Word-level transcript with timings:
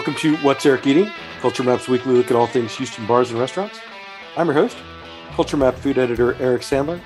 Welcome 0.00 0.14
to 0.14 0.36
What's 0.38 0.64
Eric 0.64 0.86
Eating, 0.86 1.12
Culture 1.42 1.62
Map's 1.62 1.86
weekly 1.86 2.14
look 2.14 2.30
at 2.30 2.34
all 2.34 2.46
things 2.46 2.74
Houston 2.76 3.06
bars 3.06 3.32
and 3.32 3.38
restaurants. 3.38 3.80
I'm 4.34 4.46
your 4.46 4.54
host, 4.54 4.78
Culture 5.32 5.58
Map 5.58 5.74
food 5.74 5.98
editor 5.98 6.36
Eric 6.36 6.62
Sandler. 6.62 6.98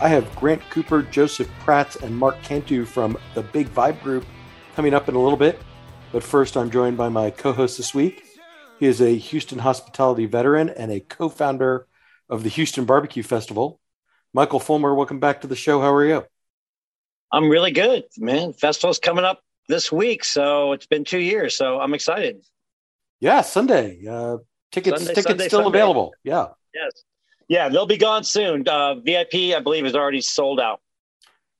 I 0.00 0.08
have 0.08 0.34
Grant 0.34 0.60
Cooper, 0.68 1.04
Josep 1.04 1.48
Prats, 1.60 2.02
and 2.02 2.18
Marc 2.18 2.42
Cantu 2.42 2.86
from 2.86 3.16
the 3.34 3.42
Big 3.42 3.68
Vibe 3.68 4.02
Group 4.02 4.26
coming 4.74 4.94
up 4.94 5.08
in 5.08 5.14
a 5.14 5.22
little 5.22 5.36
bit. 5.36 5.62
But 6.10 6.24
first, 6.24 6.56
I'm 6.56 6.72
joined 6.72 6.96
by 6.96 7.08
my 7.08 7.30
co 7.30 7.52
host 7.52 7.76
this 7.76 7.94
week. 7.94 8.24
He 8.80 8.86
is 8.86 9.00
a 9.00 9.16
Houston 9.16 9.60
hospitality 9.60 10.26
veteran 10.26 10.70
and 10.70 10.90
a 10.90 10.98
co 10.98 11.28
founder 11.28 11.86
of 12.28 12.42
the 12.42 12.48
Houston 12.48 12.84
Barbecue 12.84 13.22
Festival. 13.22 13.78
Michael 14.34 14.58
Fulmer, 14.58 14.92
welcome 14.92 15.20
back 15.20 15.42
to 15.42 15.46
the 15.46 15.54
show. 15.54 15.80
How 15.80 15.94
are 15.94 16.04
you? 16.04 16.24
I'm 17.30 17.48
really 17.48 17.70
good, 17.70 18.06
man. 18.18 18.54
Festival's 18.54 18.98
coming 18.98 19.24
up 19.24 19.40
this 19.68 19.90
week, 19.92 20.24
so 20.24 20.72
it's 20.72 20.86
been 20.86 21.04
two 21.04 21.18
years. 21.18 21.56
So 21.56 21.80
I'm 21.80 21.94
excited. 21.94 22.42
Yeah, 23.20 23.42
Sunday. 23.42 24.06
Uh, 24.08 24.38
tickets 24.72 24.98
Sunday, 24.98 25.14
tickets 25.14 25.28
Sunday, 25.28 25.48
still 25.48 25.62
Sunday. 25.64 25.78
available. 25.78 26.14
Yeah. 26.24 26.48
Yes. 26.74 27.04
Yeah, 27.48 27.68
they'll 27.68 27.86
be 27.86 27.96
gone 27.96 28.24
soon. 28.24 28.66
Uh, 28.66 28.94
VIP, 28.94 29.56
I 29.56 29.60
believe, 29.60 29.84
is 29.84 29.94
already 29.94 30.20
sold 30.20 30.60
out. 30.60 30.80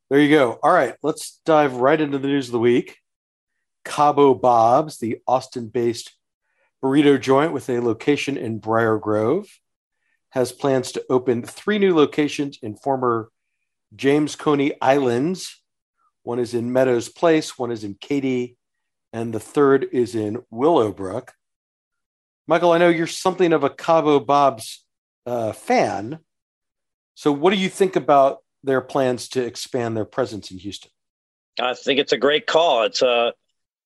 There 0.08 0.20
you 0.20 0.30
go. 0.30 0.58
All 0.62 0.72
right, 0.72 0.94
let's 1.02 1.40
dive 1.44 1.74
right 1.74 2.00
into 2.00 2.18
the 2.18 2.28
news 2.28 2.48
of 2.48 2.52
the 2.52 2.58
week. 2.58 2.98
Cabo 3.84 4.34
Bob's, 4.34 4.98
the 4.98 5.18
Austin 5.26 5.68
based 5.68 6.12
burrito 6.82 7.20
joint 7.20 7.52
with 7.52 7.68
a 7.68 7.80
location 7.80 8.36
in 8.36 8.58
Briar 8.58 8.98
Grove, 8.98 9.48
has 10.30 10.52
plans 10.52 10.92
to 10.92 11.04
open 11.10 11.42
three 11.42 11.78
new 11.78 11.94
locations 11.94 12.58
in 12.62 12.76
former 12.76 13.30
James 13.94 14.36
Coney 14.36 14.72
Islands. 14.80 15.59
One 16.22 16.38
is 16.38 16.54
in 16.54 16.72
Meadows 16.72 17.08
Place, 17.08 17.58
one 17.58 17.70
is 17.70 17.84
in 17.84 17.94
Katy, 18.00 18.56
and 19.12 19.32
the 19.32 19.40
third 19.40 19.86
is 19.92 20.14
in 20.14 20.42
Willowbrook. 20.50 21.32
Michael, 22.46 22.72
I 22.72 22.78
know 22.78 22.88
you're 22.88 23.06
something 23.06 23.52
of 23.52 23.64
a 23.64 23.70
Cabo 23.70 24.20
Bob's 24.20 24.84
uh, 25.26 25.52
fan. 25.52 26.18
So, 27.14 27.32
what 27.32 27.52
do 27.52 27.56
you 27.56 27.68
think 27.68 27.96
about 27.96 28.38
their 28.62 28.80
plans 28.80 29.28
to 29.30 29.44
expand 29.44 29.96
their 29.96 30.04
presence 30.04 30.50
in 30.50 30.58
Houston? 30.58 30.90
I 31.60 31.74
think 31.74 32.00
it's 32.00 32.12
a 32.12 32.18
great 32.18 32.46
call. 32.46 32.84
It's 32.84 33.02
uh, 33.02 33.32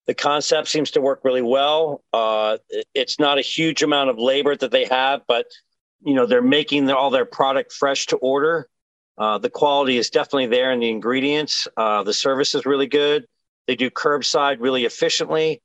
the 0.07 0.15
concept 0.15 0.69
seems 0.69 0.93
to 0.93 1.01
work 1.01 1.21
really 1.25 1.43
well. 1.43 2.03
Uh, 2.13 2.59
it's 2.95 3.19
not 3.19 3.39
a 3.39 3.43
huge 3.43 3.83
amount 3.83 4.11
of 4.11 4.19
labor 4.19 4.57
that 4.57 4.71
they 4.71 4.85
have, 4.87 5.23
but 5.27 5.47
you 6.05 6.15
know 6.15 6.27
they're 6.27 6.43
making 6.43 6.91
all 6.91 7.11
their 7.11 7.25
product 7.25 7.73
fresh 7.73 8.07
to 8.07 8.17
order. 8.17 8.69
Uh, 9.17 9.39
the 9.39 9.51
quality 9.51 9.97
is 9.97 10.11
definitely 10.11 10.47
there 10.47 10.73
in 10.73 10.81
the 10.81 10.89
ingredients. 10.89 11.69
Uh, 11.77 12.03
the 12.03 12.13
service 12.13 12.55
is 12.55 12.67
really 12.67 12.87
good. 12.87 13.27
They 13.67 13.77
do 13.77 13.91
curbside 13.91 14.57
really 14.61 14.85
efficiently. 14.85 15.63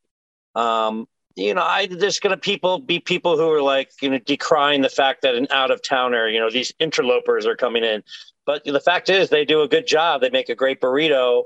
Um, 0.55 1.07
you 1.35 1.53
know, 1.53 1.63
I 1.63 1.87
there's 1.87 2.19
going 2.19 2.35
to 2.35 2.37
people 2.37 2.79
be 2.79 2.99
people 2.99 3.37
who 3.37 3.51
are 3.51 3.61
like 3.61 3.91
you 4.01 4.09
know 4.09 4.19
decrying 4.19 4.81
the 4.81 4.89
fact 4.89 5.21
that 5.21 5.35
an 5.35 5.47
out 5.51 5.71
of 5.71 5.81
towner, 5.81 6.27
you 6.27 6.39
know, 6.39 6.49
these 6.49 6.73
interlopers 6.79 7.45
are 7.45 7.55
coming 7.55 7.83
in. 7.83 8.03
But 8.45 8.63
the 8.65 8.79
fact 8.79 9.09
is, 9.09 9.29
they 9.29 9.45
do 9.45 9.61
a 9.61 9.67
good 9.67 9.87
job. 9.87 10.21
They 10.21 10.29
make 10.29 10.49
a 10.49 10.55
great 10.55 10.81
burrito 10.81 11.43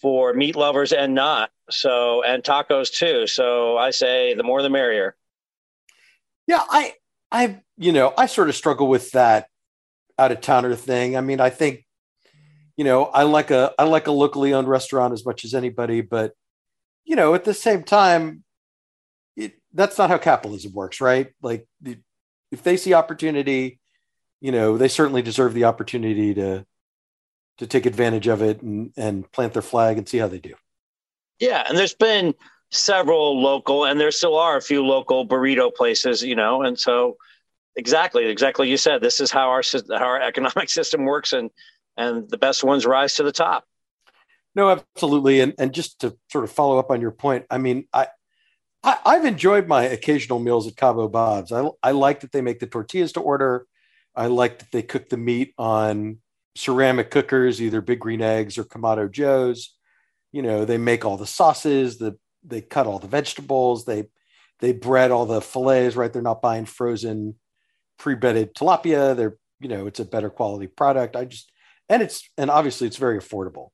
for 0.00 0.34
meat 0.34 0.56
lovers 0.56 0.92
and 0.92 1.14
not. 1.14 1.50
So 1.70 2.22
and 2.22 2.42
tacos 2.42 2.92
too. 2.92 3.26
So 3.26 3.78
I 3.78 3.90
say 3.90 4.34
the 4.34 4.42
more 4.42 4.62
the 4.62 4.70
merrier. 4.70 5.16
Yeah, 6.46 6.64
I, 6.68 6.94
I, 7.30 7.60
you 7.78 7.92
know, 7.92 8.12
I 8.18 8.26
sort 8.26 8.48
of 8.48 8.56
struggle 8.56 8.88
with 8.88 9.12
that 9.12 9.48
out 10.18 10.32
of 10.32 10.40
towner 10.40 10.74
thing. 10.74 11.16
I 11.16 11.20
mean, 11.20 11.40
I 11.40 11.50
think, 11.50 11.84
you 12.76 12.84
know, 12.84 13.04
I 13.04 13.24
like 13.24 13.50
a, 13.50 13.72
I 13.78 13.84
like 13.84 14.06
a 14.06 14.12
locally 14.12 14.54
owned 14.54 14.68
restaurant 14.68 15.12
as 15.12 15.24
much 15.24 15.44
as 15.44 15.54
anybody, 15.54 16.00
but, 16.00 16.32
you 17.04 17.16
know, 17.16 17.34
at 17.34 17.44
the 17.44 17.54
same 17.54 17.82
time, 17.82 18.44
it, 19.36 19.54
that's 19.72 19.98
not 19.98 20.10
how 20.10 20.18
capitalism 20.18 20.72
works, 20.72 21.00
right? 21.00 21.32
Like, 21.42 21.66
if 22.50 22.62
they 22.62 22.76
see 22.76 22.94
opportunity, 22.94 23.80
you 24.40 24.52
know, 24.52 24.76
they 24.76 24.88
certainly 24.88 25.22
deserve 25.22 25.54
the 25.54 25.64
opportunity 25.64 26.34
to, 26.34 26.64
to 27.58 27.66
take 27.66 27.86
advantage 27.86 28.26
of 28.26 28.42
it 28.42 28.62
and, 28.62 28.92
and 28.96 29.30
plant 29.32 29.52
their 29.52 29.62
flag 29.62 29.98
and 29.98 30.08
see 30.08 30.18
how 30.18 30.28
they 30.28 30.38
do. 30.38 30.54
Yeah, 31.38 31.64
and 31.68 31.76
there's 31.76 31.94
been 31.94 32.34
several 32.70 33.40
local, 33.42 33.84
and 33.84 34.00
there 34.00 34.10
still 34.10 34.36
are 34.36 34.56
a 34.56 34.62
few 34.62 34.84
local 34.84 35.26
burrito 35.26 35.74
places, 35.74 36.22
you 36.22 36.34
know, 36.34 36.62
and 36.62 36.78
so 36.78 37.16
exactly, 37.76 38.26
exactly. 38.26 38.68
You 38.68 38.76
said 38.76 39.00
this 39.00 39.20
is 39.20 39.30
how 39.30 39.48
our 39.50 39.62
how 39.90 40.04
our 40.04 40.20
economic 40.28 40.70
system 40.70 41.04
works, 41.04 41.32
and 41.32 41.50
and 41.96 42.28
the 42.28 42.38
best 42.38 42.64
ones 42.64 42.86
rise 42.86 43.14
to 43.16 43.22
the 43.22 43.32
top. 43.32 43.64
No, 44.54 44.70
absolutely. 44.70 45.40
And 45.40 45.54
and 45.58 45.72
just 45.72 46.00
to 46.00 46.16
sort 46.30 46.44
of 46.44 46.50
follow 46.50 46.78
up 46.78 46.90
on 46.90 47.00
your 47.00 47.10
point, 47.10 47.46
I 47.50 47.58
mean, 47.58 47.86
I, 47.92 48.08
I 48.82 48.98
I've 49.04 49.24
enjoyed 49.24 49.66
my 49.66 49.84
occasional 49.84 50.38
meals 50.38 50.66
at 50.66 50.76
Cabo 50.76 51.08
Bob's. 51.08 51.52
I 51.52 51.68
I 51.82 51.92
like 51.92 52.20
that 52.20 52.32
they 52.32 52.42
make 52.42 52.60
the 52.60 52.66
tortillas 52.66 53.12
to 53.12 53.20
order. 53.20 53.66
I 54.14 54.26
like 54.26 54.58
that 54.58 54.70
they 54.72 54.82
cook 54.82 55.08
the 55.08 55.16
meat 55.16 55.54
on 55.56 56.18
ceramic 56.54 57.10
cookers, 57.10 57.62
either 57.62 57.80
Big 57.80 58.00
Green 58.00 58.20
Eggs 58.20 58.58
or 58.58 58.64
Kamado 58.64 59.10
Joe's. 59.10 59.74
You 60.32 60.42
know, 60.42 60.64
they 60.64 60.78
make 60.78 61.04
all 61.04 61.16
the 61.16 61.26
sauces, 61.26 61.98
the 61.98 62.18
they 62.44 62.60
cut 62.60 62.86
all 62.86 62.98
the 62.98 63.08
vegetables, 63.08 63.84
they 63.84 64.08
they 64.60 64.72
bread 64.72 65.10
all 65.10 65.26
the 65.26 65.40
fillets, 65.40 65.96
right? 65.96 66.12
They're 66.12 66.22
not 66.22 66.42
buying 66.42 66.66
frozen 66.66 67.36
pre-bedded 68.02 68.52
tilapia. 68.54 69.16
They're, 69.16 69.36
you 69.60 69.68
know, 69.68 69.86
it's 69.86 70.00
a 70.00 70.04
better 70.04 70.28
quality 70.28 70.66
product. 70.66 71.14
I 71.14 71.24
just 71.24 71.50
and 71.88 72.02
it's 72.02 72.28
and 72.36 72.50
obviously 72.50 72.88
it's 72.88 72.96
very 72.96 73.18
affordable. 73.18 73.68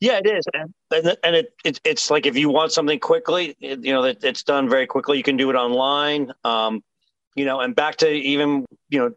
Yeah, 0.00 0.18
it 0.22 0.26
is, 0.26 0.44
and 0.54 1.16
and, 1.22 1.36
it, 1.36 1.54
it 1.64 1.80
it's 1.84 2.10
like 2.10 2.26
if 2.26 2.36
you 2.36 2.50
want 2.50 2.72
something 2.72 2.98
quickly, 2.98 3.56
it, 3.60 3.82
you 3.82 3.94
know, 3.94 4.04
it, 4.04 4.18
it's 4.22 4.42
done 4.42 4.68
very 4.68 4.86
quickly. 4.86 5.16
You 5.16 5.22
can 5.22 5.36
do 5.36 5.48
it 5.48 5.54
online. 5.54 6.32
Um, 6.44 6.82
you 7.34 7.44
know, 7.44 7.60
and 7.60 7.74
back 7.74 7.96
to 7.96 8.10
even 8.10 8.66
you 8.90 8.98
know, 8.98 9.12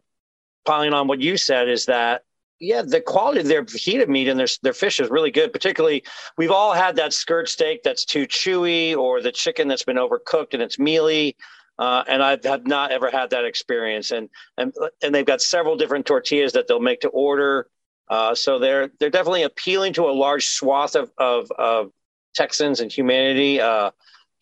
piling 0.64 0.94
on 0.94 1.06
what 1.06 1.20
you 1.20 1.36
said 1.36 1.68
is 1.68 1.86
that 1.86 2.22
yeah, 2.60 2.82
the 2.82 3.00
quality 3.00 3.40
of 3.40 3.48
their 3.48 3.64
heated 3.64 4.08
meat 4.08 4.28
and 4.28 4.38
their 4.38 4.46
their 4.62 4.72
fish 4.72 5.00
is 5.00 5.10
really 5.10 5.30
good. 5.30 5.52
Particularly, 5.52 6.04
we've 6.38 6.50
all 6.50 6.72
had 6.72 6.96
that 6.96 7.12
skirt 7.12 7.48
steak 7.48 7.82
that's 7.82 8.04
too 8.04 8.26
chewy, 8.26 8.96
or 8.96 9.20
the 9.20 9.32
chicken 9.32 9.66
that's 9.66 9.84
been 9.84 9.96
overcooked 9.96 10.54
and 10.54 10.62
it's 10.62 10.78
mealy. 10.78 11.36
Uh, 11.80 12.04
and 12.06 12.22
I 12.22 12.38
have 12.44 12.66
not 12.66 12.92
ever 12.92 13.10
had 13.10 13.30
that 13.30 13.44
experience. 13.44 14.10
And 14.10 14.28
and 14.58 14.72
and 15.02 15.14
they've 15.14 15.30
got 15.32 15.40
several 15.40 15.76
different 15.76 16.04
tortillas 16.06 16.52
that 16.52 16.66
they'll 16.68 16.78
make 16.90 17.00
to 17.00 17.08
order. 17.08 17.66
Uh, 18.08 18.34
so 18.34 18.58
they're 18.58 18.90
they're 18.98 19.16
definitely 19.18 19.44
appealing 19.44 19.94
to 19.94 20.04
a 20.04 20.12
large 20.12 20.46
swath 20.46 20.94
of 20.94 21.10
of, 21.16 21.50
of 21.58 21.90
Texans 22.34 22.80
and 22.80 22.92
humanity 22.92 23.60
uh, 23.60 23.90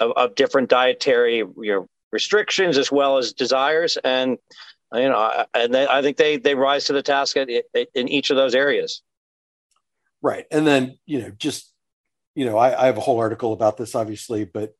of, 0.00 0.10
of 0.16 0.34
different 0.34 0.68
dietary 0.68 1.36
you 1.38 1.72
know, 1.72 1.88
restrictions 2.12 2.76
as 2.76 2.90
well 2.90 3.18
as 3.18 3.32
desires, 3.32 3.96
and 4.04 4.38
you 4.92 5.08
know, 5.08 5.44
and 5.54 5.72
they, 5.72 5.86
I 5.86 6.02
think 6.02 6.16
they 6.16 6.38
they 6.38 6.54
rise 6.54 6.86
to 6.86 6.92
the 6.92 7.02
task 7.02 7.36
at, 7.36 7.48
in 7.94 8.08
each 8.08 8.30
of 8.30 8.36
those 8.36 8.54
areas. 8.54 9.02
Right. 10.20 10.46
And 10.50 10.66
then, 10.66 10.98
you 11.06 11.20
know, 11.20 11.30
just, 11.30 11.72
you 12.34 12.44
know, 12.44 12.56
I, 12.56 12.82
I 12.82 12.86
have 12.86 12.96
a 12.96 13.00
whole 13.00 13.18
article 13.18 13.52
about 13.52 13.76
this, 13.76 13.94
obviously, 13.94 14.44
but, 14.44 14.74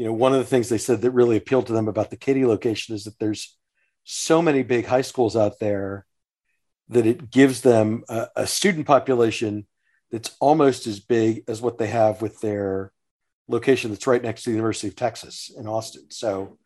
you 0.00 0.06
know, 0.06 0.14
one 0.14 0.32
of 0.32 0.38
the 0.38 0.46
things 0.46 0.70
they 0.70 0.78
said 0.78 1.02
that 1.02 1.10
really 1.10 1.36
appealed 1.36 1.66
to 1.66 1.74
them 1.74 1.86
about 1.86 2.08
the 2.08 2.16
Katy 2.16 2.46
location 2.46 2.94
is 2.94 3.04
that 3.04 3.18
there's 3.18 3.58
so 4.02 4.40
many 4.40 4.62
big 4.62 4.86
high 4.86 5.02
schools 5.02 5.36
out 5.36 5.58
there 5.60 6.06
that 6.88 7.04
it 7.04 7.30
gives 7.30 7.60
them 7.60 8.04
a, 8.08 8.28
a 8.34 8.46
student 8.46 8.86
population 8.86 9.66
that's 10.10 10.34
almost 10.40 10.86
as 10.86 11.00
big 11.00 11.44
as 11.48 11.60
what 11.60 11.76
they 11.76 11.88
have 11.88 12.22
with 12.22 12.40
their 12.40 12.92
location 13.46 13.90
that's 13.90 14.06
right 14.06 14.22
next 14.22 14.44
to 14.44 14.48
the 14.48 14.56
University 14.56 14.88
of 14.88 14.96
Texas 14.96 15.50
in 15.54 15.66
Austin. 15.66 16.06
So, 16.08 16.56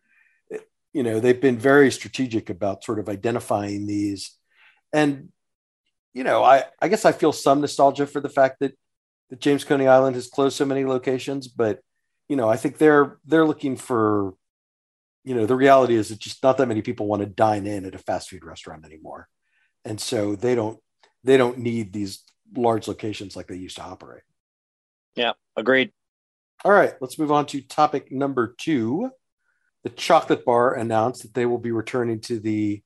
you 0.93 1.03
know, 1.03 1.19
they've 1.19 1.41
been 1.41 1.59
very 1.59 1.91
strategic 1.91 2.51
about 2.51 2.85
sort 2.85 3.01
of 3.01 3.09
identifying 3.09 3.89
these. 3.89 4.31
And 4.93 5.31
you 6.13 6.23
know, 6.23 6.45
I, 6.45 6.67
I 6.81 6.87
guess 6.87 7.05
I 7.05 7.11
feel 7.11 7.33
some 7.33 7.61
nostalgia 7.61 8.07
for 8.07 8.21
the 8.21 8.29
fact 8.29 8.61
that, 8.61 8.79
that 9.31 9.41
James 9.41 9.65
Coney 9.65 9.89
Island 9.89 10.15
has 10.15 10.29
closed 10.29 10.57
so 10.57 10.65
many 10.65 10.85
locations, 10.85 11.49
but 11.49 11.81
you 12.29 12.37
know, 12.37 12.49
I 12.49 12.57
think 12.57 12.79
they're 12.79 13.19
they're 13.25 13.47
looking 13.47 13.77
for, 13.77 14.35
you 15.25 15.35
know, 15.35 15.47
the 15.47 15.57
reality 15.57 15.95
is 15.95 16.09
that 16.09 16.19
just 16.19 16.43
not 16.43 16.59
that 16.59 16.69
many 16.69 16.83
people 16.83 17.07
want 17.07 17.21
to 17.21 17.27
dine 17.27 17.67
in 17.67 17.85
at 17.85 17.95
a 17.95 17.99
fast 17.99 18.31
food 18.31 18.45
restaurant 18.45 18.85
anymore. 18.85 19.29
And 19.85 20.01
so 20.01 20.35
they 20.35 20.55
don't 20.55 20.79
they 21.23 21.37
don't 21.37 21.59
need 21.59 21.93
these 21.93 22.25
large 22.57 22.89
locations 22.89 23.37
like 23.37 23.47
they 23.47 23.57
used 23.57 23.77
to 23.77 23.83
operate. 23.83 24.23
Yeah, 25.15 25.33
agreed. 25.57 25.93
All 26.65 26.73
right, 26.73 26.95
let's 27.01 27.19
move 27.19 27.33
on 27.33 27.47
to 27.47 27.61
topic 27.61 28.11
number 28.11 28.55
two. 28.57 29.11
The 29.83 29.91
chocolate 29.91 30.47
bar 30.47 30.75
announced 30.75 31.23
that 31.23 31.35
they 31.35 31.45
will 31.45 31.59
be 31.59 31.73
returning 31.73 32.21
to 32.23 32.41
the 32.41 32.83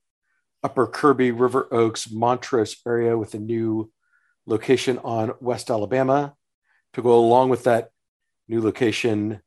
Upper 0.63 0.85
Kirby 0.85 1.31
River 1.31 1.67
Oaks 1.71 2.11
Montrose 2.11 2.75
area 2.85 3.17
with 3.17 3.33
a 3.33 3.39
new 3.39 3.89
location 4.45 4.97
on 4.97 5.31
West 5.39 5.69
Alabama. 5.69 6.33
To 6.93 7.01
go 7.03 7.17
along 7.19 7.49
with 7.49 7.65
that 7.65 7.91
new 8.49 8.61
location, 8.61 9.41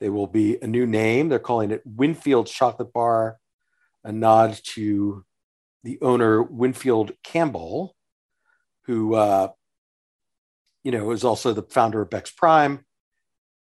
there 0.00 0.12
will 0.12 0.26
be 0.26 0.58
a 0.60 0.66
new 0.66 0.86
name. 0.86 1.28
They're 1.28 1.38
calling 1.38 1.70
it 1.70 1.82
Winfield 1.84 2.48
Chocolate 2.48 2.92
Bar, 2.92 3.38
a 4.02 4.12
nod 4.12 4.58
to 4.74 5.24
the 5.84 5.98
owner, 6.02 6.42
Winfield 6.42 7.12
Campbell, 7.22 7.94
who, 8.86 9.14
uh, 9.14 9.48
you 10.82 10.90
know, 10.90 11.12
is 11.12 11.22
also 11.22 11.52
the 11.52 11.62
founder 11.62 12.02
of 12.02 12.10
Becks 12.10 12.30
Prime 12.30 12.84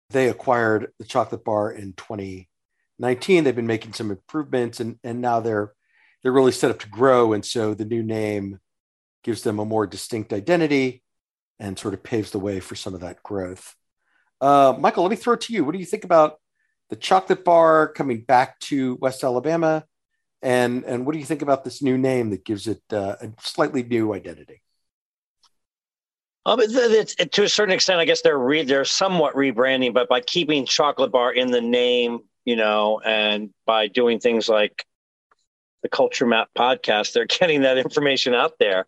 they 0.09 0.29
acquired 0.29 0.91
the 0.97 1.05
chocolate 1.05 1.43
bar 1.43 1.71
in 1.71 1.93
2019. 1.93 3.43
They've 3.43 3.55
been 3.55 3.67
making 3.67 3.93
some 3.93 4.11
improvements 4.11 4.79
and, 4.79 4.97
and 5.03 5.21
now 5.21 5.39
they're 5.39 5.73
they're 6.21 6.31
really 6.33 6.51
set 6.51 6.71
up 6.71 6.79
to 6.79 6.89
grow. 6.89 7.31
And 7.31 7.45
so 7.45 7.73
the 7.73 7.85
new 7.85 8.03
name 8.03 8.59
gives 9.23 9.43
them 9.43 9.57
a 9.57 9.65
more 9.65 9.87
distinct 9.87 10.33
identity 10.33 11.01
and 11.59 11.79
sort 11.79 11.93
of 11.93 12.03
paves 12.03 12.31
the 12.31 12.39
way 12.39 12.59
for 12.59 12.75
some 12.75 12.93
of 12.93 12.99
that 12.99 13.23
growth. 13.23 13.73
Uh, 14.41 14.75
Michael, 14.77 15.03
let 15.03 15.09
me 15.09 15.15
throw 15.15 15.33
it 15.33 15.41
to 15.41 15.53
you. 15.53 15.63
What 15.63 15.73
do 15.73 15.79
you 15.79 15.85
think 15.85 16.03
about 16.03 16.39
the 16.89 16.95
chocolate 16.95 17.43
bar 17.43 17.87
coming 17.89 18.21
back 18.21 18.59
to 18.61 18.95
West 19.01 19.23
Alabama? 19.23 19.85
And, 20.41 20.83
and 20.85 21.05
what 21.05 21.13
do 21.13 21.19
you 21.19 21.25
think 21.25 21.41
about 21.41 21.63
this 21.63 21.81
new 21.81 21.97
name 21.97 22.29
that 22.29 22.45
gives 22.45 22.67
it 22.67 22.81
uh, 22.91 23.15
a 23.21 23.29
slightly 23.41 23.83
new 23.83 24.13
identity? 24.13 24.61
Um, 26.45 26.59
it's, 26.61 27.15
it, 27.19 27.31
to 27.33 27.43
a 27.43 27.49
certain 27.49 27.73
extent, 27.73 27.99
I 27.99 28.05
guess 28.05 28.21
they're 28.21 28.37
re, 28.37 28.63
they're 28.63 28.85
somewhat 28.85 29.35
rebranding, 29.35 29.93
but 29.93 30.07
by 30.07 30.21
keeping 30.21 30.65
chocolate 30.65 31.11
bar 31.11 31.33
in 31.33 31.51
the 31.51 31.61
name, 31.61 32.19
you 32.45 32.55
know, 32.55 33.01
and 33.05 33.53
by 33.65 33.87
doing 33.87 34.19
things 34.19 34.47
like 34.47 34.85
the 35.83 35.89
Culture 35.89 36.25
Map 36.25 36.49
podcast, 36.57 37.13
they're 37.13 37.25
getting 37.27 37.61
that 37.61 37.77
information 37.77 38.33
out 38.33 38.53
there. 38.57 38.87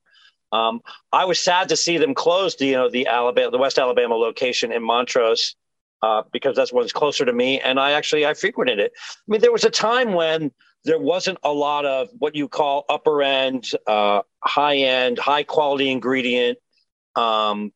Um, 0.52 0.82
I 1.12 1.26
was 1.26 1.40
sad 1.40 1.70
to 1.70 1.78
see 1.78 1.98
them 1.98 2.14
close 2.14 2.56
the, 2.56 2.66
you 2.68 2.74
know, 2.74 2.90
the 2.90 3.08
Alabama, 3.08 3.52
the 3.52 3.58
West 3.58 3.80
Alabama 3.80 4.16
location 4.16 4.72
in 4.72 4.84
Montrose, 4.84 5.56
uh, 6.02 6.24
because 6.32 6.56
that's 6.56 6.74
one's 6.74 6.92
closer 6.92 7.26
to 7.26 7.34
me. 7.34 7.60
And 7.60 7.80
I 7.80 7.92
actually, 7.92 8.26
I 8.26 8.34
frequented 8.34 8.80
it. 8.80 8.92
I 8.96 9.26
mean, 9.28 9.42
there 9.42 9.52
was 9.52 9.64
a 9.64 9.70
time 9.70 10.14
when 10.14 10.52
there 10.84 11.00
wasn't 11.00 11.38
a 11.44 11.52
lot 11.52 11.86
of 11.86 12.10
what 12.18 12.36
you 12.36 12.48
call 12.48 12.86
upper 12.90 13.22
end, 13.22 13.70
uh, 13.88 14.22
high 14.44 14.78
end, 14.78 15.20
high 15.20 15.44
quality 15.44 15.92
ingredient 15.92 16.58
um, 17.16 17.72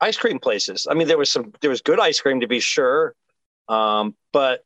ice 0.00 0.16
cream 0.16 0.38
places. 0.38 0.86
I 0.90 0.94
mean, 0.94 1.08
there 1.08 1.18
was 1.18 1.30
some, 1.30 1.52
there 1.60 1.70
was 1.70 1.80
good 1.80 2.00
ice 2.00 2.20
cream 2.20 2.40
to 2.40 2.48
be 2.48 2.60
sure, 2.60 3.14
um, 3.68 4.16
but 4.32 4.64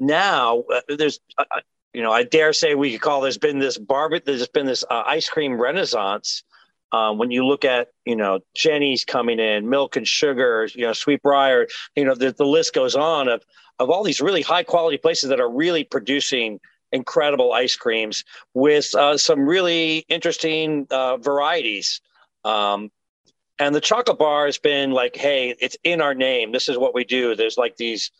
now 0.00 0.64
uh, 0.72 0.80
there's, 0.88 1.20
uh, 1.36 1.44
uh, 1.54 1.60
you 1.92 2.02
know, 2.02 2.12
I 2.12 2.22
dare 2.22 2.52
say 2.52 2.74
we 2.74 2.92
could 2.92 3.00
call 3.00 3.20
there's 3.20 3.38
been 3.38 3.58
this 3.58 3.76
barbie, 3.76 4.22
there's 4.24 4.48
been 4.48 4.66
this 4.66 4.84
uh, 4.88 5.02
ice 5.06 5.28
cream 5.28 5.60
renaissance. 5.60 6.42
Um, 6.90 7.18
when 7.18 7.30
you 7.30 7.46
look 7.46 7.64
at, 7.64 7.88
you 8.06 8.16
know, 8.16 8.40
Jeni's 8.56 9.04
coming 9.04 9.38
in, 9.38 9.68
Milk 9.68 9.96
and 9.96 10.08
Sugar, 10.08 10.68
you 10.74 10.86
know, 10.86 10.92
Sweetbriar, 10.92 11.66
you 11.94 12.04
know, 12.04 12.14
the, 12.14 12.32
the 12.32 12.46
list 12.46 12.72
goes 12.72 12.94
on 12.94 13.28
of 13.28 13.44
of 13.78 13.90
all 13.90 14.02
these 14.02 14.20
really 14.20 14.42
high 14.42 14.64
quality 14.64 14.98
places 14.98 15.30
that 15.30 15.40
are 15.40 15.50
really 15.50 15.84
producing 15.84 16.58
incredible 16.92 17.52
ice 17.52 17.76
creams 17.76 18.24
with 18.54 18.94
uh, 18.94 19.16
some 19.16 19.46
really 19.46 20.04
interesting 20.08 20.86
uh, 20.90 21.16
varieties. 21.18 22.00
Um, 22.44 22.90
and 23.58 23.74
the 23.74 23.80
chocolate 23.80 24.18
bar 24.18 24.46
has 24.46 24.58
been 24.58 24.92
like, 24.92 25.16
hey, 25.16 25.54
it's 25.60 25.76
in 25.84 26.00
our 26.00 26.14
name. 26.14 26.52
This 26.52 26.68
is 26.68 26.78
what 26.78 26.94
we 26.94 27.04
do. 27.04 27.34
There's 27.34 27.58
like 27.58 27.76
these, 27.76 28.10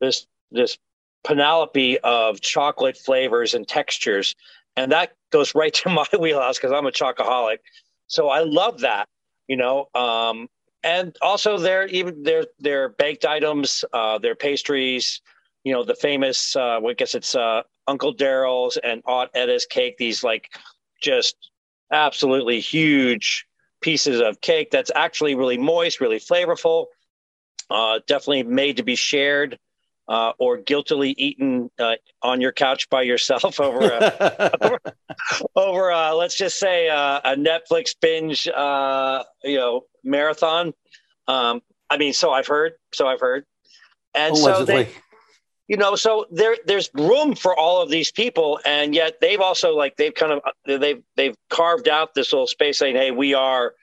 this, 0.00 0.26
this 0.50 0.78
panoply 1.24 1.98
of 1.98 2.40
chocolate 2.40 2.96
flavors 2.96 3.54
and 3.54 3.66
textures. 3.66 4.34
And 4.76 4.92
that 4.92 5.12
goes 5.30 5.54
right 5.54 5.74
to 5.74 5.90
my 5.90 6.06
wheelhouse 6.18 6.58
because 6.58 6.72
I'm 6.72 6.86
a 6.86 6.92
chocoholic. 6.92 7.58
So 8.06 8.28
I 8.28 8.40
love 8.40 8.80
that, 8.80 9.08
you 9.48 9.56
know. 9.56 9.86
Um, 9.94 10.48
and 10.82 11.16
also 11.20 11.58
their 11.58 11.86
even 11.88 12.22
their 12.22 12.44
their 12.58 12.90
baked 12.90 13.24
items, 13.24 13.84
uh, 13.92 14.18
their 14.18 14.34
pastries, 14.34 15.20
you 15.64 15.72
know, 15.72 15.84
the 15.84 15.94
famous 15.94 16.54
uh, 16.54 16.80
I 16.86 16.92
guess 16.94 17.14
it's 17.14 17.34
uh, 17.34 17.62
Uncle 17.86 18.14
Daryl's 18.14 18.76
and 18.76 19.02
Aunt 19.06 19.30
Etta's 19.34 19.66
cake. 19.66 19.96
These 19.98 20.22
like 20.22 20.48
just 21.02 21.50
absolutely 21.92 22.60
huge 22.60 23.46
pieces 23.80 24.20
of 24.20 24.40
cake 24.40 24.70
that's 24.70 24.90
actually 24.94 25.34
really 25.34 25.58
moist, 25.58 26.00
really 26.00 26.18
flavorful. 26.20 26.86
Uh, 27.68 27.98
definitely 28.06 28.44
made 28.44 28.76
to 28.76 28.84
be 28.84 28.94
shared 28.94 29.58
uh, 30.08 30.32
or 30.38 30.56
guiltily 30.58 31.10
eaten 31.18 31.70
uh, 31.78 31.94
on 32.22 32.40
your 32.40 32.52
couch 32.52 32.88
by 32.88 33.02
yourself 33.02 33.60
over 33.60 33.80
a, 33.80 34.50
over, 34.62 34.78
over 35.56 35.88
a, 35.90 36.14
let's 36.14 36.36
just 36.36 36.58
say 36.58 36.88
a, 36.88 37.20
a 37.24 37.36
Netflix 37.36 37.94
binge, 38.00 38.48
uh, 38.48 39.24
you 39.42 39.56
know, 39.56 39.82
marathon. 40.04 40.72
Um, 41.26 41.60
I 41.90 41.96
mean, 41.96 42.12
so 42.12 42.30
I've 42.30 42.46
heard, 42.46 42.74
so 42.92 43.06
I've 43.06 43.20
heard, 43.20 43.44
and 44.14 44.36
Allegedly. 44.36 44.64
so 44.64 44.64
they, 44.64 44.88
you 45.68 45.76
know, 45.76 45.96
so 45.96 46.26
there 46.30 46.56
there's 46.64 46.90
room 46.94 47.34
for 47.34 47.56
all 47.56 47.82
of 47.82 47.90
these 47.90 48.12
people, 48.12 48.60
and 48.64 48.94
yet 48.94 49.20
they've 49.20 49.40
also 49.40 49.74
like 49.74 49.96
they've 49.96 50.14
kind 50.14 50.32
of 50.32 50.40
they've 50.64 51.02
they've 51.16 51.36
carved 51.50 51.88
out 51.88 52.14
this 52.14 52.32
little 52.32 52.46
space 52.46 52.78
saying, 52.78 52.94
hey, 52.94 53.10
we 53.10 53.34
are 53.34 53.74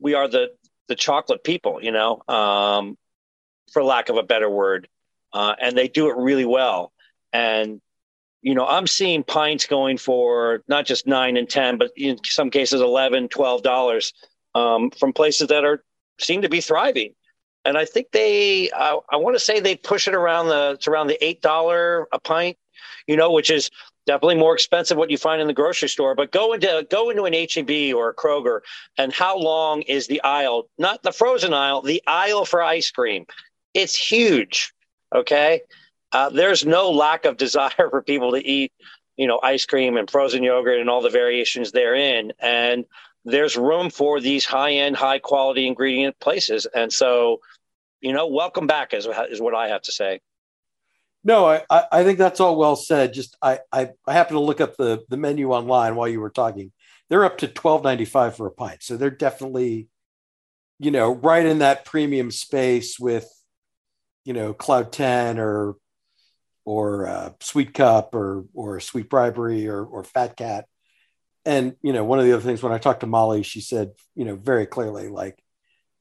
we 0.00 0.14
are 0.14 0.28
the 0.28 0.50
the 0.86 0.94
chocolate 0.94 1.42
people, 1.42 1.80
you 1.82 1.90
know, 1.90 2.22
um, 2.28 2.96
for 3.72 3.82
lack 3.82 4.08
of 4.08 4.16
a 4.16 4.22
better 4.22 4.48
word 4.48 4.88
uh, 5.32 5.54
and 5.60 5.76
they 5.76 5.88
do 5.88 6.10
it 6.10 6.16
really 6.16 6.44
well. 6.44 6.92
And 7.32 7.80
you 8.40 8.54
know, 8.54 8.66
I'm 8.66 8.86
seeing 8.86 9.24
pints 9.24 9.66
going 9.66 9.98
for 9.98 10.62
not 10.68 10.86
just 10.86 11.06
nine 11.06 11.36
and 11.36 11.48
ten, 11.48 11.76
but 11.76 11.90
in 11.96 12.18
some 12.24 12.50
cases 12.50 12.80
11 12.80 13.28
12 13.28 13.62
dollars 13.62 14.12
um, 14.54 14.90
from 14.90 15.12
places 15.12 15.48
that 15.48 15.64
are 15.64 15.82
seem 16.20 16.42
to 16.42 16.48
be 16.48 16.60
thriving. 16.60 17.14
And 17.64 17.76
I 17.76 17.84
think 17.84 18.12
they, 18.12 18.70
uh, 18.70 18.96
I 19.10 19.16
want 19.16 19.36
to 19.36 19.40
say 19.40 19.60
they 19.60 19.76
push 19.76 20.08
it 20.08 20.14
around 20.14 20.48
the, 20.48 20.72
it's 20.74 20.88
around 20.88 21.08
the 21.08 21.22
eight 21.24 21.42
dollar 21.42 22.06
a 22.12 22.18
pint, 22.18 22.56
you 23.06 23.16
know, 23.16 23.32
which 23.32 23.50
is 23.50 23.70
definitely 24.06 24.36
more 24.36 24.54
expensive 24.54 24.96
what 24.96 25.10
you 25.10 25.18
find 25.18 25.40
in 25.40 25.46
the 25.48 25.52
grocery 25.52 25.88
store. 25.88 26.14
But 26.14 26.32
go 26.32 26.52
into 26.52 26.86
go 26.90 27.10
into 27.10 27.24
an 27.24 27.34
HEB 27.34 27.94
or 27.94 28.10
a 28.10 28.14
Kroger, 28.14 28.60
and 28.96 29.12
how 29.12 29.36
long 29.36 29.82
is 29.82 30.06
the 30.06 30.22
aisle? 30.22 30.68
Not 30.78 31.02
the 31.02 31.12
frozen 31.12 31.52
aisle, 31.52 31.82
the 31.82 32.02
aisle 32.06 32.44
for 32.44 32.62
ice 32.62 32.90
cream. 32.90 33.26
It's 33.74 33.94
huge. 33.94 34.72
Okay. 35.14 35.62
Uh, 36.12 36.30
there's 36.30 36.64
no 36.64 36.90
lack 36.90 37.24
of 37.24 37.36
desire 37.46 37.90
for 37.90 38.02
people 38.02 38.32
to 38.32 38.46
eat, 38.46 38.72
you 39.16 39.26
know, 39.26 39.40
ice 39.42 39.66
cream 39.66 39.96
and 39.96 40.10
frozen 40.10 40.42
yogurt 40.42 40.80
and 40.80 40.88
all 40.88 41.02
the 41.02 41.10
variations 41.10 41.72
therein. 41.72 42.32
And 42.38 42.84
there's 43.24 43.56
room 43.56 43.90
for 43.90 44.20
these 44.20 44.44
high 44.44 44.72
end, 44.72 44.96
high 44.96 45.18
quality 45.18 45.66
ingredient 45.66 46.18
places. 46.20 46.66
And 46.74 46.92
so, 46.92 47.40
you 48.00 48.12
know, 48.12 48.26
welcome 48.26 48.66
back 48.66 48.94
is, 48.94 49.06
is 49.30 49.40
what 49.40 49.54
I 49.54 49.68
have 49.68 49.82
to 49.82 49.92
say. 49.92 50.20
No, 51.24 51.46
I, 51.46 51.84
I 51.92 52.04
think 52.04 52.18
that's 52.18 52.40
all 52.40 52.56
well 52.56 52.76
said. 52.76 53.12
Just 53.12 53.36
I, 53.42 53.58
I, 53.72 53.90
I 54.06 54.12
happen 54.12 54.34
to 54.34 54.40
look 54.40 54.60
up 54.60 54.76
the, 54.76 55.04
the 55.08 55.16
menu 55.16 55.52
online 55.52 55.96
while 55.96 56.08
you 56.08 56.20
were 56.20 56.30
talking. 56.30 56.72
They're 57.10 57.24
up 57.24 57.38
to 57.38 57.48
twelve 57.48 57.82
ninety 57.82 58.04
five 58.04 58.36
for 58.36 58.46
a 58.46 58.52
pint, 58.52 58.82
so 58.82 58.96
they're 58.96 59.10
definitely, 59.10 59.88
you 60.78 60.90
know, 60.90 61.14
right 61.14 61.44
in 61.44 61.58
that 61.58 61.84
premium 61.84 62.30
space 62.30 62.98
with 62.98 63.28
you 64.28 64.34
know 64.34 64.52
Cloud 64.52 64.92
Ten 64.92 65.38
or 65.38 65.76
or 66.66 67.06
uh, 67.06 67.30
Sweet 67.40 67.72
Cup 67.72 68.14
or 68.14 68.44
or 68.52 68.78
Sweet 68.78 69.08
Bribery 69.08 69.66
or 69.68 69.82
or 69.82 70.04
Fat 70.04 70.36
Cat. 70.36 70.66
And 71.46 71.76
you 71.80 71.94
know, 71.94 72.04
one 72.04 72.18
of 72.18 72.26
the 72.26 72.34
other 72.34 72.42
things 72.42 72.62
when 72.62 72.74
I 72.74 72.76
talked 72.78 73.00
to 73.00 73.06
Molly, 73.06 73.42
she 73.42 73.62
said, 73.62 73.92
you 74.14 74.26
know, 74.26 74.36
very 74.36 74.66
clearly, 74.66 75.08
like, 75.08 75.42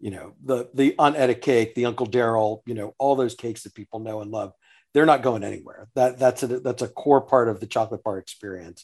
you 0.01 0.11
know, 0.11 0.33
the 0.43 0.69
the 0.73 0.93
Aunt 0.99 1.15
Etta 1.15 1.35
cake, 1.35 1.73
the 1.73 1.85
Uncle 1.85 2.05
Daryl, 2.05 2.63
you 2.65 2.73
know, 2.73 2.93
all 2.97 3.15
those 3.15 3.33
cakes 3.33 3.63
that 3.63 3.73
people 3.73 4.01
know 4.01 4.19
and 4.19 4.29
love, 4.29 4.51
they're 4.93 5.05
not 5.05 5.23
going 5.23 5.45
anywhere. 5.45 5.87
That 5.95 6.19
that's 6.19 6.43
a 6.43 6.47
that's 6.47 6.81
a 6.81 6.89
core 6.89 7.21
part 7.21 7.47
of 7.47 7.61
the 7.61 7.67
chocolate 7.67 8.03
bar 8.03 8.17
experience. 8.17 8.83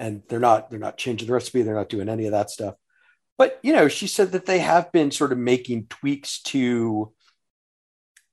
And 0.00 0.24
they're 0.28 0.40
not 0.40 0.70
they're 0.70 0.80
not 0.80 0.98
changing 0.98 1.28
the 1.28 1.34
recipe, 1.34 1.62
they're 1.62 1.76
not 1.76 1.88
doing 1.88 2.08
any 2.08 2.26
of 2.26 2.32
that 2.32 2.50
stuff. 2.50 2.74
But 3.38 3.60
you 3.62 3.74
know, 3.74 3.86
she 3.86 4.08
said 4.08 4.32
that 4.32 4.46
they 4.46 4.58
have 4.58 4.90
been 4.90 5.12
sort 5.12 5.30
of 5.30 5.38
making 5.38 5.86
tweaks 5.86 6.42
to 6.42 7.12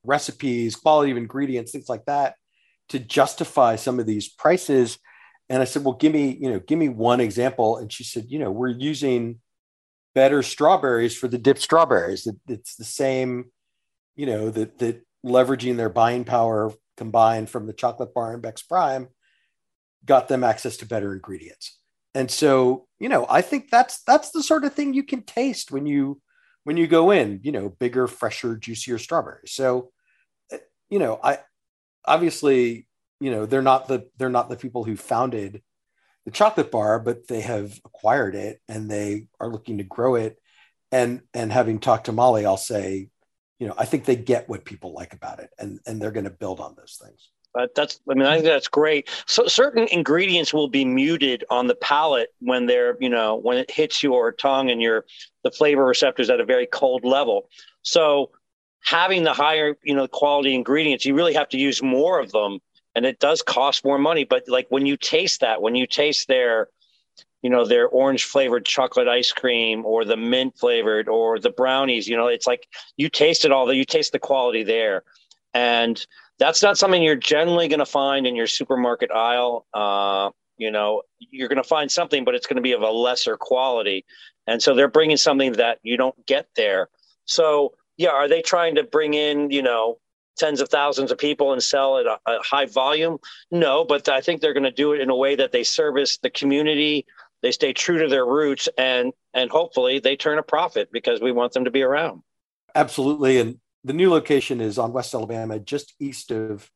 recipes, 0.03 0.75
quality 0.75 1.11
of 1.11 1.17
ingredients, 1.17 1.71
things 1.71 1.89
like 1.89 2.05
that 2.05 2.35
to 2.89 2.99
justify 2.99 3.75
some 3.75 3.99
of 3.99 4.05
these 4.05 4.27
prices. 4.27 4.97
And 5.49 5.61
I 5.61 5.65
said, 5.65 5.83
well, 5.83 5.95
give 5.95 6.13
me, 6.13 6.37
you 6.39 6.49
know, 6.49 6.59
give 6.59 6.77
me 6.77 6.89
one 6.89 7.19
example. 7.19 7.77
And 7.77 7.91
she 7.91 8.03
said, 8.03 8.25
you 8.27 8.39
know, 8.39 8.51
we're 8.51 8.69
using 8.69 9.39
better 10.15 10.43
strawberries 10.43 11.15
for 11.15 11.27
the 11.27 11.37
dipped 11.37 11.61
strawberries. 11.61 12.27
It's 12.47 12.75
the 12.75 12.83
same, 12.83 13.45
you 14.15 14.25
know, 14.25 14.49
that 14.49 14.79
that 14.79 15.05
leveraging 15.25 15.77
their 15.77 15.89
buying 15.89 16.23
power 16.23 16.73
combined 16.97 17.49
from 17.49 17.67
the 17.67 17.73
chocolate 17.73 18.13
bar 18.13 18.33
and 18.33 18.41
Becks 18.41 18.61
Prime 18.61 19.07
got 20.05 20.27
them 20.27 20.43
access 20.43 20.77
to 20.77 20.85
better 20.85 21.13
ingredients. 21.13 21.77
And 22.15 22.31
so, 22.31 22.87
you 22.99 23.09
know, 23.09 23.25
I 23.29 23.41
think 23.41 23.69
that's 23.69 24.01
that's 24.03 24.31
the 24.31 24.43
sort 24.43 24.65
of 24.65 24.73
thing 24.73 24.93
you 24.93 25.03
can 25.03 25.23
taste 25.23 25.71
when 25.71 25.85
you 25.85 26.21
when 26.69 26.77
you 26.77 26.85
go 26.85 27.09
in, 27.09 27.39
you 27.41 27.51
know, 27.51 27.67
bigger, 27.67 28.05
fresher, 28.05 28.55
juicier 28.55 28.99
strawberries. 28.99 29.53
So, 29.53 29.89
eh, 30.51 30.59
you 30.87 30.99
know, 30.99 31.19
I 31.23 31.39
obviously, 32.05 32.85
you 33.19 33.31
know, 33.31 33.47
they're 33.47 33.63
not 33.63 33.87
the 33.87 34.07
they're 34.19 34.29
not 34.29 34.49
the 34.49 34.55
people 34.55 34.83
who 34.83 34.95
founded 34.95 35.63
the 36.25 36.31
chocolate 36.31 36.69
bar, 36.69 36.99
but 36.99 37.27
they 37.27 37.41
have 37.41 37.73
acquired 37.85 38.35
it 38.35 38.61
and 38.67 38.87
they 38.87 39.25
are 39.39 39.49
looking 39.49 39.79
to 39.79 39.83
grow 39.83 40.13
it. 40.13 40.37
And 40.91 41.21
and 41.33 41.51
having 41.51 41.79
talked 41.79 42.05
to 42.05 42.11
Molly, 42.11 42.45
I'll 42.45 42.55
say, 42.55 43.09
you 43.57 43.67
know, 43.67 43.73
I 43.75 43.85
think 43.85 44.05
they 44.05 44.15
get 44.15 44.47
what 44.47 44.63
people 44.63 44.93
like 44.93 45.13
about 45.13 45.39
it, 45.39 45.49
and 45.57 45.79
and 45.87 45.99
they're 45.99 46.11
going 46.11 46.25
to 46.25 46.29
build 46.29 46.59
on 46.59 46.75
those 46.77 46.99
things. 47.03 47.31
But 47.53 47.73
that's, 47.73 47.99
I 48.09 48.13
mean, 48.13 48.27
I 48.27 48.35
think 48.35 48.45
that's 48.45 48.67
great. 48.67 49.09
So 49.25 49.47
certain 49.47 49.87
ingredients 49.87 50.53
will 50.53 50.67
be 50.67 50.85
muted 50.85 51.43
on 51.49 51.67
the 51.67 51.75
palate 51.75 52.29
when 52.39 52.67
they're, 52.67 52.95
you 52.99 53.09
know, 53.09 53.35
when 53.35 53.57
it 53.57 53.71
hits 53.71 54.03
your 54.03 54.31
tongue 54.31 54.69
and 54.69 54.81
your 54.81 55.05
the 55.43 55.51
flavor 55.51 55.83
receptors 55.85 56.29
at 56.29 56.39
a 56.39 56.45
very 56.45 56.67
cold 56.67 57.03
level. 57.03 57.49
So 57.81 58.31
having 58.83 59.23
the 59.23 59.33
higher, 59.33 59.75
you 59.83 59.95
know, 59.95 60.07
quality 60.07 60.53
ingredients, 60.53 61.05
you 61.05 61.15
really 61.15 61.33
have 61.33 61.49
to 61.49 61.57
use 61.57 61.81
more 61.81 62.19
of 62.19 62.31
them. 62.31 62.59
And 62.95 63.05
it 63.05 63.19
does 63.19 63.41
cost 63.41 63.85
more 63.85 63.97
money. 63.97 64.25
But 64.25 64.43
like 64.47 64.67
when 64.69 64.85
you 64.85 64.97
taste 64.97 65.41
that, 65.41 65.61
when 65.61 65.75
you 65.75 65.87
taste 65.87 66.27
their, 66.27 66.67
you 67.41 67.49
know, 67.49 67.65
their 67.65 67.87
orange 67.87 68.25
flavored 68.25 68.65
chocolate 68.65 69.07
ice 69.07 69.31
cream 69.31 69.85
or 69.85 70.05
the 70.05 70.17
mint 70.17 70.57
flavored 70.57 71.07
or 71.07 71.39
the 71.39 71.49
brownies, 71.49 72.07
you 72.07 72.17
know, 72.17 72.27
it's 72.27 72.45
like 72.47 72.67
you 72.97 73.09
taste 73.09 73.45
it 73.45 73.51
all, 73.51 73.71
you 73.73 73.85
taste 73.85 74.11
the 74.11 74.19
quality 74.19 74.63
there. 74.63 75.03
And 75.53 76.05
that's 76.39 76.63
not 76.63 76.77
something 76.77 77.03
you're 77.03 77.15
generally 77.15 77.67
going 77.67 77.79
to 77.79 77.85
find 77.85 78.25
in 78.25 78.35
your 78.35 78.47
supermarket 78.47 79.11
aisle. 79.11 79.65
Uh, 79.73 80.31
you 80.57 80.71
know, 80.71 81.03
you're 81.19 81.47
going 81.47 81.61
to 81.61 81.67
find 81.67 81.91
something, 81.91 82.23
but 82.23 82.35
it's 82.35 82.47
going 82.47 82.55
to 82.55 82.61
be 82.61 82.71
of 82.71 82.81
a 82.81 82.89
lesser 82.89 83.37
quality. 83.37 84.05
And 84.47 84.61
so 84.61 84.73
they're 84.73 84.89
bringing 84.89 85.17
something 85.17 85.53
that 85.53 85.79
you 85.83 85.97
don't 85.97 86.25
get 86.25 86.47
there. 86.55 86.89
So, 87.25 87.73
yeah, 87.97 88.09
are 88.09 88.27
they 88.27 88.41
trying 88.41 88.75
to 88.75 88.83
bring 88.83 89.13
in, 89.13 89.51
you 89.51 89.61
know, 89.61 89.99
tens 90.37 90.61
of 90.61 90.69
thousands 90.69 91.11
of 91.11 91.17
people 91.17 91.51
and 91.53 91.61
sell 91.61 91.97
at 91.97 92.05
a, 92.05 92.17
a 92.25 92.39
high 92.41 92.65
volume? 92.65 93.19
No, 93.51 93.85
but 93.85 94.07
I 94.09 94.21
think 94.21 94.41
they're 94.41 94.53
going 94.53 94.63
to 94.63 94.71
do 94.71 94.93
it 94.93 95.01
in 95.01 95.09
a 95.09 95.15
way 95.15 95.35
that 95.35 95.51
they 95.51 95.63
service 95.63 96.17
the 96.17 96.29
community. 96.29 97.05
They 97.41 97.51
stay 97.51 97.73
true 97.73 97.99
to 97.99 98.07
their 98.07 98.25
roots 98.25 98.67
and 98.77 99.13
and 99.33 99.49
hopefully 99.49 99.99
they 99.99 100.15
turn 100.15 100.39
a 100.39 100.43
profit 100.43 100.89
because 100.91 101.21
we 101.21 101.31
want 101.31 101.53
them 101.53 101.65
to 101.65 101.71
be 101.71 101.83
around. 101.83 102.21
Absolutely. 102.75 103.39
And 103.39 103.59
the 103.83 103.93
new 103.93 104.09
location 104.09 104.61
is 104.61 104.77
on 104.77 104.93
West 104.93 105.13
Alabama, 105.13 105.59
just 105.59 105.93
east 105.99 106.31
of 106.31 106.69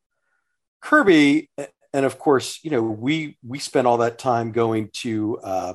Kirby. 0.81 1.49
And 1.93 2.05
of 2.05 2.17
course, 2.17 2.59
you 2.63 2.71
know, 2.71 2.81
we 2.81 3.37
we 3.45 3.59
spent 3.59 3.87
all 3.87 3.97
that 3.97 4.17
time 4.17 4.51
going 4.51 4.89
to 5.01 5.37
uh, 5.39 5.73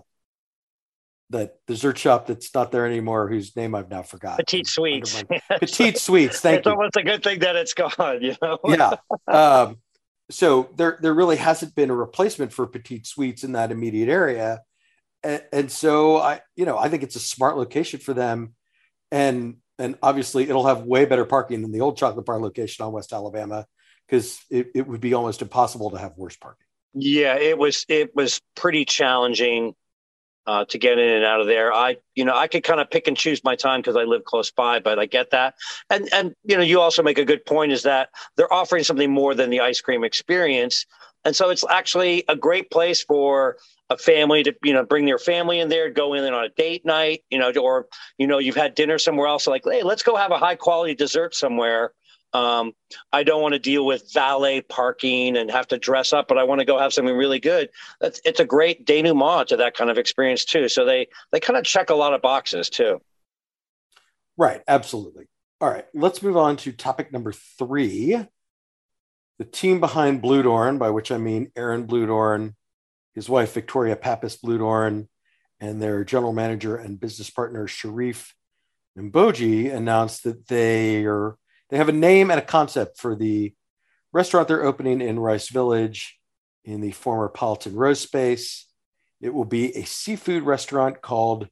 that 1.30 1.56
dessert 1.66 1.98
shop 1.98 2.26
that's 2.26 2.54
not 2.54 2.72
there 2.72 2.86
anymore, 2.86 3.28
whose 3.28 3.54
name 3.54 3.74
I've 3.74 3.90
now 3.90 4.02
forgotten. 4.02 4.38
Petite 4.38 4.66
Sweets. 4.66 5.22
Petite 5.60 5.98
Sweets. 5.98 6.40
Thank 6.40 6.58
it's 6.58 6.66
you. 6.66 6.72
It's 6.72 6.78
almost 6.78 6.96
a 6.96 7.02
good 7.02 7.22
thing 7.22 7.40
that 7.40 7.56
it's 7.56 7.74
gone, 7.74 8.22
you 8.22 8.34
know? 8.42 8.58
yeah. 8.64 8.94
Um, 9.28 9.76
so 10.30 10.70
there, 10.76 10.98
there 11.00 11.14
really 11.14 11.36
hasn't 11.36 11.74
been 11.74 11.90
a 11.90 11.94
replacement 11.94 12.52
for 12.52 12.66
Petite 12.66 13.06
Sweets 13.06 13.44
in 13.44 13.52
that 13.52 13.70
immediate 13.70 14.08
area. 14.08 14.60
And, 15.22 15.42
and 15.52 15.72
so 15.72 16.18
I, 16.18 16.40
you 16.54 16.64
know, 16.64 16.78
I 16.78 16.88
think 16.88 17.02
it's 17.02 17.16
a 17.16 17.20
smart 17.20 17.56
location 17.56 18.00
for 18.00 18.14
them. 18.14 18.54
And 19.10 19.56
and 19.78 19.96
obviously 20.02 20.44
it'll 20.44 20.66
have 20.66 20.82
way 20.82 21.04
better 21.04 21.24
parking 21.24 21.62
than 21.62 21.72
the 21.72 21.80
old 21.80 21.96
chocolate 21.96 22.26
bar 22.26 22.40
location 22.40 22.84
on 22.84 22.92
West 22.92 23.12
Alabama 23.12 23.66
because 24.06 24.40
it, 24.50 24.68
it 24.74 24.86
would 24.86 25.00
be 25.00 25.14
almost 25.14 25.42
impossible 25.42 25.90
to 25.90 25.98
have 25.98 26.12
worse 26.16 26.36
parking. 26.36 26.66
Yeah, 26.94 27.36
it 27.36 27.58
was 27.58 27.84
it 27.88 28.14
was 28.16 28.40
pretty 28.54 28.84
challenging 28.84 29.74
uh, 30.48 30.64
to 30.64 30.78
get 30.78 30.98
in 30.98 31.10
and 31.10 31.24
out 31.24 31.42
of 31.42 31.46
there. 31.46 31.72
I, 31.74 31.98
you 32.14 32.24
know, 32.24 32.34
I 32.34 32.48
could 32.48 32.64
kind 32.64 32.80
of 32.80 32.90
pick 32.90 33.06
and 33.06 33.16
choose 33.16 33.44
my 33.44 33.54
time 33.54 33.80
because 33.80 33.96
I 33.96 34.04
live 34.04 34.24
close 34.24 34.50
by, 34.50 34.80
but 34.80 34.98
I 34.98 35.04
get 35.04 35.30
that. 35.32 35.54
And 35.90 36.08
and 36.12 36.34
you 36.42 36.56
know, 36.56 36.62
you 36.62 36.80
also 36.80 37.02
make 37.02 37.18
a 37.18 37.24
good 37.24 37.44
point 37.44 37.70
is 37.70 37.82
that 37.82 38.08
they're 38.36 38.52
offering 38.52 38.82
something 38.82 39.10
more 39.10 39.34
than 39.34 39.50
the 39.50 39.60
ice 39.60 39.82
cream 39.82 40.04
experience, 40.04 40.86
and 41.24 41.34
so 41.34 41.50
it's 41.50 41.64
actually 41.68 42.24
a 42.28 42.36
great 42.36 42.70
place 42.70 43.02
for 43.02 43.56
a 43.90 43.96
family 43.96 44.42
to 44.42 44.54
you 44.62 44.72
know 44.72 44.84
bring 44.84 45.06
their 45.06 45.18
family 45.18 45.60
in 45.60 45.68
there, 45.68 45.90
go 45.90 46.14
in 46.14 46.24
on 46.32 46.44
a 46.44 46.48
date 46.50 46.84
night, 46.84 47.24
you 47.30 47.38
know, 47.38 47.52
or 47.60 47.86
you 48.18 48.26
know 48.26 48.38
you've 48.38 48.56
had 48.56 48.74
dinner 48.74 48.98
somewhere 48.98 49.28
else, 49.28 49.46
like 49.46 49.62
hey, 49.64 49.82
let's 49.82 50.02
go 50.02 50.16
have 50.16 50.30
a 50.30 50.38
high 50.38 50.56
quality 50.56 50.94
dessert 50.94 51.34
somewhere 51.34 51.92
um, 52.32 52.72
I 53.12 53.22
don't 53.22 53.40
want 53.40 53.54
to 53.54 53.58
deal 53.58 53.86
with 53.86 54.12
valet 54.12 54.60
parking 54.60 55.36
and 55.36 55.50
have 55.50 55.68
to 55.68 55.78
dress 55.78 56.12
up, 56.12 56.28
but 56.28 56.38
I 56.38 56.44
want 56.44 56.60
to 56.60 56.64
go 56.64 56.78
have 56.78 56.92
something 56.92 57.16
really 57.16 57.40
good. 57.40 57.70
It's 58.00 58.40
a 58.40 58.44
great 58.44 58.86
denouement 58.86 59.48
to 59.48 59.56
that 59.56 59.76
kind 59.76 59.90
of 59.90 59.98
experience 59.98 60.44
too. 60.44 60.68
So 60.68 60.84
they 60.84 61.08
they 61.32 61.40
kind 61.40 61.56
of 61.56 61.64
check 61.64 61.90
a 61.90 61.94
lot 61.94 62.12
of 62.12 62.20
boxes 62.20 62.68
too. 62.68 63.00
Right, 64.36 64.62
absolutely. 64.68 65.26
All 65.60 65.70
right, 65.70 65.86
let's 65.94 66.22
move 66.22 66.36
on 66.36 66.56
to 66.58 66.72
topic 66.72 67.12
number 67.12 67.32
three. 67.32 68.26
The 69.38 69.44
team 69.44 69.78
behind 69.80 70.22
Bludorn, 70.22 70.78
by 70.78 70.90
which 70.90 71.12
I 71.12 71.18
mean 71.18 71.52
Aaron 71.56 71.86
Bludorn, 71.86 72.54
his 73.14 73.28
wife 73.28 73.54
Victoria 73.54 73.94
Pappas 73.94 74.36
Bludorn, 74.36 75.08
and 75.60 75.80
their 75.80 76.04
general 76.04 76.32
manager 76.32 76.76
and 76.76 77.00
business 77.00 77.30
partner 77.30 77.66
Cherif 77.66 78.32
Mbodji 78.96 79.72
announced 79.72 80.24
that 80.24 80.48
they 80.48 81.04
are 81.04 81.36
they 81.70 81.76
have 81.76 81.88
a 81.88 81.92
name 81.92 82.30
and 82.30 82.40
a 82.40 82.44
concept 82.44 82.98
for 82.98 83.14
the 83.14 83.54
restaurant 84.12 84.48
they're 84.48 84.64
opening 84.64 85.00
in 85.00 85.18
Rice 85.18 85.48
Village 85.48 86.18
in 86.64 86.80
the 86.80 86.92
former 86.92 87.28
Politan 87.28 87.72
Row's 87.74 88.00
space. 88.00 88.66
It 89.20 89.34
will 89.34 89.44
be 89.44 89.76
a 89.76 89.84
seafood 89.84 90.42
restaurant 90.42 91.02
called 91.02 91.48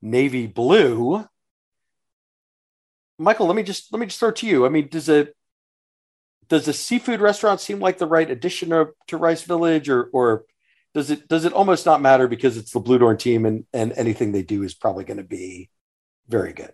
Navy 0.00 0.46
Blue. 0.46 1.24
Michael, 3.18 3.46
let 3.46 3.56
me 3.56 3.62
just 3.62 3.92
let 3.92 3.98
me 3.98 4.06
just 4.06 4.20
throw 4.20 4.30
to 4.30 4.46
you. 4.46 4.66
I 4.66 4.68
mean, 4.68 4.88
does 4.88 5.08
a 5.08 5.28
does 6.48 6.68
a 6.68 6.72
seafood 6.72 7.20
restaurant 7.20 7.60
seem 7.60 7.80
like 7.80 7.98
the 7.98 8.06
right 8.06 8.30
addition 8.30 8.70
to, 8.70 8.88
to 9.08 9.16
Rice 9.16 9.42
Village, 9.42 9.88
or 9.88 10.04
or 10.12 10.44
does 10.94 11.10
it 11.10 11.28
does 11.28 11.44
it 11.44 11.52
almost 11.52 11.86
not 11.86 12.00
matter 12.00 12.28
because 12.28 12.56
it's 12.56 12.72
the 12.72 12.80
Bludorn 12.80 13.18
team 13.18 13.44
and 13.46 13.64
and 13.72 13.92
anything 13.92 14.32
they 14.32 14.42
do 14.42 14.62
is 14.62 14.74
probably 14.74 15.04
going 15.04 15.18
to 15.18 15.24
be 15.24 15.70
very 16.28 16.52
good? 16.52 16.72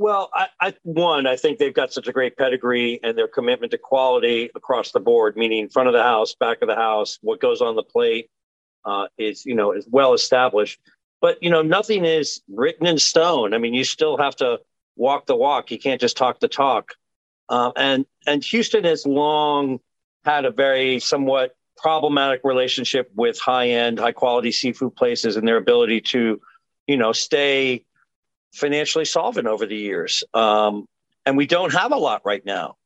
Well, 0.00 0.30
I, 0.32 0.46
I, 0.60 0.74
one, 0.84 1.26
I 1.26 1.34
think 1.34 1.58
they've 1.58 1.74
got 1.74 1.92
such 1.92 2.06
a 2.06 2.12
great 2.12 2.36
pedigree 2.36 3.00
and 3.02 3.18
their 3.18 3.26
commitment 3.26 3.72
to 3.72 3.78
quality 3.78 4.48
across 4.54 4.92
the 4.92 5.00
board, 5.00 5.36
meaning 5.36 5.68
front 5.68 5.88
of 5.88 5.92
the 5.92 6.04
house, 6.04 6.36
back 6.36 6.58
of 6.62 6.68
the 6.68 6.76
house, 6.76 7.18
what 7.20 7.40
goes 7.40 7.60
on 7.60 7.74
the 7.74 7.82
plate 7.82 8.30
uh, 8.84 9.08
is, 9.18 9.44
you 9.44 9.56
know, 9.56 9.72
is 9.72 9.88
well 9.90 10.14
established. 10.14 10.80
But 11.20 11.42
you 11.42 11.50
know, 11.50 11.62
nothing 11.62 12.04
is 12.04 12.42
written 12.48 12.86
in 12.86 12.98
stone. 12.98 13.54
I 13.54 13.58
mean, 13.58 13.74
you 13.74 13.82
still 13.82 14.16
have 14.18 14.36
to 14.36 14.60
walk 14.94 15.26
the 15.26 15.34
walk. 15.34 15.72
You 15.72 15.78
can't 15.78 16.00
just 16.00 16.16
talk 16.16 16.38
the 16.38 16.48
talk. 16.48 16.94
Um, 17.48 17.72
and 17.76 18.06
and 18.26 18.44
Houston 18.44 18.84
has 18.84 19.06
long 19.06 19.80
had 20.24 20.44
a 20.44 20.50
very 20.50 21.00
somewhat 21.00 21.56
problematic 21.76 22.40
relationship 22.44 23.10
with 23.14 23.38
high 23.38 23.70
end, 23.70 23.98
high 23.98 24.12
quality 24.12 24.52
seafood 24.52 24.94
places 24.96 25.36
and 25.36 25.46
their 25.46 25.56
ability 25.56 26.00
to, 26.00 26.40
you 26.86 26.96
know, 26.96 27.12
stay 27.12 27.84
financially 28.52 29.04
solvent 29.04 29.46
over 29.46 29.64
the 29.64 29.76
years. 29.76 30.24
Um, 30.34 30.86
and 31.24 31.36
we 31.36 31.46
don't 31.46 31.72
have 31.72 31.92
a 31.92 31.96
lot 31.96 32.22
right 32.24 32.44
now. 32.44 32.76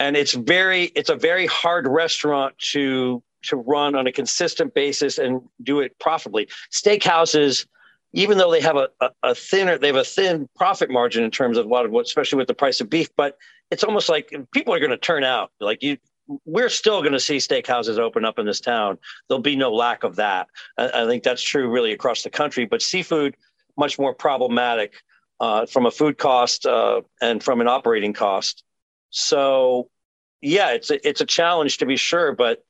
And 0.00 0.16
it's 0.16 0.32
very, 0.32 0.84
it's 0.84 1.10
a 1.10 1.16
very 1.16 1.46
hard 1.46 1.86
restaurant 1.86 2.56
to 2.72 3.22
to 3.40 3.56
run 3.56 3.94
on 3.94 4.06
a 4.06 4.12
consistent 4.12 4.74
basis 4.74 5.18
and 5.18 5.40
do 5.62 5.80
it 5.80 5.96
profitably. 6.00 6.48
Steakhouses, 6.72 7.66
even 8.12 8.38
though 8.38 8.50
they 8.50 8.60
have 8.60 8.76
a, 8.76 8.88
a, 9.00 9.10
a, 9.22 9.34
thinner, 9.34 9.78
they 9.78 9.88
have 9.88 9.96
a 9.96 10.04
thin 10.04 10.48
profit 10.56 10.90
margin 10.90 11.24
in 11.24 11.30
terms 11.30 11.58
of 11.58 11.66
a 11.66 11.68
lot 11.68 11.84
of 11.84 11.90
what, 11.90 12.06
especially 12.06 12.38
with 12.38 12.48
the 12.48 12.54
price 12.54 12.80
of 12.80 12.88
beef, 12.88 13.08
but 13.16 13.36
it's 13.70 13.84
almost 13.84 14.08
like 14.08 14.34
people 14.52 14.72
are 14.72 14.78
going 14.78 14.90
to 14.90 14.96
turn 14.96 15.24
out. 15.24 15.50
Like 15.60 15.82
you, 15.82 15.98
we're 16.44 16.68
still 16.70 17.00
going 17.00 17.12
to 17.12 17.20
see 17.20 17.36
steakhouses 17.36 17.98
open 17.98 18.24
up 18.24 18.38
in 18.38 18.46
this 18.46 18.60
town. 18.60 18.98
There'll 19.28 19.42
be 19.42 19.56
no 19.56 19.72
lack 19.72 20.04
of 20.04 20.16
that. 20.16 20.48
I, 20.78 21.02
I 21.02 21.06
think 21.06 21.22
that's 21.22 21.42
true 21.42 21.70
really 21.70 21.92
across 21.92 22.22
the 22.22 22.30
country, 22.30 22.64
but 22.64 22.82
seafood, 22.82 23.36
much 23.76 23.98
more 23.98 24.14
problematic 24.14 24.94
uh, 25.40 25.66
from 25.66 25.86
a 25.86 25.90
food 25.90 26.18
cost 26.18 26.66
uh, 26.66 27.02
and 27.20 27.42
from 27.42 27.60
an 27.60 27.68
operating 27.68 28.12
cost. 28.12 28.64
So, 29.10 29.88
yeah, 30.40 30.70
it's 30.70 30.90
a, 30.90 31.08
it's 31.08 31.20
a 31.20 31.26
challenge 31.26 31.78
to 31.78 31.86
be 31.86 31.96
sure. 31.96 32.32
But 32.32 32.64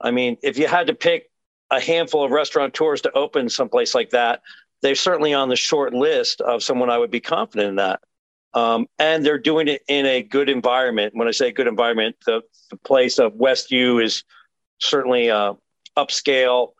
I 0.00 0.10
mean, 0.10 0.36
if 0.42 0.58
you 0.58 0.66
had 0.66 0.88
to 0.88 0.94
pick 0.94 1.30
a 1.70 1.80
handful 1.80 2.24
of 2.24 2.30
restaurateurs 2.30 3.00
to 3.02 3.12
open 3.12 3.48
someplace 3.48 3.94
like 3.94 4.10
that, 4.10 4.42
they're 4.82 4.94
certainly 4.94 5.32
on 5.32 5.48
the 5.48 5.56
short 5.56 5.94
list 5.94 6.40
of 6.40 6.62
someone 6.62 6.90
I 6.90 6.98
would 6.98 7.10
be 7.10 7.20
confident 7.20 7.70
in 7.70 7.76
that. 7.76 8.00
Um, 8.54 8.86
and 8.98 9.24
they're 9.24 9.38
doing 9.38 9.68
it 9.68 9.82
in 9.88 10.04
a 10.04 10.22
good 10.22 10.48
environment. 10.48 11.14
When 11.14 11.26
I 11.26 11.30
say 11.30 11.52
good 11.52 11.66
environment, 11.66 12.16
the, 12.26 12.42
the 12.70 12.76
place 12.76 13.18
of 13.18 13.32
Westview 13.34 14.02
is 14.02 14.24
certainly 14.78 15.30
uh, 15.30 15.54
upscale 15.96 16.72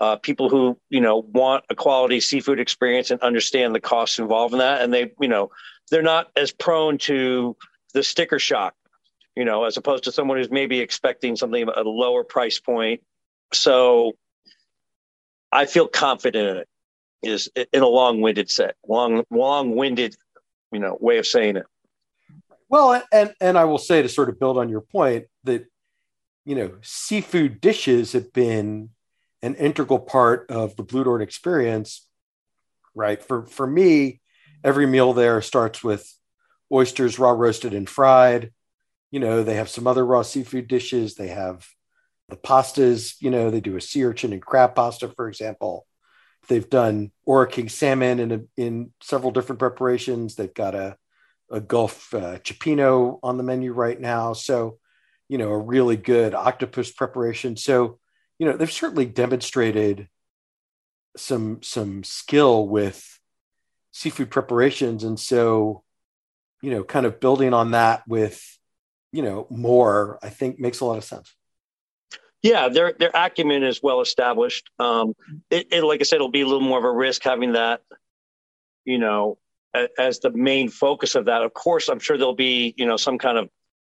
uh, 0.00 0.16
people 0.16 0.48
who 0.48 0.78
you 0.88 1.00
know 1.00 1.18
want 1.18 1.64
a 1.70 1.74
quality 1.74 2.20
seafood 2.20 2.58
experience 2.58 3.10
and 3.10 3.20
understand 3.20 3.74
the 3.74 3.80
costs 3.80 4.18
involved 4.18 4.54
in 4.54 4.58
that, 4.58 4.80
and 4.80 4.92
they 4.92 5.12
you 5.20 5.28
know 5.28 5.50
they're 5.90 6.02
not 6.02 6.30
as 6.36 6.50
prone 6.50 6.98
to 6.98 7.56
the 7.92 8.02
sticker 8.02 8.38
shock, 8.38 8.74
you 9.36 9.44
know, 9.44 9.64
as 9.64 9.76
opposed 9.76 10.04
to 10.04 10.12
someone 10.12 10.38
who's 10.38 10.50
maybe 10.50 10.80
expecting 10.80 11.36
something 11.36 11.68
at 11.68 11.76
a 11.76 11.90
lower 11.90 12.24
price 12.24 12.58
point. 12.58 13.02
So 13.52 14.12
I 15.52 15.66
feel 15.66 15.86
confident 15.86 16.48
in 16.48 16.56
it. 16.58 16.68
Is 17.22 17.50
in 17.54 17.82
a 17.82 17.86
long-winded 17.86 18.50
set, 18.50 18.76
long 18.88 19.24
long-winded, 19.30 20.16
you 20.72 20.80
know, 20.80 20.96
way 21.00 21.18
of 21.18 21.26
saying 21.26 21.56
it. 21.56 21.66
Well, 22.70 23.02
and 23.12 23.34
and 23.40 23.58
I 23.58 23.64
will 23.64 23.78
say 23.78 24.00
to 24.00 24.08
sort 24.08 24.30
of 24.30 24.38
build 24.38 24.56
on 24.56 24.70
your 24.70 24.80
point 24.80 25.26
that 25.44 25.66
you 26.46 26.54
know 26.54 26.78
seafood 26.80 27.60
dishes 27.60 28.12
have 28.12 28.32
been 28.32 28.90
an 29.42 29.54
integral 29.56 29.98
part 29.98 30.50
of 30.50 30.76
the 30.76 30.84
Bludorn 30.84 31.20
experience, 31.20 32.06
right? 32.94 33.22
For 33.22 33.44
for 33.44 33.66
me, 33.66 34.20
every 34.64 34.86
meal 34.86 35.12
there 35.12 35.42
starts 35.42 35.84
with 35.84 36.10
oysters 36.72 37.18
raw 37.18 37.32
roasted 37.32 37.74
and 37.74 37.88
fried. 37.88 38.52
You 39.10 39.20
know, 39.20 39.42
they 39.42 39.56
have 39.56 39.68
some 39.68 39.86
other 39.86 40.06
raw 40.06 40.22
seafood 40.22 40.68
dishes. 40.68 41.16
They 41.16 41.28
have 41.28 41.66
the 42.30 42.36
pastas, 42.36 43.16
you 43.20 43.30
know, 43.30 43.50
they 43.50 43.60
do 43.60 43.76
a 43.76 43.80
sea 43.80 44.04
urchin 44.04 44.32
and 44.32 44.40
crab 44.40 44.74
pasta, 44.74 45.08
for 45.08 45.28
example. 45.28 45.86
They've 46.50 46.68
done 46.68 47.12
Ora 47.24 47.48
King 47.48 47.68
salmon 47.68 48.18
in, 48.18 48.32
a, 48.32 48.40
in 48.56 48.90
several 49.00 49.30
different 49.30 49.60
preparations. 49.60 50.34
They've 50.34 50.52
got 50.52 50.74
a, 50.74 50.96
a 51.48 51.60
Gulf 51.60 52.12
uh, 52.12 52.38
Cioppino 52.40 53.20
on 53.22 53.36
the 53.36 53.44
menu 53.44 53.72
right 53.72 53.98
now. 53.98 54.32
So, 54.32 54.78
you 55.28 55.38
know, 55.38 55.50
a 55.50 55.58
really 55.58 55.96
good 55.96 56.34
octopus 56.34 56.90
preparation. 56.90 57.56
So, 57.56 58.00
you 58.40 58.46
know, 58.46 58.56
they've 58.56 58.72
certainly 58.82 59.06
demonstrated 59.06 60.08
some 61.16 61.62
some 61.62 62.02
skill 62.02 62.66
with 62.66 63.20
seafood 63.92 64.30
preparations, 64.30 65.04
and 65.04 65.18
so, 65.20 65.84
you 66.62 66.70
know, 66.72 66.82
kind 66.82 67.06
of 67.06 67.20
building 67.20 67.54
on 67.54 67.70
that 67.72 68.02
with, 68.08 68.42
you 69.12 69.22
know, 69.22 69.46
more, 69.50 70.18
I 70.20 70.30
think 70.30 70.58
makes 70.58 70.80
a 70.80 70.84
lot 70.84 70.98
of 70.98 71.04
sense. 71.04 71.32
Yeah, 72.42 72.68
their 72.68 72.94
their 72.98 73.10
acumen 73.12 73.62
is 73.62 73.82
well 73.82 74.00
established. 74.00 74.70
Um, 74.78 75.14
it, 75.50 75.68
it, 75.72 75.84
like 75.84 76.00
I 76.00 76.04
said, 76.04 76.16
it'll 76.16 76.30
be 76.30 76.40
a 76.40 76.46
little 76.46 76.60
more 76.66 76.78
of 76.78 76.84
a 76.84 76.92
risk 76.92 77.22
having 77.22 77.52
that, 77.52 77.82
you 78.84 78.98
know, 78.98 79.38
as 79.98 80.20
the 80.20 80.30
main 80.30 80.68
focus 80.70 81.14
of 81.14 81.26
that. 81.26 81.42
Of 81.42 81.52
course, 81.52 81.88
I'm 81.88 81.98
sure 81.98 82.16
there'll 82.16 82.34
be 82.34 82.74
you 82.78 82.86
know 82.86 82.96
some 82.96 83.18
kind 83.18 83.36
of 83.36 83.50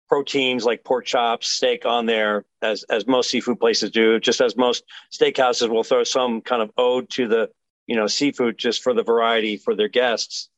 proteins 0.09 0.65
like 0.65 0.85
pork 0.85 1.05
chops, 1.05 1.49
steak 1.49 1.85
on 1.85 2.07
there, 2.07 2.47
as 2.63 2.85
as 2.85 3.07
most 3.07 3.31
seafood 3.31 3.61
places 3.61 3.91
do. 3.91 4.19
Just 4.19 4.41
as 4.41 4.57
most 4.57 4.85
steakhouses 5.13 5.69
will 5.69 5.85
throw 5.85 6.05
some 6.05 6.41
kind 6.41 6.63
of 6.63 6.71
ode 6.79 7.11
to 7.11 7.29
the 7.29 7.51
you 7.87 7.97
know 7.97 8.07
seafood 8.07 8.57
just 8.57 8.83
for 8.83 8.95
the 8.95 9.03
variety 9.03 9.59
for 9.59 9.75
their 9.75 9.89
guests. 9.89 10.49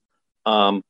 Um, 0.46 0.82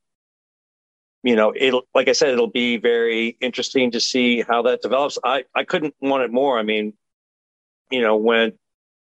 you 1.23 1.35
know, 1.35 1.53
it'll 1.55 1.83
like 1.95 2.07
I 2.07 2.11
said, 2.11 2.29
it'll 2.29 2.47
be 2.47 2.77
very 2.77 3.37
interesting 3.39 3.91
to 3.91 3.99
see 3.99 4.41
how 4.41 4.61
that 4.63 4.81
develops. 4.81 5.17
I 5.23 5.45
I 5.55 5.63
couldn't 5.63 5.95
want 6.01 6.23
it 6.23 6.31
more. 6.31 6.59
I 6.59 6.63
mean, 6.63 6.93
you 7.89 8.01
know, 8.01 8.17
when 8.17 8.53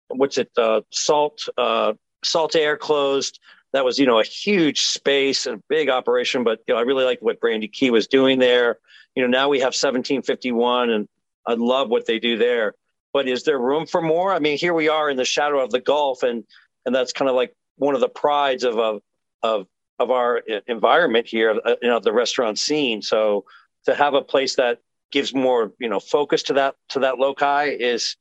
what's 0.09 0.37
it, 0.37 0.51
uh, 0.57 0.81
salt 0.91 1.47
uh, 1.57 1.93
Saltair 2.23 2.77
closed 2.77 3.39
that 3.73 3.85
was 3.85 3.97
you 3.97 4.05
know 4.05 4.19
a 4.19 4.23
huge 4.23 4.81
space 4.81 5.45
and 5.45 5.61
big 5.67 5.89
operation 5.89 6.43
but 6.43 6.59
you 6.67 6.73
know 6.73 6.79
i 6.79 6.83
really 6.83 7.03
liked 7.03 7.23
what 7.23 7.39
Brandi 7.39 7.71
Key 7.71 7.89
was 7.89 8.07
doing 8.07 8.39
there 8.39 8.77
you 9.15 9.23
know 9.23 9.29
now 9.29 9.49
we 9.49 9.59
have 9.59 9.67
1751 9.67 10.89
and 10.89 11.07
i 11.45 11.53
love 11.53 11.89
what 11.89 12.05
they 12.05 12.19
do 12.19 12.37
there 12.37 12.73
but 13.13 13.27
is 13.27 13.43
there 13.43 13.59
room 13.59 13.85
for 13.85 14.01
more 14.01 14.33
i 14.33 14.39
mean 14.39 14.57
here 14.57 14.73
we 14.73 14.89
are 14.89 15.09
in 15.09 15.17
the 15.17 15.25
shadow 15.25 15.59
of 15.63 15.71
the 15.71 15.79
gulf 15.79 16.23
and 16.23 16.43
and 16.85 16.93
that's 16.93 17.13
kind 17.13 17.29
of 17.29 17.35
like 17.35 17.55
one 17.77 17.95
of 17.95 18.01
the 18.01 18.09
prides 18.09 18.63
of 18.63 18.77
of 18.77 19.01
of, 19.43 19.65
of 20.01 20.11
our 20.11 20.41
environment 20.67 21.27
here 21.27 21.59
uh, 21.65 21.75
you 21.81 21.89
know 21.89 21.99
the 21.99 22.13
restaurant 22.13 22.57
scene 22.57 23.01
so 23.01 23.45
to 23.85 23.95
have 23.95 24.13
a 24.13 24.21
place 24.21 24.55
that 24.55 24.79
gives 25.11 25.33
more 25.33 25.71
you 25.79 25.89
know 25.89 25.99
focus 25.99 26.43
to 26.43 26.53
that 26.53 26.75
to 26.89 26.99
that 26.99 27.17
loci 27.17 27.65
is 27.79 28.15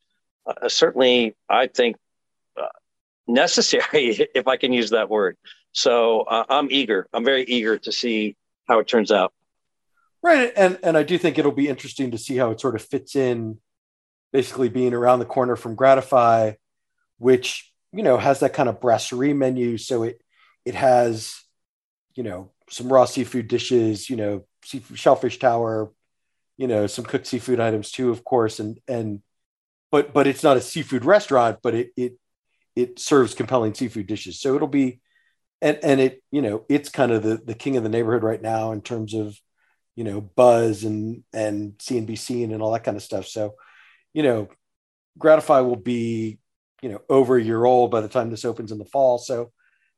uh, 0.46 0.68
certainly 0.68 1.34
i 1.49 1.66
think 1.66 1.96
necessary, 3.30 4.28
if 4.34 4.46
I 4.46 4.56
can 4.56 4.72
use 4.72 4.90
that 4.90 5.08
word. 5.08 5.37
So 5.72 6.22
uh, 6.22 6.44
I'm 6.49 6.68
eager. 6.70 7.06
I'm 7.12 7.25
very 7.25 7.44
eager 7.44 7.78
to 7.78 7.92
see 7.92 8.37
how 8.68 8.80
it 8.80 8.88
turns 8.88 9.10
out. 9.12 9.32
Right, 10.22 10.52
and 10.54 10.78
and 10.82 10.99
I 10.99 11.02
do 11.02 11.16
think 11.16 11.38
it'll 11.38 11.50
be 11.50 11.68
interesting 11.68 12.10
to 12.10 12.18
see 12.18 12.37
how 12.37 12.50
it 12.50 12.60
sort 12.60 12.75
of 12.75 12.82
fits 12.82 13.16
in, 13.16 13.58
basically 14.32 14.68
being 14.68 14.92
around 14.92 15.20
the 15.20 15.25
corner 15.25 15.56
from 15.56 15.76
Gratify, 15.76 16.52
which 17.16 17.72
you 17.92 18.02
know 18.02 18.18
has 18.18 18.40
that 18.40 18.52
kind 18.52 18.68
of 18.68 18.80
brasserie 18.82 19.32
menu. 19.32 19.78
So 19.78 20.02
it 20.02 20.20
it 20.66 20.75
has, 20.75 21.40
you 22.14 22.22
know, 22.22 22.50
some 22.68 22.92
raw 22.92 23.04
seafood 23.04 23.48
dishes, 23.48 24.10
you 24.10 24.16
know, 24.16 24.44
seafood, 24.64 24.98
shellfish 24.98 25.38
tower, 25.38 25.90
you 26.56 26.66
know, 26.66 26.86
some 26.86 27.04
cooked 27.04 27.26
seafood 27.26 27.60
items 27.60 27.90
too, 27.90 28.10
of 28.10 28.24
course, 28.24 28.60
and 28.60 28.78
and 28.86 29.22
but 29.90 30.12
but 30.12 30.26
it's 30.26 30.42
not 30.42 30.56
a 30.56 30.60
seafood 30.60 31.04
restaurant, 31.04 31.58
but 31.62 31.75
it 31.75 31.90
it 31.96 32.18
it 32.76 32.99
serves 32.99 33.34
compelling 33.34 33.75
seafood 33.75 34.06
dishes. 34.06 34.40
So 34.40 34.54
it'll 34.54 34.68
be, 34.68 35.00
and 35.60 35.78
and 35.82 36.00
it 36.00 36.23
you 36.30 36.42
know 36.42 36.64
it's 36.68 36.88
kind 36.88 37.12
of 37.12 37.23
the 37.23 37.40
the 37.44 37.54
king 37.54 37.76
of 37.76 37.82
the 37.82 37.88
neighborhood 37.88 38.23
right 38.23 38.40
now 38.40 38.73
in 38.73 38.82
terms 38.82 39.14
of 39.14 39.36
you 39.96 40.04
know 40.04 40.20
buzz 40.20 40.84
and 40.84 41.25
and 41.32 41.78
CNBC 41.78 42.44
and, 42.44 42.52
and 42.52 42.62
all 42.62 42.73
that 42.73 42.84
kind 42.84 42.96
of 42.96 43.02
stuff. 43.02 43.26
So 43.26 43.54
you 44.12 44.23
know, 44.23 44.49
Gratify 45.18 45.60
will 45.60 45.76
be 45.76 46.38
you 46.82 46.90
know 46.90 47.00
over 47.08 47.36
a 47.36 47.42
year 47.42 47.64
old 47.64 47.90
by 47.90 48.00
the 48.00 48.08
time 48.08 48.30
this 48.30 48.44
opens 48.44 48.73
in 48.73 48.78
the 48.78 48.84
fall. 48.84 49.18
So 49.18 49.50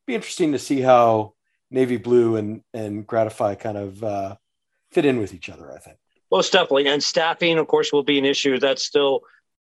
be 0.07 0.15
interesting 0.15 0.53
to 0.53 0.59
see 0.59 0.81
how 0.81 1.35
navy 1.73 1.97
blue 1.97 2.37
and 2.37 2.63
and 2.73 3.07
Gratify 3.07 3.57
kind 3.57 3.77
of 3.77 4.05
uh, 4.05 4.37
fit 4.91 5.05
in 5.05 5.19
with 5.19 5.35
each 5.35 5.49
other. 5.49 5.73
I 5.73 5.79
think. 5.79 5.97
Most 6.31 6.53
definitely, 6.53 6.89
and 6.89 7.03
staffing, 7.03 7.59
of 7.59 7.67
course, 7.67 7.93
will 7.93 8.05
be 8.05 8.19
an 8.19 8.25
issue. 8.25 8.59
That's 8.59 8.85
still 8.85 9.23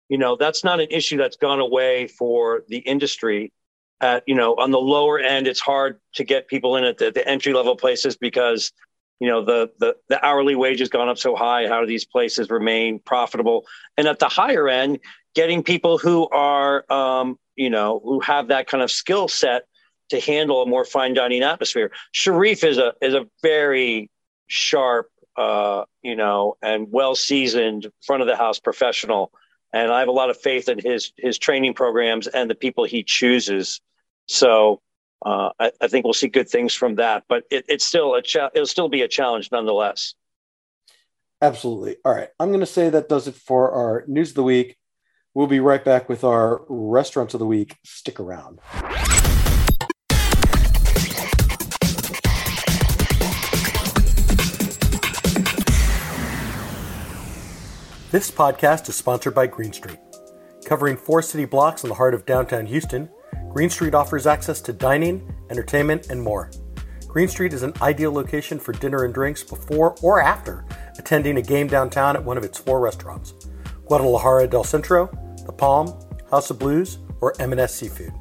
you 0.08 0.18
know 0.18 0.36
that's 0.36 0.64
not 0.64 0.80
an 0.80 0.88
issue 0.90 1.16
that's 1.16 1.36
gone 1.36 1.60
away 1.60 2.08
for 2.08 2.64
the 2.68 2.78
industry 2.78 3.52
at 4.00 4.22
you 4.26 4.34
know 4.34 4.54
on 4.54 4.70
the 4.70 4.78
lower 4.78 5.18
end 5.18 5.46
it's 5.46 5.60
hard 5.60 6.00
to 6.14 6.24
get 6.24 6.48
people 6.48 6.76
in 6.76 6.84
at 6.84 6.98
the, 6.98 7.10
the 7.10 7.26
entry 7.28 7.52
level 7.52 7.76
places 7.76 8.16
because 8.16 8.72
you 9.20 9.28
know 9.28 9.44
the, 9.44 9.70
the 9.78 9.96
the 10.08 10.24
hourly 10.24 10.54
wage 10.54 10.78
has 10.80 10.88
gone 10.88 11.08
up 11.08 11.18
so 11.18 11.34
high 11.34 11.68
how 11.68 11.80
do 11.80 11.86
these 11.86 12.04
places 12.04 12.50
remain 12.50 12.98
profitable 13.00 13.66
and 13.96 14.06
at 14.06 14.18
the 14.18 14.28
higher 14.28 14.68
end 14.68 14.98
getting 15.34 15.62
people 15.62 15.98
who 15.98 16.28
are 16.28 16.90
um, 16.92 17.38
you 17.56 17.70
know 17.70 18.00
who 18.02 18.20
have 18.20 18.48
that 18.48 18.66
kind 18.66 18.82
of 18.82 18.90
skill 18.90 19.28
set 19.28 19.64
to 20.10 20.20
handle 20.20 20.62
a 20.62 20.66
more 20.66 20.84
fine 20.84 21.14
dining 21.14 21.42
atmosphere 21.42 21.90
Cherif 22.14 22.64
is 22.64 22.78
a 22.78 22.94
is 23.00 23.14
a 23.14 23.26
very 23.42 24.10
sharp 24.46 25.10
uh, 25.36 25.84
you 26.02 26.16
know 26.16 26.56
and 26.62 26.88
well 26.90 27.14
seasoned 27.14 27.90
front 28.04 28.22
of 28.22 28.28
the 28.28 28.36
house 28.36 28.58
professional 28.58 29.32
and 29.72 29.92
I 29.92 30.00
have 30.00 30.08
a 30.08 30.12
lot 30.12 30.30
of 30.30 30.38
faith 30.38 30.68
in 30.68 30.78
his 30.78 31.12
his 31.16 31.38
training 31.38 31.74
programs 31.74 32.26
and 32.26 32.48
the 32.50 32.54
people 32.54 32.84
he 32.84 33.02
chooses. 33.02 33.80
So 34.26 34.80
uh, 35.24 35.50
I, 35.58 35.72
I, 35.80 35.88
think 35.88 36.04
we'll 36.04 36.14
see 36.14 36.28
good 36.28 36.48
things 36.48 36.74
from 36.74 36.96
that. 36.96 37.24
But 37.28 37.44
it, 37.50 37.64
it's 37.68 37.84
still 37.84 38.14
a 38.14 38.22
cha- 38.22 38.50
it'll 38.54 38.66
still 38.66 38.88
be 38.88 39.02
a 39.02 39.08
challenge 39.08 39.50
nonetheless. 39.50 40.14
Absolutely. 41.40 41.96
All 42.04 42.14
right, 42.14 42.28
I'm 42.40 42.48
going 42.48 42.60
to 42.60 42.66
say 42.66 42.90
that 42.90 43.08
does 43.08 43.28
it 43.28 43.34
for 43.34 43.70
our 43.70 44.04
news 44.06 44.30
of 44.30 44.36
the 44.36 44.42
week. 44.42 44.76
We'll 45.34 45.46
be 45.46 45.60
right 45.60 45.84
back 45.84 46.08
with 46.08 46.24
our 46.24 46.62
restaurants 46.68 47.34
of 47.34 47.40
the 47.40 47.46
week. 47.46 47.76
Stick 47.84 48.18
around. 48.18 48.60
This 58.10 58.30
podcast 58.30 58.88
is 58.88 58.96
sponsored 58.96 59.34
by 59.34 59.46
Green 59.48 59.70
Street. 59.70 59.98
Covering 60.64 60.96
four 60.96 61.20
city 61.20 61.44
blocks 61.44 61.82
in 61.82 61.90
the 61.90 61.94
heart 61.94 62.14
of 62.14 62.24
downtown 62.24 62.64
Houston, 62.64 63.10
Green 63.50 63.68
Street 63.68 63.92
offers 63.92 64.26
access 64.26 64.62
to 64.62 64.72
dining, 64.72 65.30
entertainment, 65.50 66.08
and 66.08 66.22
more. 66.22 66.50
Green 67.06 67.28
Street 67.28 67.52
is 67.52 67.62
an 67.62 67.74
ideal 67.82 68.10
location 68.10 68.58
for 68.58 68.72
dinner 68.72 69.04
and 69.04 69.12
drinks 69.12 69.42
before 69.42 69.94
or 70.00 70.22
after 70.22 70.64
attending 70.98 71.36
a 71.36 71.42
game 71.42 71.66
downtown 71.66 72.16
at 72.16 72.24
one 72.24 72.38
of 72.38 72.44
its 72.44 72.56
four 72.56 72.80
restaurants 72.80 73.34
Guadalajara 73.84 74.48
del 74.48 74.64
Centro, 74.64 75.10
The 75.44 75.52
Palm, 75.52 75.94
House 76.30 76.48
of 76.48 76.58
Blues, 76.58 77.00
or 77.20 77.38
M&S 77.38 77.74
Seafood. 77.74 78.14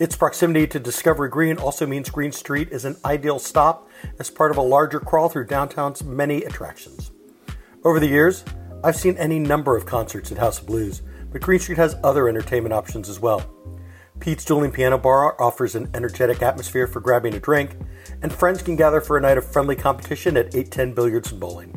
Its 0.00 0.16
proximity 0.16 0.66
to 0.68 0.80
Discovery 0.80 1.28
Green 1.28 1.58
also 1.58 1.86
means 1.86 2.08
Green 2.08 2.32
Street 2.32 2.70
is 2.70 2.86
an 2.86 2.96
ideal 3.04 3.38
stop 3.38 3.90
as 4.18 4.30
part 4.30 4.50
of 4.50 4.56
a 4.56 4.62
larger 4.62 5.00
crawl 5.00 5.28
through 5.28 5.48
downtown's 5.48 6.02
many 6.02 6.44
attractions. 6.44 7.10
Over 7.84 8.00
the 8.00 8.08
years, 8.08 8.42
I've 8.84 8.96
seen 8.96 9.16
any 9.16 9.38
number 9.38 9.76
of 9.76 9.86
concerts 9.86 10.32
at 10.32 10.38
House 10.38 10.58
of 10.58 10.66
Blues, 10.66 11.02
but 11.30 11.40
Green 11.40 11.60
Street 11.60 11.78
has 11.78 11.96
other 12.02 12.28
entertainment 12.28 12.72
options 12.72 13.08
as 13.08 13.20
well. 13.20 13.48
Pete's 14.18 14.44
Dueling 14.44 14.72
Piano 14.72 14.98
Bar 14.98 15.40
offers 15.40 15.74
an 15.74 15.90
energetic 15.94 16.42
atmosphere 16.42 16.86
for 16.86 17.00
grabbing 17.00 17.34
a 17.34 17.40
drink, 17.40 17.76
and 18.22 18.32
friends 18.32 18.62
can 18.62 18.76
gather 18.76 19.00
for 19.00 19.16
a 19.16 19.20
night 19.20 19.38
of 19.38 19.44
friendly 19.44 19.76
competition 19.76 20.36
at 20.36 20.54
810 20.54 20.94
Billiards 20.94 21.30
and 21.30 21.40
Bowling. 21.40 21.70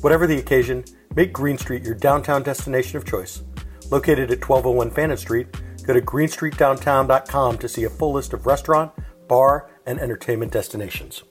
Whatever 0.00 0.26
the 0.26 0.38
occasion, 0.38 0.84
make 1.14 1.32
Green 1.32 1.58
Street 1.58 1.84
your 1.84 1.94
downtown 1.94 2.42
destination 2.42 2.96
of 2.96 3.04
choice. 3.04 3.42
Located 3.90 4.30
at 4.30 4.48
1201 4.48 4.90
Fannin 4.90 5.16
Street, 5.16 5.48
go 5.84 5.92
to 5.92 6.00
greenstreetdowntown.com 6.00 7.58
to 7.58 7.68
see 7.68 7.84
a 7.84 7.90
full 7.90 8.12
list 8.12 8.32
of 8.32 8.46
restaurant, 8.46 8.92
bar, 9.28 9.70
and 9.86 9.98
entertainment 9.98 10.52
destinations. 10.52 11.22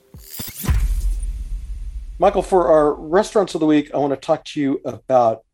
Michael, 2.18 2.42
for 2.42 2.68
our 2.68 2.94
restaurants 2.94 3.54
of 3.54 3.60
the 3.60 3.66
week, 3.66 3.90
I 3.92 3.98
want 3.98 4.12
to 4.12 4.16
talk 4.16 4.44
to 4.44 4.60
you 4.60 4.80
about 4.84 5.44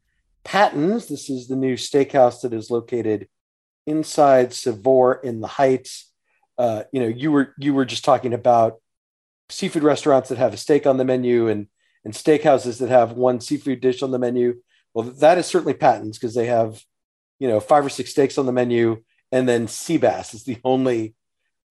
Patton's. 0.45 1.07
This 1.07 1.31
is 1.31 1.49
the 1.49 1.57
new 1.57 1.75
steakhouse 1.75 2.43
that 2.43 2.53
is 2.53 2.71
located 2.71 3.29
inside 3.87 4.53
Savoir 4.53 5.15
in 5.15 5.41
the 5.41 5.47
Heights. 5.47 6.13
Uh, 6.59 6.83
you 6.93 7.01
know, 7.01 7.07
you 7.07 7.31
were 7.31 7.55
you 7.59 7.73
were 7.73 7.85
just 7.85 8.05
talking 8.05 8.35
about 8.35 8.81
seafood 9.49 9.83
restaurants 9.85 10.29
that 10.29 10.39
have 10.39 10.53
a 10.53 10.59
steak 10.59 10.87
on 10.87 10.97
the 10.97 11.05
menu 11.05 11.49
and 11.49 11.69
and 12.05 12.13
steakhouses 12.13 12.81
that 12.81 12.91
have 12.91 13.13
one 13.13 13.41
seafood 13.41 13.81
dish 13.81 14.03
on 14.03 14.11
the 14.11 14.19
menu. 14.19 14.61
Well, 14.93 15.07
that 15.21 15.39
is 15.39 15.47
certainly 15.47 15.75
Patton's 15.75 16.19
because 16.19 16.35
they 16.35 16.47
have, 16.47 16.83
you 17.39 17.47
know, 17.47 17.61
five 17.61 17.87
or 17.87 17.91
six 17.91 18.11
steaks 18.11 18.37
on 18.37 18.47
the 18.47 18.53
menu, 18.53 19.03
and 19.31 19.49
then 19.49 19.69
sea 19.69 19.97
bass 19.97 20.35
is 20.35 20.45
the 20.45 20.59
only 20.65 21.15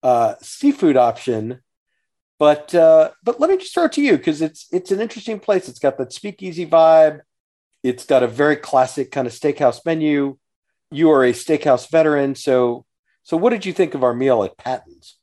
uh, 0.02 0.34
seafood 0.40 0.96
option 0.96 1.60
but 2.38 2.74
uh, 2.74 3.10
but 3.22 3.40
let 3.40 3.50
me 3.50 3.56
just 3.56 3.74
throw 3.74 3.84
it 3.84 3.92
to 3.92 4.02
you 4.02 4.16
because 4.16 4.40
it's 4.40 4.66
it's 4.72 4.90
an 4.90 5.00
interesting 5.00 5.40
place. 5.40 5.68
It's 5.68 5.78
got 5.78 5.98
that 5.98 6.12
speakeasy 6.12 6.66
vibe. 6.66 7.20
It's 7.82 8.04
got 8.04 8.22
a 8.22 8.28
very 8.28 8.56
classic 8.56 9.10
kind 9.10 9.26
of 9.26 9.32
steakhouse 9.32 9.84
menu. 9.84 10.38
You 10.90 11.10
are 11.10 11.24
a 11.24 11.32
steakhouse 11.32 11.90
veteran, 11.90 12.34
so 12.34 12.84
so 13.22 13.36
what 13.36 13.50
did 13.50 13.66
you 13.66 13.72
think 13.72 13.94
of 13.94 14.02
our 14.02 14.14
meal 14.14 14.42
at 14.44 14.56
Patton's? 14.56 15.16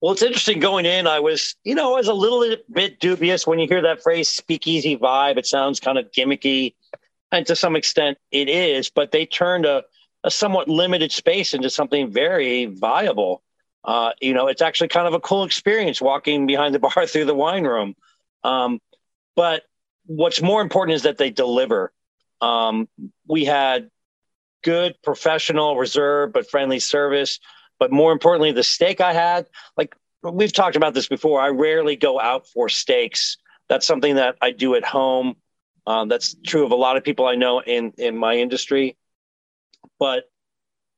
Well, 0.00 0.12
it's 0.12 0.22
interesting 0.22 0.60
going 0.60 0.84
in. 0.84 1.06
I 1.06 1.20
was, 1.20 1.54
you 1.64 1.74
know, 1.74 1.94
I 1.94 1.96
was 1.96 2.08
a 2.08 2.12
little 2.12 2.56
bit 2.70 3.00
dubious 3.00 3.46
when 3.46 3.58
you 3.58 3.66
hear 3.66 3.80
that 3.82 4.02
phrase 4.02 4.28
speakeasy 4.28 4.98
vibe. 4.98 5.38
It 5.38 5.46
sounds 5.46 5.80
kind 5.80 5.96
of 5.96 6.10
gimmicky. 6.10 6.74
And 7.32 7.46
to 7.46 7.56
some 7.56 7.74
extent 7.74 8.18
it 8.30 8.48
is, 8.48 8.90
but 8.90 9.12
they 9.12 9.24
turned 9.24 9.64
a, 9.64 9.82
a 10.22 10.30
somewhat 10.30 10.68
limited 10.68 11.10
space 11.10 11.54
into 11.54 11.70
something 11.70 12.10
very 12.10 12.66
viable. 12.66 13.42
Uh, 13.84 14.12
you 14.20 14.32
know, 14.32 14.46
it's 14.46 14.62
actually 14.62 14.88
kind 14.88 15.06
of 15.06 15.14
a 15.14 15.20
cool 15.20 15.44
experience 15.44 16.00
walking 16.00 16.46
behind 16.46 16.74
the 16.74 16.78
bar 16.94 17.06
through 17.06 17.26
the 17.26 17.34
wine 17.34 17.64
room. 17.64 17.94
Um, 18.42 18.80
but 19.36 19.62
what's 20.06 20.40
more 20.40 20.62
important 20.62 20.96
is 20.96 21.02
that 21.02 21.18
they 21.18 21.30
deliver. 21.30 21.92
Um, 22.40 22.88
we 23.26 23.44
had 23.44 23.90
good, 24.62 24.96
professional, 25.02 25.76
reserved, 25.76 26.32
but 26.32 26.50
friendly 26.50 26.80
service. 26.80 27.38
But 27.78 27.92
more 27.92 28.12
importantly, 28.12 28.52
the 28.52 28.62
steak 28.62 29.00
I 29.00 29.12
had, 29.12 29.46
like 29.76 29.94
we've 30.22 30.52
talked 30.52 30.76
about 30.76 30.94
this 30.94 31.08
before, 31.08 31.40
I 31.40 31.48
rarely 31.48 31.96
go 31.96 32.20
out 32.20 32.46
for 32.48 32.68
steaks. 32.68 33.36
That's 33.68 33.86
something 33.86 34.16
that 34.16 34.36
I 34.40 34.50
do 34.50 34.74
at 34.74 34.84
home. 34.84 35.36
Um, 35.86 36.08
that's 36.08 36.34
true 36.46 36.64
of 36.64 36.70
a 36.70 36.76
lot 36.76 36.96
of 36.96 37.04
people 37.04 37.26
I 37.26 37.34
know 37.34 37.60
in 37.60 37.92
in 37.98 38.16
my 38.16 38.36
industry. 38.36 38.96
But 39.98 40.24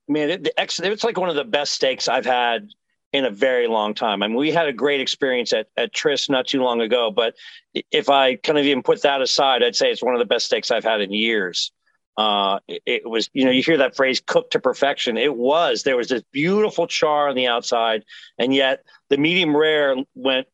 man, 0.09 0.31
it, 0.31 0.49
it's 0.57 1.05
like 1.05 1.19
one 1.19 1.29
of 1.29 1.37
the 1.37 1.45
best 1.45 1.73
steaks 1.73 2.09
I've 2.09 2.27
had 2.27 2.69
in 3.13 3.25
a 3.25 3.31
very 3.31 3.67
long 3.67 3.95
time. 3.95 4.23
I 4.23 4.29
mean, 4.29 4.37
we 4.37 4.51
had 4.51 4.67
a 4.67 4.73
great 4.73 5.01
experience 5.01 5.53
at, 5.53 5.69
at 5.77 5.93
Tryst 5.95 6.29
not 6.29 6.47
too 6.47 6.63
long 6.63 6.81
ago, 6.81 7.11
but 7.11 7.35
if 7.91 8.11
I 8.11 8.37
kind 8.37 8.59
of 8.59 8.65
even 8.65 8.83
put 8.83 9.03
that 9.03 9.23
aside, 9.23 9.63
I'd 9.63 9.77
say 9.77 9.91
it's 9.91 10.03
one 10.03 10.15
of 10.15 10.19
the 10.19 10.27
best 10.27 10.47
steaks 10.47 10.71
I've 10.71 10.85
had 10.85 11.01
in 11.01 11.13
years. 11.13 11.73
Uh, 12.17 12.61
it, 12.67 12.83
it, 12.87 13.09
was, 13.09 13.29
you 13.33 13.45
know, 13.45 13.51
you 13.51 13.63
hear 13.63 13.79
that 13.79 13.95
phrase 13.95 14.21
cooked 14.25 14.53
to 14.53 14.61
perfection. 14.61 15.17
It 15.17 15.37
was, 15.37 15.83
there 15.83 15.97
was 15.97 16.09
this 16.09 16.23
beautiful 16.33 16.87
char 16.87 17.29
on 17.29 17.37
the 17.37 17.47
outside, 17.47 18.05
and 18.39 18.55
yet 18.55 18.85
the 19.11 19.19
medium 19.19 19.57
rare 19.57 19.97
went 20.15 20.47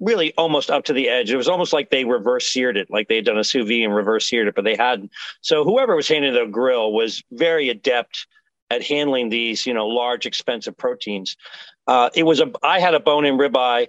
really 0.00 0.32
almost 0.36 0.70
up 0.70 0.84
to 0.86 0.92
the 0.92 1.08
edge. 1.08 1.30
It 1.30 1.36
was 1.36 1.48
almost 1.48 1.72
like 1.72 1.90
they 1.90 2.04
reverse 2.04 2.48
seared 2.48 2.76
it, 2.76 2.90
like 2.90 3.08
they 3.08 3.16
had 3.16 3.24
done 3.24 3.38
a 3.38 3.44
sous 3.44 3.68
vide 3.68 3.84
and 3.84 3.94
reverse 3.94 4.28
seared 4.28 4.48
it, 4.48 4.54
but 4.54 4.64
they 4.64 4.74
hadn't. 4.74 5.12
So 5.42 5.64
whoever 5.64 5.94
was 5.94 6.08
handing 6.08 6.34
the 6.34 6.46
grill 6.46 6.92
was 6.92 7.22
very 7.30 7.68
adept 7.68 8.26
at 8.72 8.82
handling 8.82 9.28
these, 9.28 9.66
you 9.66 9.74
know, 9.74 9.86
large, 9.86 10.26
expensive 10.26 10.76
proteins. 10.76 11.36
Uh, 11.86 12.10
it 12.14 12.22
was 12.22 12.40
a, 12.40 12.50
I 12.62 12.80
had 12.80 12.94
a 12.94 13.00
bone 13.00 13.24
in 13.24 13.36
ribeye 13.36 13.86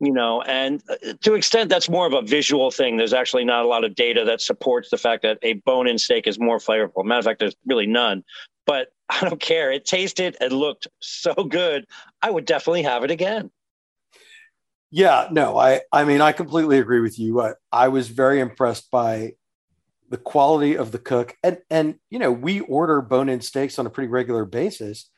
you 0.00 0.12
know 0.12 0.42
and 0.42 0.82
uh, 0.90 1.14
to 1.22 1.34
extent 1.34 1.70
that's 1.70 1.88
more 1.88 2.06
of 2.06 2.12
a 2.12 2.22
visual 2.22 2.70
thing. 2.70 2.96
There's 2.96 3.12
actually 3.12 3.44
not 3.44 3.64
a 3.64 3.68
lot 3.68 3.84
of 3.84 3.94
data 3.94 4.24
that 4.24 4.40
supports 4.40 4.90
the 4.90 4.98
fact 4.98 5.22
that 5.22 5.38
a 5.42 5.54
bone-in 5.54 5.98
steak 5.98 6.26
is 6.26 6.38
more 6.38 6.58
flavorful. 6.58 7.04
Matter 7.04 7.20
of 7.20 7.24
fact 7.24 7.40
there's 7.40 7.56
really 7.66 7.86
none. 7.86 8.24
But 8.66 8.88
i 9.08 9.20
don't 9.20 9.40
care. 9.40 9.70
It 9.70 9.84
tasted 9.84 10.36
and 10.40 10.52
looked 10.52 10.88
so 11.00 11.32
good. 11.34 11.86
I 12.22 12.30
would 12.30 12.44
definitely 12.44 12.82
have 12.82 13.04
it 13.04 13.10
again. 13.10 13.50
Yeah 14.90 15.28
no 15.32 15.58
i 15.58 15.80
i 15.92 16.04
mean 16.04 16.20
i 16.20 16.32
completely 16.32 16.78
agree 16.78 17.00
with 17.00 17.18
you. 17.18 17.40
I, 17.40 17.54
I 17.72 17.88
was 17.88 18.08
very 18.08 18.40
impressed 18.40 18.90
by 18.90 19.32
the 20.10 20.18
quality 20.18 20.76
of 20.76 20.92
the 20.92 20.98
cook 20.98 21.36
and 21.42 21.58
and 21.70 21.96
you 22.10 22.18
know 22.18 22.30
we 22.30 22.60
order 22.60 23.00
bone-in 23.00 23.40
steaks 23.40 23.78
on 23.78 23.86
a 23.86 23.90
pretty 23.90 24.08
regular 24.08 24.44
basis 24.44 25.10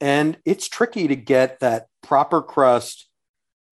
and 0.00 0.36
it's 0.44 0.68
tricky 0.68 1.08
to 1.08 1.16
get 1.16 1.60
that 1.60 1.86
proper 2.02 2.42
crust 2.42 3.08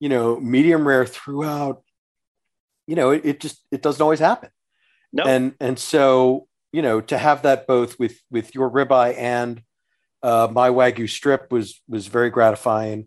you 0.02 0.08
know, 0.08 0.40
medium 0.40 0.86
rare 0.86 1.06
throughout, 1.06 1.84
you 2.88 2.96
know, 2.96 3.10
it, 3.10 3.24
it 3.24 3.40
just 3.40 3.64
it 3.70 3.82
doesn't 3.82 4.02
always 4.02 4.18
happen. 4.18 4.50
No. 5.12 5.22
And 5.22 5.54
and 5.60 5.78
so, 5.78 6.48
you 6.72 6.82
know, 6.82 7.00
to 7.02 7.16
have 7.16 7.42
that 7.42 7.68
both 7.68 8.00
with 8.00 8.20
with 8.28 8.52
your 8.52 8.68
ribeye 8.68 9.16
and 9.16 9.62
uh, 10.24 10.48
my 10.50 10.70
wagyu 10.70 11.08
strip 11.08 11.52
was 11.52 11.80
was 11.86 12.08
very 12.08 12.30
gratifying. 12.30 13.06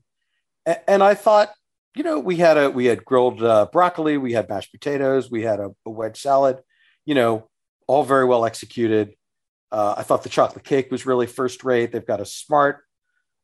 And, 0.65 0.80
and, 0.88 1.04
I 1.04 1.15
thought, 1.15 1.51
you 1.97 2.04
know, 2.04 2.17
we 2.17 2.38
had 2.38 2.56
a 2.56 2.69
we 2.71 2.86
had 2.86 3.04
grilled 3.04 3.43
uh, 3.43 3.67
broccoli, 3.73 4.17
we 4.17 4.32
had 4.32 4.47
mashed 4.47 4.71
potatoes, 4.71 5.30
we 5.30 5.41
had 5.41 5.60
a, 5.60 5.71
a 5.86 5.89
wedge 5.89 6.21
salad, 6.21 6.62
you 7.06 7.13
know, 7.13 7.49
all 7.88 8.04
very 8.04 8.26
well 8.26 8.45
executed. 8.45 9.15
Uh, 9.71 9.95
I 9.98 10.04
thought 10.04 10.24
the 10.24 10.30
chocolate 10.30 10.63
cake 10.63 10.91
was 10.91 11.06
really 11.06 11.28
first 11.28 11.63
rate. 11.63 11.91
They've 11.91 12.06
got 12.06 12.21
a 12.21 12.26
smart 12.26 12.82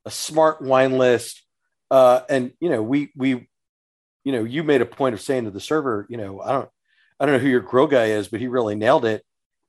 a 0.06 0.12
smart 0.12 0.62
wine 0.62 0.98
list. 0.98 1.44
Uh, 1.90 2.22
and 2.30 2.54
you 2.60 2.70
know, 2.70 2.82
we 2.82 3.12
we, 3.16 3.50
you 4.24 4.32
know, 4.32 4.44
you 4.44 4.64
made 4.64 4.82
a 4.82 4.86
point 4.86 5.14
of 5.14 5.22
saying 5.22 5.46
to 5.46 5.52
the 5.52 5.60
server, 5.60 6.06
you 6.10 6.18
know, 6.18 6.42
I 6.42 6.52
don't, 6.52 6.70
I 7.20 7.26
don't 7.26 7.36
know 7.36 7.40
who 7.40 7.50
your 7.50 7.60
grill 7.62 7.88
guy 7.88 8.06
is, 8.06 8.28
but 8.28 8.40
he 8.40 8.48
really 8.48 8.76
nailed 8.76 9.06
it. 9.06 9.24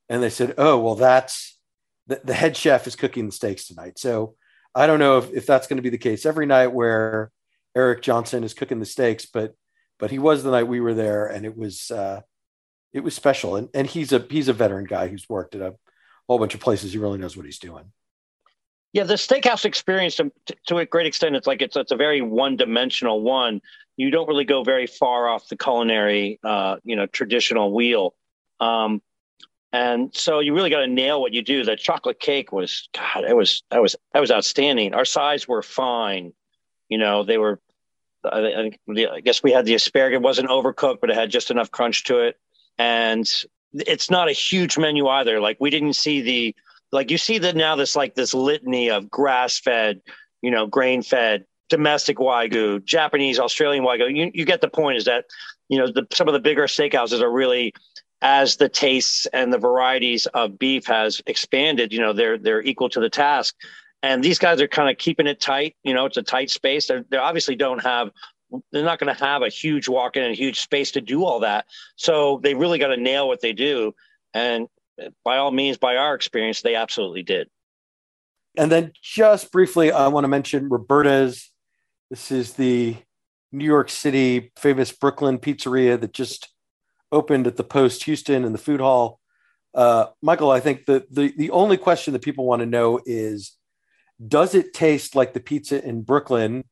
And 0.09 0.23
they 0.23 0.31
said, 0.31 0.55
oh, 0.59 0.79
well, 0.79 0.95
that's 0.95 1.59
the, 2.07 2.21
the 2.23 2.35
head 2.35 2.57
chef 2.57 2.87
is 2.87 2.97
cooking 2.97 3.27
the 3.27 3.33
steaks 3.33 3.67
tonight. 3.67 3.99
So 3.99 4.35
I 4.75 4.87
don't 4.87 4.99
know 4.99 5.19
if, 5.19 5.33
if 5.33 5.47
that's 5.47 5.67
going 5.67 5.79
to 5.79 5.83
be 5.83 5.91
the 5.91 5.99
case 5.99 6.27
every 6.27 6.47
night 6.47 6.69
where 6.69 7.31
Eric 7.75 8.03
Johnson 8.03 8.45
is 8.45 8.55
cooking 8.55 8.79
the 8.79 8.87
steaks, 8.87 9.27
but 9.27 9.55
but 9.99 10.11
he 10.11 10.19
was 10.19 10.43
the 10.43 10.51
night 10.51 10.67
we 10.67 10.81
were 10.81 10.95
there, 10.95 11.27
and 11.27 11.47
it 11.47 11.57
was 11.57 11.91
uh, 11.91 12.23
it 12.93 13.01
was 13.01 13.15
special. 13.15 13.57
And 13.57 13.69
and 13.75 13.87
he's 13.87 14.13
a 14.13 14.25
he's 14.31 14.49
a 14.49 14.53
veteran 14.53 14.85
guy 14.85 15.09
who's 15.09 15.29
worked 15.29 15.55
at 15.55 15.63
a 15.63 15.75
whole 16.29 16.39
bunch 16.39 16.55
of 16.55 16.61
places. 16.61 16.93
He 16.93 16.99
really 16.99 17.19
knows 17.19 17.37
what 17.37 17.47
he's 17.47 17.59
doing. 17.59 17.93
Yeah, 18.93 19.05
the 19.05 19.15
steakhouse 19.15 19.65
experience 19.65 20.17
to, 20.17 20.31
to 20.67 20.77
a 20.77 20.85
great 20.85 21.07
extent, 21.07 21.35
it's 21.35 21.47
like 21.47 21.63
it's 21.63 21.77
it's 21.77 21.93
a 21.93 21.97
very 21.97 22.21
one 22.21 22.57
dimensional 22.57 23.23
one. 23.23 23.63
You 23.97 24.11
don't 24.11 24.29
really 24.29 24.45
go 24.45 24.65
very 24.65 24.87
far 24.87 25.29
off 25.29 25.49
the 25.49 25.57
culinary, 25.57 26.39
uh, 26.45 26.77
you 26.85 26.97
know, 26.97 27.07
traditional 27.07 27.73
wheel. 27.73 28.15
Um, 28.61 29.01
and 29.73 30.15
so 30.15 30.41
you 30.41 30.55
really 30.55 30.69
got 30.69 30.81
to 30.81 30.87
nail 30.87 31.21
what 31.21 31.33
you 31.33 31.43
do. 31.43 31.65
The 31.65 31.77
chocolate 31.77 32.21
cake 32.21 32.53
was, 32.53 32.89
God, 32.95 33.25
it 33.25 33.35
was, 33.35 33.63
that 33.71 33.81
was, 33.81 33.97
that 34.13 34.21
was 34.21 34.31
outstanding. 34.31 34.93
Our 34.93 35.07
sides 35.07 35.49
were 35.49 35.63
fine. 35.63 36.33
You 36.89 36.99
know, 36.99 37.23
they 37.23 37.39
were, 37.39 37.59
I, 38.25 38.71
I 38.89 39.21
guess 39.21 39.43
we 39.43 39.53
had 39.53 39.65
the 39.65 39.75
asparagus, 39.75 40.17
it 40.17 40.23
wasn't 40.23 40.49
overcooked, 40.51 41.01
but 41.01 41.11
it 41.11 41.17
had 41.17 41.31
just 41.31 41.51
enough 41.51 41.71
crunch 41.71 42.05
to 42.05 42.19
it. 42.19 42.39
And 42.79 43.29
it's 43.75 44.11
not 44.11 44.29
a 44.29 44.33
huge 44.33 44.79
menu 44.79 45.09
either. 45.09 45.41
Like 45.41 45.57
we 45.61 45.71
didn't 45.71 45.95
see 45.95 46.21
the, 46.21 46.57
like 46.91 47.11
you 47.11 47.19
see 47.19 47.39
that 47.39 47.57
now 47.57 47.77
this 47.77 47.97
like 47.97 48.15
this 48.15 48.35
litany 48.35 48.91
of 48.91 49.11
grass 49.11 49.59
fed, 49.59 50.03
you 50.43 50.51
know, 50.51 50.67
grain 50.67 51.03
fed, 51.03 51.45
domestic 51.73 52.19
wagyu, 52.19 52.85
Japanese, 52.85 53.39
Australian 53.39 53.83
wagyu. 53.83 54.15
You, 54.15 54.31
you 54.35 54.45
get 54.45 54.61
the 54.61 54.69
point. 54.69 54.99
Is 54.99 55.07
that 55.07 55.25
you 55.69 55.79
know 55.79 55.87
the, 55.91 56.07
some 56.13 56.29
of 56.29 56.35
the 56.35 56.41
bigger 56.41 56.65
steakhouses 56.65 57.23
are 57.23 57.33
really 57.33 57.73
as 58.21 58.57
the 58.57 58.69
tastes 58.69 59.27
and 59.33 59.53
the 59.53 59.59
varieties 59.59 60.27
of 60.27 60.59
beef 60.59 60.87
has 60.87 61.23
expanded. 61.27 61.93
You 61.93 62.01
know, 62.01 62.13
they're 62.13 62.37
they're 62.37 62.63
equal 62.63 62.91
to 62.91 63.01
the 63.01 63.09
task. 63.09 63.55
And 64.05 64.23
these 64.23 64.39
guys 64.39 64.61
are 64.61 64.69
kind 64.69 64.91
of 64.91 64.99
keeping 64.99 65.27
it 65.27 65.41
tight. 65.41 65.77
You 65.85 65.95
know, 65.95 66.07
it's 66.07 66.17
a 66.17 66.23
tight 66.23 66.51
space. 66.51 66.89
They're, 66.89 67.05
they 67.09 67.17
obviously 67.17 67.55
don't 67.55 67.83
have 67.83 68.11
they're 68.71 68.85
not 68.85 68.99
going 68.99 69.15
to 69.15 69.25
have 69.25 69.43
a 69.43 69.49
huge 69.49 69.89
walk-in 69.89 70.23
and 70.23 70.33
a 70.33 70.37
huge 70.37 70.61
space 70.61 70.91
to 70.93 71.01
do 71.01 71.25
all 71.25 71.41
that. 71.41 71.67
So 71.97 72.41
they 72.43 72.55
really 72.55 72.79
got 72.79 72.89
to 72.89 72.97
nail 72.97 73.29
what 73.29 73.41
they 73.41 73.53
do. 73.53 73.95
And 74.35 74.69
by 75.25 75.39
all 75.39 75.51
means, 75.51 75.79
by 75.79 75.97
our 75.97 76.15
experience, 76.15 76.63
they 76.63 76.75
absolutely 76.75 77.23
did. 77.23 77.49
And 78.57 78.71
then 78.71 78.93
just 79.03 79.51
briefly, 79.51 79.91
I 79.91 80.09
want 80.09 80.25
to 80.25 80.29
mention 80.29 80.69
Roberta's. 80.69 81.51
This 82.11 82.31
is 82.31 82.55
the 82.55 82.97
New 83.51 83.65
York 83.65 83.89
City 83.89 84.53
famous 84.57 84.93
Brooklyn 84.93 85.39
pizzeria 85.39 85.99
that 86.01 86.13
just 86.13 86.49
opened 87.11 87.47
at 87.47 87.57
the 87.57 87.65
Post 87.65 88.05
Houston 88.05 88.45
in 88.45 88.53
the 88.53 88.59
food 88.59 88.81
hall. 88.81 89.21
Uh, 89.75 90.07
Michael, 90.21 90.51
I 90.51 90.61
think 90.61 90.85
the, 90.85 91.07
the 91.11 91.33
the 91.37 91.51
only 91.51 91.79
question 91.79 92.13
that 92.13 92.23
people 92.23 92.45
want 92.45 92.61
to 92.61 92.67
know 92.67 93.01
is, 93.07 93.57
does 94.29 94.55
it 94.55 94.75
taste 94.75 95.17
like 95.17 95.33
the 95.33 95.41
pizza 95.41 95.83
in 95.83 96.03
Brooklyn? 96.03 96.65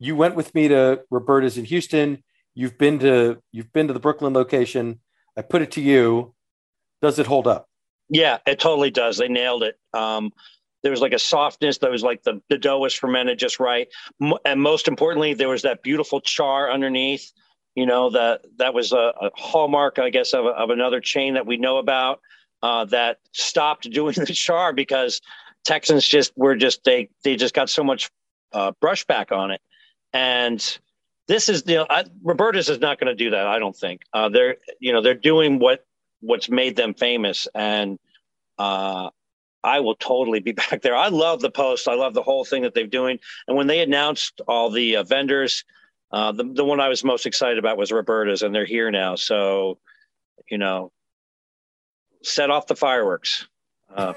You 0.00 0.16
went 0.16 0.34
with 0.34 0.52
me 0.54 0.66
to 0.66 1.02
Roberta's 1.10 1.56
in 1.56 1.66
Houston. 1.66 2.24
You've 2.54 2.76
been 2.76 2.98
to 2.98 3.40
you've 3.52 3.72
been 3.72 3.86
to 3.86 3.92
the 3.92 4.00
Brooklyn 4.00 4.32
location. 4.32 4.98
I 5.36 5.42
put 5.42 5.62
it 5.62 5.70
to 5.72 5.80
you 5.80 6.34
does 7.02 7.18
it 7.18 7.26
hold 7.26 7.46
up? 7.46 7.68
Yeah, 8.08 8.38
it 8.46 8.58
totally 8.58 8.90
does. 8.90 9.18
They 9.18 9.28
nailed 9.28 9.62
it. 9.62 9.78
Um, 9.94 10.32
there 10.82 10.90
was 10.90 11.00
like 11.00 11.12
a 11.12 11.18
softness 11.18 11.78
that 11.78 11.90
was 11.90 12.02
like 12.02 12.22
the, 12.22 12.40
the 12.48 12.58
dough 12.58 12.78
was 12.78 12.94
fermented 12.94 13.38
just 13.38 13.60
right. 13.60 13.88
And 14.44 14.60
most 14.60 14.88
importantly, 14.88 15.34
there 15.34 15.48
was 15.48 15.62
that 15.62 15.82
beautiful 15.82 16.20
char 16.20 16.70
underneath. 16.70 17.32
You 17.76 17.86
know, 17.86 18.10
that 18.10 18.44
that 18.58 18.74
was 18.74 18.92
a, 18.92 19.12
a 19.20 19.30
hallmark, 19.36 19.98
I 19.98 20.10
guess, 20.10 20.34
of, 20.34 20.44
of 20.44 20.70
another 20.70 21.00
chain 21.00 21.34
that 21.34 21.46
we 21.46 21.56
know 21.56 21.78
about 21.78 22.20
uh, 22.62 22.84
that 22.86 23.18
stopped 23.32 23.88
doing 23.90 24.14
the 24.16 24.26
char 24.26 24.72
because 24.72 25.20
Texans 25.64 26.04
just 26.04 26.32
were 26.36 26.56
just 26.56 26.82
they 26.84 27.10
they 27.22 27.36
just 27.36 27.54
got 27.54 27.70
so 27.70 27.84
much 27.84 28.10
uh, 28.52 28.72
brushback 28.82 29.30
on 29.30 29.52
it. 29.52 29.60
And 30.12 30.78
this 31.28 31.48
is 31.48 31.62
you 31.66 31.76
know 31.76 31.86
I, 31.88 32.04
Roberta's 32.22 32.68
is 32.68 32.80
not 32.80 32.98
going 32.98 33.08
to 33.08 33.14
do 33.14 33.30
that. 33.30 33.46
I 33.46 33.58
don't 33.58 33.76
think 33.76 34.02
uh, 34.12 34.28
they're 34.28 34.56
you 34.80 34.92
know 34.92 35.02
they're 35.02 35.14
doing 35.14 35.58
what 35.58 35.84
what's 36.20 36.48
made 36.48 36.76
them 36.76 36.94
famous. 36.94 37.48
And 37.54 37.98
uh, 38.58 39.10
I 39.64 39.80
will 39.80 39.96
totally 39.96 40.40
be 40.40 40.52
back 40.70 40.82
there. 40.82 40.96
I 40.96 41.08
love 41.08 41.40
the 41.40 41.50
post. 41.50 41.88
I 41.88 41.94
love 41.94 42.14
the 42.14 42.22
whole 42.22 42.44
thing 42.44 42.62
that 42.62 42.74
they're 42.74 42.86
doing. 42.86 43.18
And 43.48 43.56
when 43.56 43.66
they 43.66 43.80
announced 43.80 44.40
all 44.46 44.70
the 44.70 44.96
uh, 44.96 45.02
vendors, 45.02 45.64
uh, 46.12 46.32
the 46.32 46.44
the 46.44 46.64
one 46.64 46.80
I 46.80 46.88
was 46.88 47.04
most 47.04 47.26
excited 47.26 47.58
about 47.58 47.76
was 47.76 47.92
Roberta's, 47.92 48.42
and 48.42 48.54
they're 48.54 48.64
here 48.64 48.90
now. 48.90 49.14
So, 49.14 49.78
you 50.50 50.58
know, 50.58 50.90
set 52.22 52.50
off 52.50 52.66
the 52.66 52.74
fireworks. 52.74 53.46
Uh, 53.94 54.14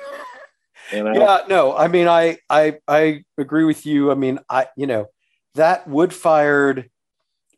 you 0.92 1.04
know? 1.04 1.14
Yeah, 1.14 1.42
no, 1.48 1.76
I 1.76 1.88
mean, 1.88 2.08
I 2.08 2.40
I 2.50 2.80
I 2.88 3.24
agree 3.38 3.64
with 3.64 3.86
you. 3.86 4.12
I 4.12 4.16
mean, 4.16 4.40
I 4.50 4.68
you 4.76 4.88
know, 4.88 5.10
that 5.56 5.88
wood 5.88 6.13
fired. 6.13 6.89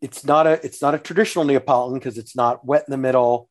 It's 0.01 0.25
not 0.25 0.47
a 0.47 0.63
it's 0.65 0.81
not 0.81 0.95
a 0.95 0.99
traditional 0.99 1.45
Neapolitan 1.45 1.99
because 1.99 2.17
it's 2.17 2.35
not 2.35 2.65
wet 2.65 2.85
in 2.87 2.91
the 2.91 2.97
middle. 2.97 3.49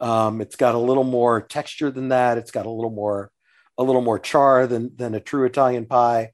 Um, 0.00 0.40
it's 0.40 0.56
got 0.56 0.74
a 0.74 0.78
little 0.78 1.04
more 1.04 1.40
texture 1.40 1.90
than 1.90 2.10
that. 2.10 2.38
It's 2.38 2.50
got 2.50 2.66
a 2.66 2.70
little 2.70 2.90
more 2.90 3.30
a 3.78 3.82
little 3.82 4.02
more 4.02 4.18
char 4.18 4.66
than 4.66 4.94
than 4.96 5.14
a 5.14 5.20
true 5.20 5.44
Italian 5.44 5.86
pie. 5.86 6.32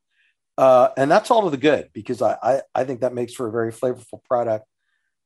Uh, 0.59 0.89
and 0.97 1.11
that's 1.11 1.31
all 1.31 1.45
to 1.45 1.51
the 1.51 1.57
good 1.57 1.89
because 1.93 2.21
I, 2.21 2.37
I, 2.43 2.61
I 2.75 2.85
think 2.85 3.01
that 3.01 3.15
makes 3.15 3.33
for 3.33 3.49
a 3.49 3.53
very 3.53 3.73
flavorful 3.73 4.23
product. 4.25 4.67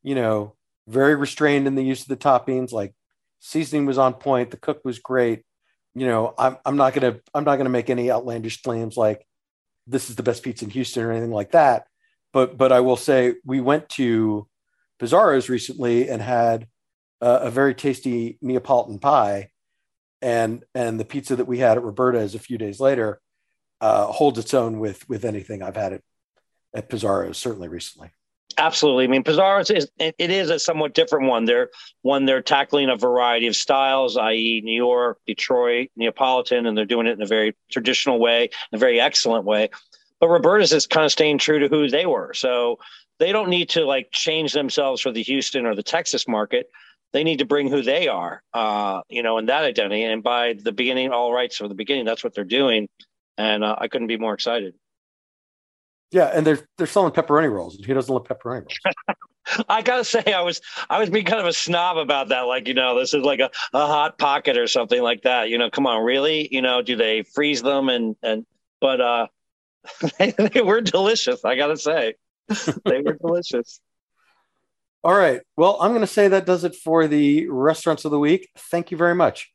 You 0.03 0.15
know, 0.15 0.55
very 0.87 1.17
restrained 1.17 1.67
in 1.67 1.75
the 1.75 1.83
use 1.83 2.03
of 2.03 2.09
the 2.09 2.17
toppings. 2.17 2.73
Like 2.73 2.95
seasoning 3.41 3.87
was 3.87 3.99
on 3.99 4.15
point. 4.15 4.51
The 4.51 4.57
cook 4.57 4.83
was 4.85 4.99
great. 4.99 5.43
You 5.95 6.07
know, 6.07 6.35
I'm 6.39 6.59
I'm 6.65 6.77
not 6.77 6.95
gonna 6.95 7.17
I'm 7.35 7.45
not 7.45 7.57
gonna 7.57 7.71
make 7.71 7.91
any 7.91 8.11
outlandish 8.11 8.63
claims 8.63 8.97
like 8.97 9.27
this 9.87 10.11
is 10.11 10.17
the 10.17 10.23
best 10.23 10.43
pizza 10.43 10.65
in 10.65 10.71
Houston 10.71 11.05
or 11.05 11.13
anything 11.13 11.33
like 11.33 11.53
that. 11.53 11.87
But 12.37 12.59
but 12.59 12.71
I 12.71 12.81
will 12.81 12.99
say 12.99 13.37
we 13.47 13.63
went 13.63 13.89
to 14.01 14.47
Pizaro's 14.99 15.49
recently 15.49 16.11
and 16.11 16.21
had 16.21 16.69
uh, 17.23 17.39
a 17.41 17.51
very 17.51 17.75
tasty 17.75 18.37
Neapolitan 18.43 18.99
pie, 18.99 19.53
and 20.21 20.63
and 20.75 21.01
the 21.01 21.07
pizza 21.07 21.37
that 21.37 21.47
we 21.47 21.61
had 21.61 21.79
at 21.79 21.83
Roberta's 21.83 22.35
a 22.35 22.39
few 22.39 22.59
days 22.59 22.79
later 22.79 23.23
uh, 23.81 24.09
holds 24.09 24.39
its 24.39 24.53
own 24.53 24.81
with 24.81 25.09
with 25.09 25.25
anything 25.25 25.63
I've 25.63 25.77
had 25.77 25.95
at, 25.95 26.03
at 26.75 26.91
Pizaro's 26.91 27.39
certainly 27.39 27.69
recently. 27.69 28.11
Absolutely. 28.59 29.05
I 29.05 29.09
mean, 29.09 29.23
Pizaro's 29.23 29.71
is 29.71 29.91
it 29.99 30.15
is 30.19 30.51
a 30.51 30.59
somewhat 30.59 30.95
different 30.95 31.29
one. 31.29 31.47
They're 31.47 31.71
one 32.03 32.25
they're 32.25 32.43
tackling 32.43 32.89
a 32.89 32.97
variety 32.97 33.49
of 33.49 33.57
styles, 33.57 34.17
i.e., 34.17 34.63
New 34.65 34.77
York, 34.77 35.19
Detroit, 35.27 35.89
Neapolitan, 35.97 36.67
and 36.67 36.77
they're 36.77 36.85
doing 36.87 37.07
it 37.07 37.13
in 37.13 37.23
a 37.23 37.27
very 37.27 37.55
traditional 37.71 38.19
way, 38.19 38.51
a 38.73 38.79
very 38.79 39.01
excellent 39.01 39.45
way. 39.45 39.71
But 40.21 40.29
Roberta's 40.29 40.73
is 40.73 40.87
kind 40.87 41.05
of 41.05 41.13
staying 41.13 41.39
true 41.39 41.59
to 41.59 41.69
who 41.69 41.89
they 41.89 42.07
were. 42.07 42.33
So 42.35 42.79
they 43.19 43.33
don't 43.33 43.49
need 43.49 43.71
to 43.71 43.85
like 43.85 44.09
change 44.13 44.53
themselves 44.53 45.01
for 45.01 45.13
the 45.13 45.23
Houston 45.23 45.67
or 45.67 45.75
the 45.75 45.83
Texas 45.83 46.27
market. 46.27 46.69
They 47.13 47.25
need 47.25 47.39
to 47.39 47.45
bring 47.45 47.71
who 47.71 47.83
they 47.83 48.09
are, 48.09 48.43
uh, 48.53 49.01
you 49.09 49.23
know, 49.23 49.39
in 49.39 49.47
that 49.47 49.65
identity. 49.65 50.03
And 50.03 50.23
by 50.23 50.55
the 50.55 50.73
beginning, 50.73 51.13
all 51.13 51.33
rights 51.33 51.57
from 51.57 51.69
the 51.69 51.75
beginning, 51.75 52.05
that's 52.05 52.25
what 52.25 52.35
they're 52.35 52.45
doing 52.45 52.89
and 53.39 53.65
uh, 53.65 53.77
I 53.79 53.89
couldn't 53.89 54.07
be 54.07 54.17
more 54.17 54.35
excited. 54.35 54.75
Yeah, 56.13 56.27
and 56.27 56.47
they're 56.47 56.61
they're 56.79 56.87
selling 56.87 57.13
pepperoni 57.13 57.51
rolls. 57.51 57.79
Who 57.85 57.95
doesn't 57.95 58.13
love 58.13 58.25
pepperoni 58.25 58.63
rolls? 58.63 58.97
I 59.69 59.83
gotta 59.83 60.05
say, 60.05 60.33
I 60.33 60.43
was 60.43 60.61
I 60.89 60.99
was 60.99 61.11
being 61.11 61.25
kind 61.25 61.41
of 61.41 61.47
a 61.47 61.53
snob 61.53 61.99
about 61.99 62.29
that. 62.29 62.43
Like, 62.43 62.69
you 62.69 62.75
know, 62.75 62.99
this 62.99 63.13
is 63.13 63.23
like 63.23 63.41
a, 63.41 63.51
a 63.73 63.87
hot 63.87 64.19
pocket 64.19 64.57
or 64.57 64.67
something 64.67 65.03
like 65.03 65.23
that. 65.23 65.51
You 65.51 65.59
know, 65.59 65.71
come 65.71 65.87
on, 65.87 66.05
really? 66.05 66.49
You 66.53 66.63
know, 66.63 66.83
do 66.83 66.97
they 66.97 67.23
freeze 67.23 67.63
them 67.63 67.89
and 67.89 68.17
and 68.23 68.47
but 68.81 69.01
uh 69.01 69.27
they, 70.19 70.33
they 70.33 70.63
were 70.63 70.81
delicious, 70.81 71.45
I 71.45 71.57
gotta 71.57 71.77
say. 71.77 72.15
they 72.85 73.01
were 73.01 73.15
delicious. 73.15 73.81
All 75.05 75.15
right. 75.15 75.41
Well, 75.57 75.79
I'm 75.81 75.93
gonna 75.93 76.07
say 76.07 76.29
that 76.29 76.47
does 76.47 76.65
it 76.65 76.75
for 76.75 77.07
the 77.07 77.49
restaurants 77.49 78.05
of 78.05 78.11
the 78.11 78.19
week. 78.19 78.49
Thank 78.57 78.91
you 78.91 78.97
very 78.97 79.15
much. 79.15 79.53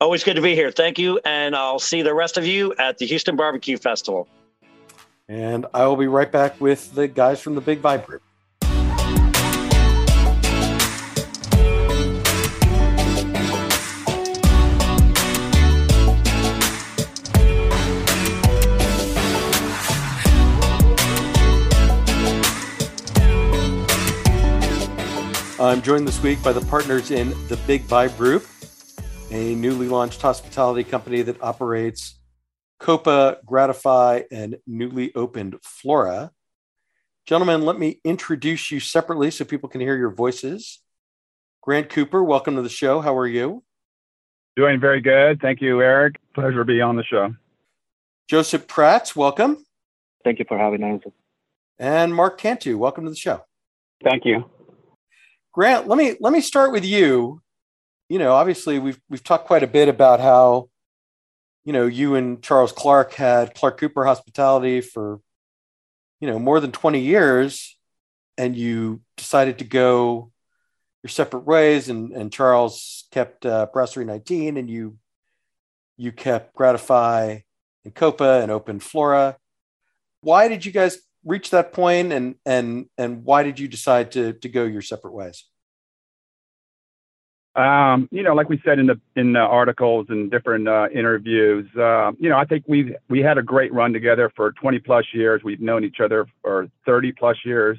Always 0.00 0.24
good 0.24 0.34
to 0.36 0.42
be 0.42 0.54
here. 0.54 0.72
Thank 0.72 0.98
you. 0.98 1.20
And 1.24 1.54
I'll 1.54 1.78
see 1.78 2.02
the 2.02 2.14
rest 2.14 2.38
of 2.38 2.46
you 2.46 2.74
at 2.78 2.98
the 2.98 3.06
Houston 3.06 3.36
Barbecue 3.36 3.76
Festival. 3.76 4.26
And 5.28 5.66
I 5.74 5.86
will 5.86 5.96
be 5.96 6.08
right 6.08 6.30
back 6.30 6.60
with 6.60 6.94
the 6.94 7.06
guys 7.06 7.40
from 7.40 7.54
the 7.54 7.60
Big 7.60 7.82
Vibe 7.82 8.06
Group. 8.06 8.22
I'm 25.60 25.82
joined 25.82 26.08
this 26.08 26.22
week 26.22 26.42
by 26.42 26.52
the 26.52 26.62
partners 26.62 27.10
in 27.10 27.30
the 27.48 27.58
Big 27.66 27.82
Vibe 27.82 28.16
Group 28.16 28.46
a 29.30 29.54
newly 29.54 29.88
launched 29.88 30.20
hospitality 30.20 30.84
company 30.84 31.22
that 31.22 31.40
operates 31.42 32.18
Coppa, 32.80 33.36
Gratify, 33.44 34.22
and 34.30 34.56
newly 34.66 35.14
opened 35.14 35.56
Flora. 35.62 36.32
Gentlemen, 37.26 37.62
let 37.62 37.78
me 37.78 38.00
introduce 38.04 38.70
you 38.70 38.80
separately 38.80 39.30
so 39.30 39.44
people 39.44 39.68
can 39.68 39.80
hear 39.80 39.96
your 39.96 40.10
voices. 40.10 40.80
Grant 41.62 41.90
Cooper, 41.90 42.24
welcome 42.24 42.56
to 42.56 42.62
the 42.62 42.68
show. 42.68 43.00
How 43.00 43.16
are 43.16 43.26
you? 43.26 43.62
Doing 44.56 44.80
very 44.80 45.00
good. 45.00 45.40
Thank 45.40 45.60
you, 45.60 45.80
Eric. 45.80 46.16
Pleasure 46.34 46.58
to 46.58 46.64
be 46.64 46.80
on 46.80 46.96
the 46.96 47.04
show. 47.04 47.34
Josep 48.30 48.66
Prats, 48.66 49.14
welcome. 49.14 49.64
Thank 50.24 50.38
you 50.38 50.44
for 50.48 50.58
having 50.58 50.82
us. 50.82 51.02
And 51.78 52.14
Marc 52.14 52.38
Cantu, 52.38 52.78
welcome 52.78 53.04
to 53.04 53.10
the 53.10 53.16
show. 53.16 53.44
Thank 54.02 54.24
you. 54.24 54.44
Grant, 55.52 55.88
let 55.88 55.98
me 55.98 56.16
let 56.20 56.32
me 56.32 56.40
start 56.40 56.72
with 56.72 56.84
you 56.84 57.42
you 58.10 58.18
know, 58.18 58.32
obviously 58.32 58.80
we've 58.80 59.00
we've 59.08 59.22
talked 59.22 59.46
quite 59.46 59.62
a 59.62 59.68
bit 59.68 59.88
about 59.88 60.18
how, 60.18 60.68
you 61.64 61.72
know, 61.72 61.86
you 61.86 62.16
and 62.16 62.42
Charles 62.42 62.72
Clark 62.72 63.14
had 63.14 63.54
Clark 63.54 63.78
Cooper 63.78 64.04
Hospitality 64.04 64.80
for, 64.80 65.20
you 66.18 66.26
know, 66.26 66.38
more 66.38 66.58
than 66.58 66.72
20 66.72 66.98
years, 67.00 67.78
and 68.36 68.56
you 68.56 69.00
decided 69.16 69.58
to 69.58 69.64
go 69.64 70.32
your 71.04 71.08
separate 71.08 71.46
ways, 71.46 71.88
and 71.88 72.12
and 72.12 72.32
Charles 72.32 73.06
kept 73.12 73.46
uh, 73.46 73.68
Brasserie 73.72 74.04
19, 74.04 74.56
and 74.56 74.68
you 74.68 74.98
you 75.96 76.10
kept 76.10 76.56
Gratify 76.56 77.38
and 77.84 77.94
Coppa 77.94 78.42
and 78.42 78.50
opened 78.50 78.82
Flora. 78.82 79.36
Why 80.20 80.48
did 80.48 80.66
you 80.66 80.72
guys 80.72 80.98
reach 81.24 81.50
that 81.50 81.72
point, 81.72 82.12
and 82.12 82.36
and 82.46 82.86
and 82.98 83.24
why 83.24 83.42
did 83.42 83.58
you 83.58 83.68
decide 83.68 84.12
to 84.12 84.32
to 84.34 84.48
go 84.48 84.64
your 84.64 84.82
separate 84.82 85.12
ways? 85.12 85.44
Um, 87.56 88.08
you 88.12 88.22
know, 88.22 88.34
like 88.34 88.48
we 88.48 88.60
said 88.64 88.78
in 88.78 88.86
the 88.86 89.00
in 89.16 89.32
the 89.32 89.40
articles 89.40 90.06
and 90.08 90.30
different 90.30 90.68
uh, 90.68 90.88
interviews, 90.94 91.68
uh, 91.76 92.12
you 92.18 92.28
know, 92.28 92.36
I 92.36 92.44
think 92.44 92.64
we 92.68 92.94
we 93.08 93.20
had 93.20 93.38
a 93.38 93.42
great 93.42 93.72
run 93.72 93.92
together 93.92 94.30
for 94.36 94.52
20 94.52 94.78
plus 94.80 95.04
years. 95.12 95.42
We've 95.42 95.60
known 95.60 95.84
each 95.84 96.00
other 96.00 96.26
for 96.42 96.68
30 96.86 97.12
plus 97.12 97.36
years. 97.44 97.78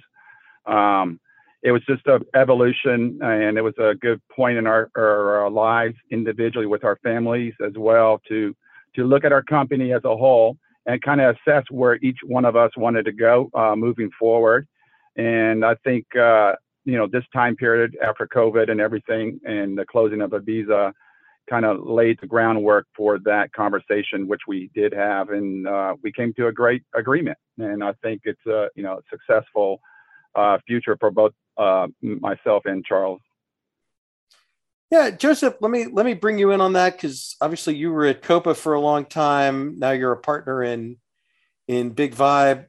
Um, 0.65 1.19
it 1.63 1.71
was 1.71 1.84
just 1.86 2.06
a 2.08 2.19
evolution, 2.36 3.19
and 3.21 3.58
it 3.58 3.62
was 3.62 3.75
a 3.77 3.93
good 3.95 4.19
point 4.30 4.58
in 4.58 4.67
our, 4.67 4.89
our, 4.97 5.41
our 5.41 5.49
lives 5.49 5.95
individually 6.10 6.65
with 6.65 6.84
our 6.84 6.97
families 7.04 7.54
as 7.65 7.73
well 7.77 8.21
to 8.27 8.56
to 8.95 9.06
look 9.06 9.23
at 9.23 9.32
our 9.32 9.43
company 9.43 9.93
as 9.93 10.04
a 10.04 10.17
whole 10.17 10.58
and 10.86 11.02
kind 11.02 11.22
of 11.22 11.36
assess 11.36 11.63
where 11.70 11.96
each 11.98 12.17
one 12.26 12.46
of 12.46 12.56
us 12.56 12.72
wanted 12.76 13.06
to 13.06 13.12
go 13.12 13.50
uh, 13.54 13.76
moving 13.76 14.10
forward. 14.20 14.67
And 15.15 15.63
I 15.65 15.76
think 15.84 16.06
uh, 16.15 16.54
you 16.86 16.98
know, 16.98 17.08
this 17.08 17.24
time 17.34 17.56
period 17.56 17.98
after 18.04 18.28
COVID 18.28 18.70
and 18.72 18.82
everything 18.82 19.39
and 19.46 19.78
the 19.78 19.86
closing 19.86 20.22
of 20.22 20.32
Ibiza 20.32 20.91
kind 21.50 21.65
of 21.65 21.80
laid 21.82 22.17
the 22.22 22.28
groundwork 22.28 22.88
for 22.96 23.20
that 23.20 23.52
conversation, 23.54 24.28
which 24.28 24.41
we 24.48 24.70
did 24.74 24.94
have. 24.94 25.30
And 25.30 25.67
uh, 25.67 25.96
we 26.04 26.12
came 26.12 26.34
to 26.36 26.48
a 26.48 26.52
great 26.52 26.84
agreement. 26.96 27.38
And 27.58 27.84
I 27.84 27.94
think 28.04 28.22
it's 28.24 28.46
a, 28.48 28.67
you 28.76 28.84
know, 28.84 29.02
successful 29.10 29.80
uh, 30.36 30.58
future 30.65 30.98
for 31.00 31.12
both 31.12 31.34
uh, 31.58 31.88
myself 32.02 32.63
and 32.65 32.84
Charles. 32.86 33.22
Yeah, 34.91 35.10
Josep, 35.10 35.56
let 35.62 35.71
me 35.71 35.86
let 35.86 36.06
me 36.06 36.13
bring 36.13 36.38
you 36.38 36.51
in 36.51 36.60
on 36.60 36.73
that 36.73 36.97
because 36.97 37.38
obviously 37.39 37.75
you 37.75 37.93
were 37.93 38.06
at 38.06 38.21
Coppa 38.21 38.56
for 38.56 38.73
a 38.73 38.82
long 38.82 39.06
time. 39.06 39.80
Now 39.80 39.91
you're 39.91 40.12
a 40.12 40.19
partner 40.19 40.62
in 40.62 40.97
in 41.67 41.91
Big 41.91 42.13
Vibe. 42.13 42.65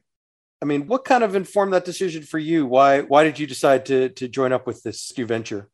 I 0.61 0.65
mean, 0.65 0.87
what 0.87 1.03
kind 1.03 1.25
of 1.25 1.35
informed 1.35 1.73
that 1.73 1.83
decision 1.83 2.23
for 2.23 2.39
you? 2.39 2.65
Why 2.65 3.01
why 3.01 3.25
did 3.25 3.39
you 3.39 3.45
decide 3.45 3.85
to 3.87 4.07
to 4.07 4.29
join 4.29 4.53
up 4.53 4.65
with 4.65 4.83
this 4.83 5.11
new 5.17 5.25
venture? 5.25 5.69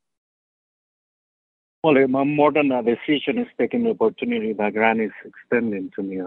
Well, 1.83 2.07
more 2.07 2.51
than 2.51 2.71
a 2.71 2.81
decision 2.81 3.37
is 3.37 3.47
taking 3.59 3.83
the 3.83 3.91
opportunity 3.91 4.51
that 4.53 4.73
Grant 4.73 5.01
is 5.01 5.11
extending 5.23 5.91
to 5.95 6.03
me. 6.03 6.19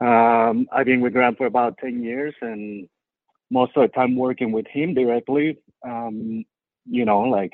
Um, 0.00 0.68
I've 0.72 0.86
been 0.86 1.02
with 1.02 1.12
Grant 1.12 1.36
for 1.36 1.44
about 1.44 1.76
10 1.78 2.02
years 2.02 2.34
and 2.40 2.88
most 3.50 3.72
of 3.76 3.82
the 3.82 3.88
time 3.88 4.16
working 4.16 4.52
with 4.52 4.66
him 4.68 4.94
directly. 4.94 5.58
Um, 5.84 6.46
you 6.86 7.04
know, 7.04 7.20
like 7.20 7.52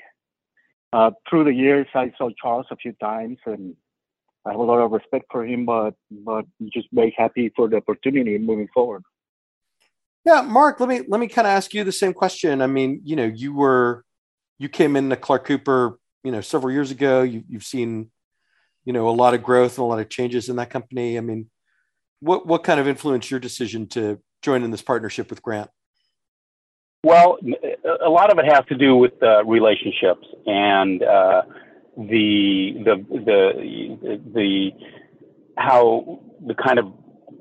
uh, 0.97 1.11
through 1.29 1.45
the 1.45 1.53
years, 1.53 1.87
I 1.95 2.11
saw 2.17 2.31
Charles 2.41 2.67
a 2.71 2.77
few 2.77 2.93
times 2.93 3.39
and 3.45 3.77
I 4.47 4.53
have 4.53 4.61
a 4.61 4.63
lot 4.63 4.79
of 4.79 4.93
respect 4.93 5.27
for 5.31 5.45
him, 5.45 5.67
but, 5.67 5.95
but 6.11 6.47
just 6.73 6.89
very 6.91 7.15
happy 7.19 7.53
for 7.55 7.69
the 7.69 7.77
opportunity 7.77 8.39
moving 8.39 8.69
forward. 8.73 9.03
Yeah, 10.25 10.41
Marc, 10.41 10.81
let 10.81 10.89
me 10.89 11.03
let 11.07 11.21
me 11.21 11.29
kind 11.29 11.47
of 11.47 11.53
ask 11.53 11.73
you 11.75 11.85
the 11.85 11.93
same 11.93 12.15
question. 12.15 12.63
I 12.63 12.67
mean, 12.67 13.01
you 13.05 13.15
know, 13.15 13.27
you 13.27 13.55
were 13.55 14.05
you 14.59 14.69
came 14.69 14.97
into 14.97 15.17
Clark 15.17 15.45
Cooper, 15.45 15.99
you 16.25 16.33
know, 16.33 16.41
several 16.41 16.73
years 16.73 16.91
ago. 16.91 17.23
You, 17.23 17.45
you've 17.49 17.63
seen, 17.63 18.11
you 18.85 18.93
know, 18.93 19.09
a 19.09 19.11
lot 19.11 19.35
of 19.35 19.43
growth 19.43 19.79
and 19.79 19.85
a 19.85 19.87
lot 19.87 20.01
of 20.01 20.09
changes 20.09 20.49
in 20.49 20.57
that 20.57 20.71
company. 20.71 21.19
I 21.19 21.21
mean, 21.21 21.49
what 22.21 22.47
what 22.47 22.65
kind 22.65 22.81
of 22.81 22.89
influenced 22.89 23.31
your 23.31 23.39
decision 23.39 23.87
to 23.91 24.19
join 24.43 24.65
in 24.65 24.73
this 24.73 24.83
partnership 24.83 25.31
with 25.31 25.43
Grant? 25.43 25.71
Well, 27.05 27.39
a 28.05 28.09
lot 28.09 28.33
of 28.33 28.39
it 28.39 28.47
has 28.53 28.65
to 28.69 28.77
do 28.77 28.97
with 28.97 29.13
uh, 29.23 29.45
relationships 29.45 30.27
and 30.47 31.03
uh, 31.03 31.43
the, 31.97 32.83
the 32.85 32.97
the 33.11 34.21
the 34.35 34.71
how 35.57 36.21
the 36.47 36.55
kind 36.55 36.79
of 36.79 36.93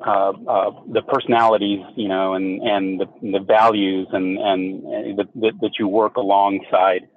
uh, 0.05 0.29
uh, 0.47 0.71
the 0.91 1.01
personalities, 1.01 1.79
you 1.95 2.07
know, 2.07 2.33
and 2.35 2.61
and 2.61 2.99
the, 2.99 3.05
the 3.21 3.39
values 3.39 4.07
and 4.11 4.37
and 4.37 4.83
the, 5.17 5.25
the, 5.35 5.51
that 5.61 5.71
you 5.79 5.87
work 5.87 6.15
alongside. 6.17 7.07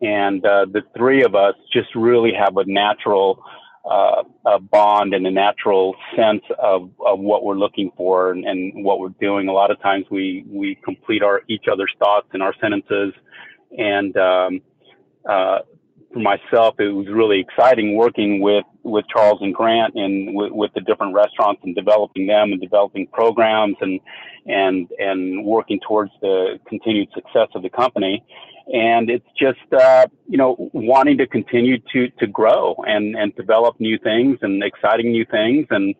And 0.00 0.44
uh, 0.44 0.66
the 0.70 0.82
three 0.96 1.24
of 1.24 1.34
us 1.34 1.54
just 1.72 1.88
really 1.94 2.32
have 2.38 2.56
a 2.56 2.64
natural 2.66 3.42
uh, 3.88 4.24
a 4.44 4.58
bond 4.58 5.14
and 5.14 5.26
a 5.26 5.30
natural 5.30 5.94
sense 6.16 6.42
of, 6.58 6.90
of 7.04 7.20
what 7.20 7.44
we're 7.44 7.54
looking 7.54 7.92
for 7.96 8.32
and, 8.32 8.44
and, 8.44 8.84
what 8.84 8.98
we're 8.98 9.14
doing. 9.20 9.48
A 9.48 9.52
lot 9.52 9.70
of 9.70 9.80
times 9.80 10.06
we 10.10 10.44
we 10.48 10.74
complete 10.84 11.22
our 11.22 11.42
each 11.48 11.66
other's 11.70 11.92
thoughts 11.98 12.26
in 12.34 12.42
our 12.42 12.54
sentences, 12.60 13.12
and 13.78 14.16
um, 14.16 14.60
uh, 15.28 15.58
for 16.12 16.18
myself, 16.20 16.80
it 16.80 16.88
was 16.88 17.06
really 17.08 17.40
exciting 17.40 17.94
working 17.94 18.40
with 18.40 18.64
with 18.82 19.04
Charles 19.12 19.40
and 19.42 19.54
Grant 19.54 19.94
and 19.94 20.34
with, 20.34 20.52
with, 20.52 20.72
the 20.74 20.80
different 20.80 21.14
restaurants 21.14 21.60
and 21.64 21.74
developing 21.74 22.26
them 22.26 22.52
and 22.52 22.60
developing 22.60 23.06
programs 23.06 23.76
and 23.80 24.00
and 24.46 24.88
and 24.98 25.44
working 25.44 25.78
towards 25.86 26.12
the 26.22 26.58
continued 26.68 27.08
success 27.14 27.48
of 27.54 27.62
the 27.62 27.70
company. 27.70 28.24
And 28.72 29.08
it's 29.10 29.26
just 29.38 29.72
uh, 29.72 30.06
you 30.28 30.38
know 30.38 30.70
wanting 30.72 31.18
to 31.18 31.26
continue 31.26 31.78
to 31.92 32.08
to 32.18 32.26
grow 32.26 32.74
and 32.86 33.16
and 33.16 33.34
develop 33.36 33.78
new 33.78 33.98
things 33.98 34.38
and 34.42 34.62
exciting 34.62 35.12
new 35.12 35.24
things 35.24 35.66
and 35.70 35.94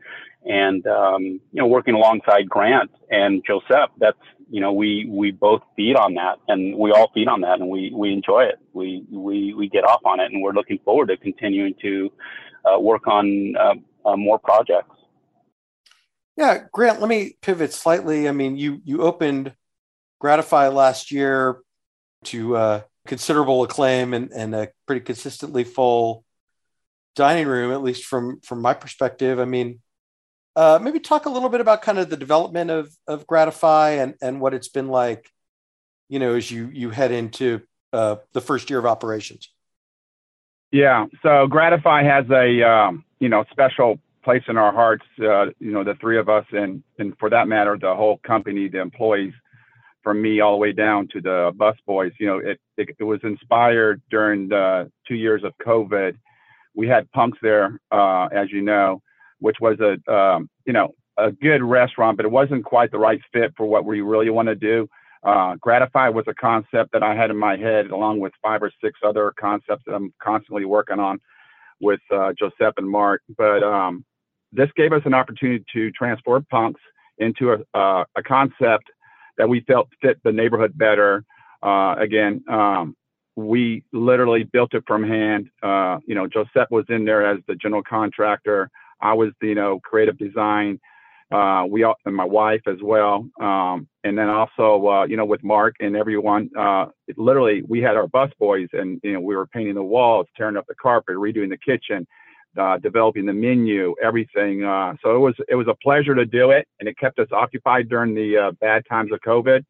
and 0.45 0.87
um, 0.87 1.23
you 1.23 1.41
know 1.61 1.67
working 1.67 1.95
alongside 1.95 2.49
Grant 2.49 2.91
and 3.11 3.45
Josep. 3.47 3.89
That's 3.99 4.19
you 4.49 4.61
know, 4.61 4.73
we 4.73 5.07
we 5.11 5.33
both 5.33 5.63
feed 5.75 5.97
on 5.97 6.15
that, 6.15 6.39
and 6.49 6.77
we 6.77 6.93
all 6.93 7.11
feed 7.13 7.29
on 7.29 7.41
that, 7.41 7.61
and 7.61 7.69
we 7.69 7.93
we 7.95 8.13
enjoy 8.13 8.45
it. 8.45 8.59
We 8.73 9.05
we 9.11 9.55
we 9.55 9.69
get 9.69 9.85
off 9.85 10.01
on 10.05 10.21
it, 10.21 10.31
and 10.33 10.43
we're 10.43 10.53
looking 10.53 10.79
forward 10.85 11.09
to 11.09 11.17
continuing 11.17 11.75
to 11.83 12.13
uh, 12.65 12.79
work 12.79 13.07
on 13.09 13.55
uh, 13.59 13.75
uh, 14.09 14.17
more 14.17 14.39
projects. 14.39 14.95
Yeah, 16.37 16.65
Grant. 16.73 17.01
Let 17.01 17.09
me 17.09 17.37
pivot 17.43 17.73
slightly. 17.73 18.29
I 18.29 18.33
mean, 18.33 18.57
you 18.57 18.81
you 18.85 19.03
opened 19.03 19.53
Gratify 20.21 20.69
last 20.69 21.11
year 21.11 21.59
to 22.27 22.57
uh, 22.57 22.81
considerable 23.07 23.63
acclaim 23.63 24.15
and, 24.15 24.31
and 24.33 24.55
a 24.55 24.69
pretty 24.87 25.01
consistently 25.01 25.65
full 25.65 26.25
dining 27.15 27.47
room, 27.47 27.73
at 27.73 27.83
least 27.83 28.05
from 28.05 28.41
from 28.41 28.61
my 28.61 28.75
perspective. 28.75 29.41
I 29.41 29.45
mean, 29.45 29.81
uh, 30.55 30.79
maybe 30.81 31.01
talk 31.01 31.27
a 31.27 31.31
little 31.31 31.49
bit 31.49 31.61
about 31.61 31.83
kind 31.83 31.99
of 31.99 32.11
the 32.11 32.17
development 32.17 32.71
of 32.71 32.95
of 33.07 33.27
Gratify 33.27 33.91
and 34.03 34.15
and 34.21 34.41
what 34.41 34.55
it's 34.55 34.69
been 34.69 34.89
like, 34.89 35.29
you 36.09 36.19
know, 36.19 36.35
as 36.35 36.51
you 36.51 36.71
you 36.73 36.91
head 36.91 37.13
into 37.13 37.63
uh, 37.93 38.17
the 38.33 38.41
first 38.41 38.71
year 38.71 38.79
of 38.79 38.87
operations. 38.87 39.51
Yeah, 40.73 41.07
so 41.23 41.47
Gratify 41.47 42.03
has 42.03 42.27
a 42.31 42.63
um, 42.63 43.05
you 43.19 43.29
know 43.29 43.45
special 43.51 43.99
place 44.23 44.43
in 44.49 44.57
our 44.57 44.73
hearts. 44.73 45.05
Uh, 45.19 45.47
you 45.59 45.73
know, 45.73 45.85
the 45.85 45.95
three 45.95 46.19
of 46.19 46.29
us, 46.29 46.45
and 46.53 46.83
and 46.99 47.17
for 47.19 47.31
that 47.31 47.49
matter, 47.49 47.79
the 47.81 47.95
whole 47.95 48.19
company, 48.19 48.69
the 48.69 48.81
employees, 48.81 49.33
from 50.07 50.23
me 50.23 50.39
all 50.39 50.53
the 50.53 50.59
way 50.59 50.71
down 50.71 51.09
to 51.09 51.21
the 51.21 51.51
bus 51.57 51.77
boys. 51.85 52.13
You 52.21 52.29
know, 52.29 52.39
it 52.39 52.61
it, 52.77 52.91
it 52.97 53.03
was 53.03 53.19
inspired 53.25 54.01
during 54.09 54.47
the 54.47 54.89
two 55.09 55.17
years 55.17 55.43
of 55.43 55.53
COVID. 55.67 56.17
We 56.77 56.87
had 56.87 57.11
punks 57.11 57.39
there, 57.43 57.81
uh, 57.91 58.27
as 58.27 58.53
you 58.53 58.63
know, 58.63 59.03
which 59.41 59.57
was 59.61 59.81
a 59.81 59.95
um, 60.09 60.49
you 60.65 60.73
know 60.73 60.95
a 61.17 61.33
good 61.33 61.61
restaurant, 61.61 62.17
but 62.19 62.25
it 62.25 62.31
wasn't 62.31 62.65
quite 62.65 62.93
the 62.93 63.01
right 63.01 63.21
fit 63.33 63.53
for 63.57 63.67
what 63.67 63.85
we 63.85 64.01
really 64.01 64.31
want 64.31 64.47
to 64.47 64.55
do. 64.55 64.89
Uh, 65.25 65.57
Gratify 65.57 66.11
was 66.11 66.25
a 66.29 66.35
concept 66.35 66.93
that 66.93 67.03
I 67.03 67.17
had 67.17 67.31
in 67.31 67.37
my 67.37 67.57
head, 67.57 67.91
along 67.91 68.21
with 68.21 68.33
five 68.41 68.63
or 68.63 68.71
six 68.81 69.01
other 69.05 69.33
concepts 69.41 69.83
that 69.87 69.95
I'm 69.97 70.15
constantly 70.23 70.67
working 70.67 71.01
on 71.01 71.19
with 71.81 72.01
uh, 72.13 72.33
Josep 72.41 72.75
and 72.77 72.89
Marc. 72.89 73.23
But 73.37 73.65
um, 73.65 74.05
this 74.53 74.71
gave 74.77 74.93
us 74.93 75.03
an 75.05 75.15
opportunity 75.15 75.65
to 75.73 75.91
transform 75.91 76.47
punks 76.49 76.81
into 77.19 77.55
a, 77.55 77.77
uh, 77.77 78.05
a 78.15 78.23
concept 78.23 78.85
that 79.39 79.49
we 79.49 79.61
felt 79.61 79.89
fit 80.01 80.19
the 80.25 80.33
neighborhood 80.33 80.77
better. 80.77 81.25
Uh, 81.63 81.95
again, 81.99 82.43
um, 82.49 82.97
we 83.37 83.85
literally 83.93 84.45
built 84.45 84.75
it 84.75 84.85
from 84.87 85.05
hand. 85.05 85.49
Uh, 85.63 85.99
you 86.07 86.15
know, 86.15 86.27
Josep 86.27 86.71
was 86.71 86.85
in 86.89 87.05
there 87.05 87.27
as 87.27 87.39
the 87.47 87.55
general 87.55 87.83
contractor. 87.83 88.71
I 89.01 89.13
was, 89.13 89.31
you 89.43 89.55
know, 89.55 89.81
creative 89.81 90.17
design. 90.19 90.81
Uh, 91.31 91.65
we 91.69 91.83
all, 91.83 91.97
and 92.07 92.15
my 92.15 92.25
wife 92.25 92.63
as 92.69 92.77
well. 92.83 93.29
Um, 93.41 93.89
and 94.05 94.17
then 94.17 94.29
also, 94.29 94.87
uh, 94.87 95.05
you 95.07 95.17
know, 95.17 95.25
with 95.25 95.43
Marc 95.43 95.75
and 95.81 95.97
everyone, 95.97 96.49
uh, 96.57 96.87
literally 97.17 97.63
we 97.69 97.81
had 97.81 97.97
our 97.97 98.07
bus 98.07 98.31
boys 98.39 98.69
and, 98.73 99.01
you 99.03 99.13
know, 99.13 99.21
we 99.21 99.35
were 99.35 99.47
painting 99.49 99.75
the 99.75 99.83
walls, 99.83 100.27
tearing 100.37 100.57
up 100.57 100.67
the 100.69 100.75
carpet, 100.77 101.17
redoing 101.17 101.51
the 101.51 101.59
kitchen, 101.59 102.07
uh, 102.59 102.79
developing 102.79 103.27
the 103.27 103.33
menu, 103.33 103.95
everything. 104.03 104.65
Uh, 104.65 104.95
so 105.03 105.15
it 105.15 105.19
was, 105.19 105.35
it 105.49 105.55
was 105.55 105.69
a 105.69 105.77
pleasure 105.83 106.15
to 106.15 106.27
do 106.27 106.51
it 106.51 106.67
and 106.81 106.89
it 106.89 106.99
kept 106.99 107.19
us 107.19 107.29
occupied 107.33 107.89
during 107.89 108.15
the 108.15 108.37
uh, 108.37 108.51
bad 108.61 108.83
times 108.89 109.13
of 109.13 109.21
COVID. 109.21 109.65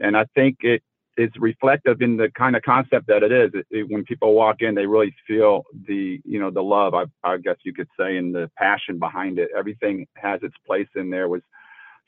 And 0.00 0.16
I 0.16 0.24
think 0.34 0.58
it, 0.60 0.82
is 1.16 1.30
reflective 1.38 2.00
in 2.00 2.16
the 2.16 2.30
kind 2.30 2.56
of 2.56 2.62
concept 2.62 3.06
that 3.06 3.22
it 3.22 3.32
is. 3.32 3.50
It, 3.54 3.66
it, 3.70 3.90
when 3.90 4.04
people 4.04 4.34
walk 4.34 4.56
in, 4.62 4.74
they 4.74 4.86
really 4.86 5.14
feel 5.26 5.64
the 5.86 6.20
you 6.24 6.40
know 6.40 6.50
the 6.50 6.62
love. 6.62 6.94
I, 6.94 7.04
I 7.22 7.36
guess 7.36 7.56
you 7.64 7.72
could 7.72 7.88
say, 7.98 8.16
and 8.16 8.34
the 8.34 8.50
passion 8.56 8.98
behind 8.98 9.38
it. 9.38 9.50
Everything 9.56 10.06
has 10.16 10.40
its 10.42 10.54
place 10.66 10.88
in 10.96 11.10
there. 11.10 11.28
Was 11.28 11.42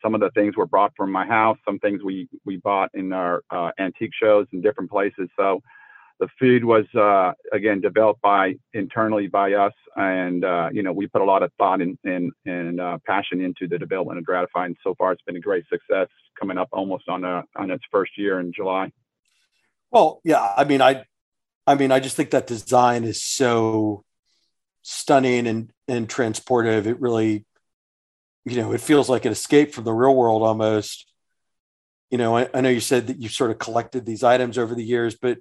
some 0.03 0.15
of 0.15 0.21
the 0.21 0.31
things 0.31 0.57
were 0.57 0.67
brought 0.67 0.93
from 0.97 1.13
my 1.13 1.27
house. 1.27 1.59
Some 1.65 1.79
things 1.79 2.03
we 2.03 2.29
we 2.45 2.57
bought 2.57 2.91
in 2.95 3.13
our 3.13 3.43
uh, 3.51 3.71
antique 3.79 4.13
shows 4.21 4.47
in 4.53 4.63
different 4.63 4.91
places. 4.91 5.29
So 5.37 5.61
the 6.21 6.29
food 6.39 6.65
was 6.65 6.85
uh, 6.95 7.33
again 7.53 7.81
developed 7.81 8.23
by 8.23 8.55
internally 8.73 9.27
by 9.27 9.55
us, 9.55 9.73
and 9.97 10.45
uh, 10.45 10.69
you 10.73 10.83
know 10.83 10.93
we 10.93 11.07
put 11.07 11.23
a 11.23 11.25
lot 11.25 11.43
of 11.43 11.51
thought 11.59 11.81
and 11.81 11.99
and, 12.05 12.33
and 12.47 12.81
uh, 12.81 12.99
passion 13.07 13.41
into 13.41 13.67
the 13.67 13.79
development 13.79 14.19
of 14.19 14.25
Gratify. 14.25 14.67
And 14.67 14.77
so 14.85 14.95
far, 14.95 15.13
it's 15.13 15.23
been 15.23 15.37
a 15.37 15.41
great 15.41 15.65
success. 15.69 16.09
Coming 16.39 16.59
up 16.59 16.69
almost 16.73 17.09
on 17.09 17.25
a, 17.25 17.45
on 17.57 17.71
its 17.71 17.85
first 17.91 18.13
year 18.17 18.41
in 18.41 18.53
July. 18.53 18.93
Well, 19.91 20.21
yeah, 20.25 20.53
I 20.57 20.65
mean, 20.65 20.83
I, 20.83 21.05
I 21.67 21.77
mean, 21.77 21.93
I 21.93 22.01
just 22.01 22.17
think 22.17 22.31
that 22.31 22.49
design 22.49 23.05
is 23.05 23.23
so 23.23 24.05
stunning 24.83 25.47
and 25.47 25.71
and 25.89 26.09
transportive. 26.09 26.87
It 26.87 27.01
really, 27.01 27.45
you 28.45 28.57
know, 28.57 28.73
it 28.73 28.81
feels 28.81 29.09
like 29.09 29.25
an 29.25 29.33
escape 29.33 29.73
from 29.73 29.85
the 29.85 29.93
real 29.93 30.15
world 30.15 30.43
almost. 30.43 31.11
You 32.11 32.19
know, 32.19 32.37
I, 32.37 32.49
I 32.55 32.61
know 32.61 32.69
you 32.69 32.81
said 32.81 33.09
that 33.09 33.21
you 33.21 33.29
sort 33.29 33.51
of 33.51 33.59
collected 33.59 34.07
these 34.07 34.23
items 34.23 34.59
over 34.59 34.75
the 34.75 34.85
years, 34.85 35.17
but 35.17 35.39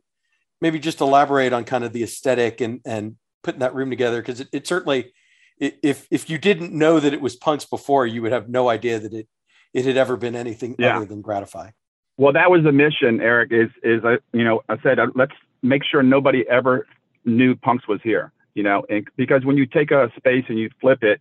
maybe 0.63 0.79
just 0.79 1.01
elaborate 1.01 1.51
on 1.51 1.65
kind 1.65 1.83
of 1.83 1.91
the 1.91 2.01
aesthetic 2.01 2.61
and 2.61 2.79
and 2.85 3.17
putting 3.43 3.59
that 3.59 3.75
room 3.75 3.89
together 3.89 4.21
because 4.21 4.39
it, 4.39 4.47
it, 4.53 4.65
certainly 4.65 5.11
if 5.59 6.07
if 6.09 6.29
you 6.29 6.37
didn't 6.39 6.71
know 6.71 6.99
that 6.99 7.13
it 7.13 7.21
was 7.21 7.35
punks 7.35 7.65
before 7.65 8.07
you 8.07 8.21
would 8.21 8.31
have 8.31 8.49
no 8.49 8.69
idea 8.69 8.97
that 8.97 9.13
it 9.13 9.27
it 9.73 9.85
had 9.85 9.97
ever 9.97 10.15
been 10.15 10.35
anything 10.35 10.75
yeah. 10.79 10.95
other 10.95 11.05
than 11.05 11.21
gratify 11.21 11.69
well 12.17 12.31
that 12.31 12.49
was 12.49 12.63
the 12.63 12.71
mission 12.71 13.19
eric 13.21 13.51
is 13.51 13.69
is 13.83 14.01
I, 14.05 14.17
you 14.31 14.45
know 14.45 14.61
i 14.69 14.77
said 14.81 14.97
uh, 14.97 15.07
let's 15.13 15.33
make 15.61 15.83
sure 15.83 16.01
nobody 16.01 16.45
ever 16.49 16.87
knew 17.25 17.55
punks 17.55 17.87
was 17.87 17.99
here 18.01 18.31
you 18.55 18.63
know 18.63 18.83
and 18.89 19.05
because 19.17 19.43
when 19.43 19.57
you 19.57 19.65
take 19.65 19.91
a 19.91 20.09
space 20.15 20.45
and 20.47 20.57
you 20.57 20.69
flip 20.79 21.03
it 21.03 21.19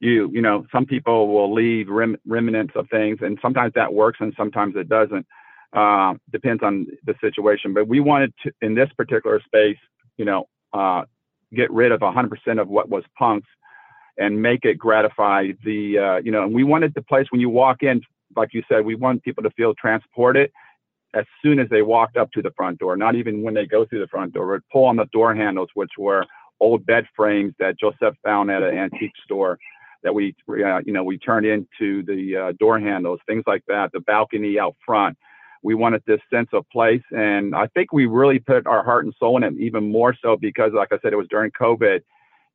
you 0.00 0.28
you 0.32 0.42
know 0.42 0.66
some 0.72 0.84
people 0.84 1.28
will 1.28 1.54
leave 1.54 1.88
rem, 1.88 2.16
remnants 2.26 2.72
of 2.74 2.88
things 2.90 3.18
and 3.22 3.38
sometimes 3.40 3.72
that 3.74 3.94
works 3.94 4.18
and 4.20 4.34
sometimes 4.36 4.74
it 4.76 4.88
doesn't 4.88 5.24
uh, 5.72 6.14
depends 6.32 6.62
on 6.62 6.86
the 7.04 7.14
situation. 7.20 7.72
But 7.74 7.88
we 7.88 8.00
wanted 8.00 8.32
to, 8.44 8.52
in 8.60 8.74
this 8.74 8.88
particular 8.96 9.40
space, 9.44 9.78
you 10.16 10.24
know, 10.24 10.48
uh, 10.72 11.02
get 11.54 11.70
rid 11.70 11.92
of 11.92 12.00
100% 12.00 12.60
of 12.60 12.68
what 12.68 12.88
was 12.88 13.04
punks 13.18 13.48
and 14.18 14.40
make 14.40 14.64
it 14.64 14.74
gratify 14.74 15.48
the, 15.64 15.98
uh, 15.98 16.16
you 16.18 16.30
know, 16.30 16.42
and 16.42 16.54
we 16.54 16.64
wanted 16.64 16.94
the 16.94 17.02
place 17.02 17.26
when 17.30 17.40
you 17.40 17.48
walk 17.48 17.82
in, 17.82 18.00
like 18.36 18.50
you 18.52 18.62
said, 18.68 18.84
we 18.84 18.94
want 18.94 19.22
people 19.22 19.42
to 19.42 19.50
feel 19.50 19.74
transported 19.74 20.50
as 21.14 21.24
soon 21.42 21.58
as 21.58 21.68
they 21.70 21.82
walked 21.82 22.16
up 22.16 22.30
to 22.32 22.42
the 22.42 22.52
front 22.56 22.78
door, 22.78 22.96
not 22.96 23.16
even 23.16 23.42
when 23.42 23.54
they 23.54 23.66
go 23.66 23.84
through 23.84 24.00
the 24.00 24.06
front 24.06 24.32
door. 24.32 24.52
We'd 24.52 24.60
pull 24.72 24.84
on 24.84 24.96
the 24.96 25.06
door 25.06 25.34
handles, 25.34 25.68
which 25.74 25.90
were 25.98 26.24
old 26.60 26.86
bed 26.86 27.06
frames 27.16 27.54
that 27.58 27.76
Josep 27.80 28.14
found 28.22 28.50
at 28.50 28.62
an 28.62 28.76
antique 28.76 29.14
store 29.24 29.58
that 30.02 30.14
we, 30.14 30.34
uh, 30.48 30.80
you 30.84 30.92
know, 30.92 31.02
we 31.04 31.18
turned 31.18 31.46
into 31.46 32.02
the 32.04 32.36
uh, 32.36 32.52
door 32.58 32.78
handles, 32.78 33.20
things 33.26 33.44
like 33.46 33.62
that. 33.68 33.90
The 33.92 34.00
balcony 34.00 34.58
out 34.58 34.76
front, 34.84 35.16
we 35.62 35.74
wanted 35.74 36.02
this 36.06 36.20
sense 36.32 36.48
of 36.52 36.68
place. 36.70 37.02
And 37.10 37.54
I 37.54 37.66
think 37.68 37.92
we 37.92 38.06
really 38.06 38.38
put 38.38 38.66
our 38.66 38.82
heart 38.82 39.04
and 39.04 39.14
soul 39.18 39.36
in 39.36 39.42
it, 39.42 39.54
even 39.58 39.90
more 39.90 40.14
so 40.22 40.36
because, 40.36 40.72
like 40.74 40.92
I 40.92 40.98
said, 41.02 41.12
it 41.12 41.16
was 41.16 41.28
during 41.28 41.50
COVID. 41.52 42.00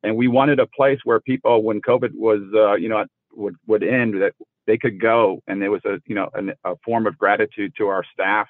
And 0.02 0.16
we 0.16 0.28
wanted 0.28 0.60
a 0.60 0.66
place 0.66 0.98
where 1.04 1.20
people, 1.20 1.62
when 1.62 1.80
COVID 1.80 2.10
was, 2.14 2.40
uh, 2.54 2.74
you 2.74 2.88
know, 2.88 3.04
would, 3.32 3.56
would 3.66 3.82
end, 3.82 4.14
that 4.22 4.32
they 4.66 4.76
could 4.76 5.00
go. 5.00 5.40
And 5.46 5.62
it 5.62 5.68
was 5.68 5.84
a, 5.84 5.98
you 6.06 6.14
know, 6.14 6.28
a, 6.34 6.70
a 6.72 6.76
form 6.84 7.06
of 7.06 7.16
gratitude 7.16 7.72
to 7.78 7.88
our 7.88 8.04
staff. 8.12 8.48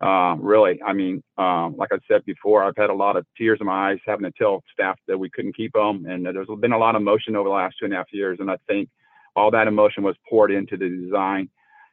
Um, 0.00 0.42
really, 0.42 0.78
I 0.82 0.92
mean, 0.92 1.22
um, 1.38 1.74
like 1.78 1.88
I 1.90 1.96
said 2.06 2.22
before, 2.26 2.62
I've 2.62 2.76
had 2.76 2.90
a 2.90 2.94
lot 2.94 3.16
of 3.16 3.24
tears 3.38 3.58
in 3.60 3.66
my 3.66 3.92
eyes 3.92 3.98
having 4.06 4.24
to 4.24 4.32
tell 4.36 4.62
staff 4.72 4.98
that 5.08 5.16
we 5.16 5.30
couldn't 5.30 5.56
keep 5.56 5.72
them. 5.72 6.04
And 6.06 6.26
there's 6.26 6.48
been 6.60 6.72
a 6.72 6.78
lot 6.78 6.96
of 6.96 7.02
emotion 7.02 7.34
over 7.34 7.48
the 7.48 7.54
last 7.54 7.76
two 7.78 7.86
and 7.86 7.94
a 7.94 7.96
half 7.96 8.12
years. 8.12 8.38
And 8.40 8.50
I 8.50 8.58
think 8.66 8.90
all 9.34 9.50
that 9.52 9.68
emotion 9.68 10.02
was 10.02 10.16
poured 10.28 10.50
into 10.50 10.76
the 10.76 10.88
design 10.88 11.48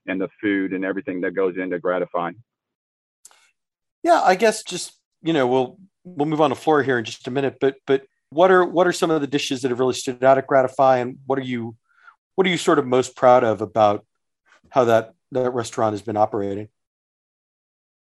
and 0.07 0.19
the 0.19 0.29
food 0.41 0.73
and 0.73 0.83
everything 0.85 1.21
that 1.21 1.31
goes 1.31 1.55
into 1.57 1.79
gratifying. 1.79 2.35
Yeah, 4.03 4.21
I 4.21 4.35
guess 4.35 4.63
just 4.63 4.99
you 5.21 5.33
know 5.33 5.47
we'll 5.47 5.77
we'll 6.03 6.27
move 6.27 6.41
on 6.41 6.49
to 6.49 6.55
Flora 6.55 6.83
here 6.83 6.97
in 6.97 7.05
just 7.05 7.27
a 7.27 7.31
minute, 7.31 7.57
but 7.59 7.75
but 7.87 8.03
what 8.29 8.51
are 8.51 8.65
what 8.65 8.87
are 8.87 8.91
some 8.91 9.11
of 9.11 9.21
the 9.21 9.27
dishes 9.27 9.61
that 9.61 9.71
have 9.71 9.79
really 9.79 9.93
stood 9.93 10.23
out 10.23 10.37
at 10.37 10.47
Gratify, 10.47 10.97
and 10.97 11.19
what 11.25 11.39
are 11.39 11.43
you 11.43 11.75
what 12.35 12.47
are 12.47 12.49
you 12.49 12.57
sort 12.57 12.79
of 12.79 12.85
most 12.85 13.15
proud 13.15 13.43
of 13.43 13.61
about 13.61 14.05
how 14.69 14.85
that 14.85 15.13
that 15.31 15.51
restaurant 15.51 15.93
has 15.93 16.01
been 16.01 16.17
operating? 16.17 16.69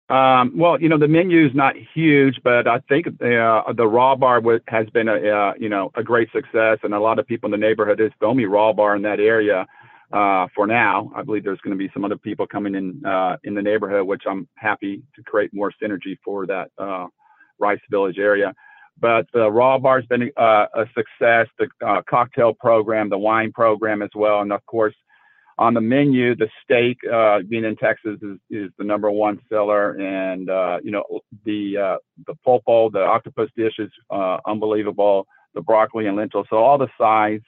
Um, 0.08 0.52
well, 0.56 0.80
you 0.80 0.88
know, 0.88 0.98
the 0.98 1.08
menu 1.08 1.46
is 1.46 1.54
not 1.54 1.74
huge, 1.94 2.40
but 2.44 2.68
I 2.68 2.78
think 2.88 3.08
uh, 3.08 3.72
the 3.72 3.88
raw 3.88 4.14
bar 4.14 4.40
w- 4.40 4.60
has 4.68 4.88
been 4.90 5.08
a 5.08 5.16
uh, 5.16 5.54
you 5.58 5.68
know 5.68 5.90
a 5.94 6.02
great 6.02 6.30
success, 6.32 6.78
and 6.82 6.94
a 6.94 7.00
lot 7.00 7.18
of 7.18 7.26
people 7.26 7.48
in 7.48 7.50
the 7.52 7.66
neighborhood. 7.66 8.00
is 8.00 8.12
the 8.20 8.26
only 8.26 8.46
raw 8.46 8.72
bar 8.72 8.94
in 8.94 9.02
that 9.02 9.20
area 9.20 9.66
uh, 10.12 10.46
for 10.54 10.66
now. 10.66 11.10
I 11.14 11.22
believe 11.22 11.44
there's 11.44 11.60
going 11.60 11.76
to 11.76 11.78
be 11.78 11.90
some 11.92 12.04
other 12.04 12.16
people 12.16 12.46
coming 12.46 12.74
in 12.74 13.04
uh, 13.04 13.36
in 13.44 13.54
the 13.54 13.62
neighborhood, 13.62 14.06
which 14.06 14.22
I'm 14.28 14.48
happy 14.56 15.02
to 15.14 15.22
create 15.22 15.50
more 15.52 15.72
synergy 15.82 16.16
for 16.24 16.46
that 16.46 16.70
uh, 16.78 17.06
Rice 17.58 17.80
Village 17.90 18.18
area. 18.18 18.54
But 18.98 19.26
the 19.34 19.50
raw 19.50 19.78
bar 19.78 20.00
has 20.00 20.06
been 20.06 20.30
uh, 20.36 20.66
a 20.74 20.86
success. 20.94 21.48
The 21.58 22.02
cocktail 22.08 22.54
program, 22.54 23.10
the 23.10 23.18
wine 23.18 23.52
program 23.52 24.02
as 24.02 24.10
well, 24.14 24.40
and 24.40 24.52
of 24.52 24.64
course 24.66 24.94
on 25.58 25.74
the 25.74 25.80
menu, 25.80 26.36
the 26.36 26.48
steak, 26.62 26.98
uh, 27.10 27.40
being 27.48 27.64
in 27.64 27.76
Texas, 27.76 28.18
is, 28.22 28.38
is 28.50 28.70
the 28.78 28.84
number 28.84 29.10
one 29.10 29.40
seller, 29.48 29.92
and 29.92 30.50
uh, 30.50 30.78
you 30.82 30.90
know 30.90 31.04
the 31.44 31.76
uh, 31.76 31.96
the 32.26 32.34
pulpo, 32.46 32.92
the 32.92 33.00
octopus 33.00 33.48
dish 33.56 33.74
is 33.78 33.90
uh, 34.10 34.38
unbelievable. 34.46 35.26
The 35.54 35.62
broccoli 35.62 36.06
and 36.06 36.16
lentils, 36.18 36.46
so 36.50 36.56
all 36.56 36.76
the 36.76 36.88
sides 37.00 37.44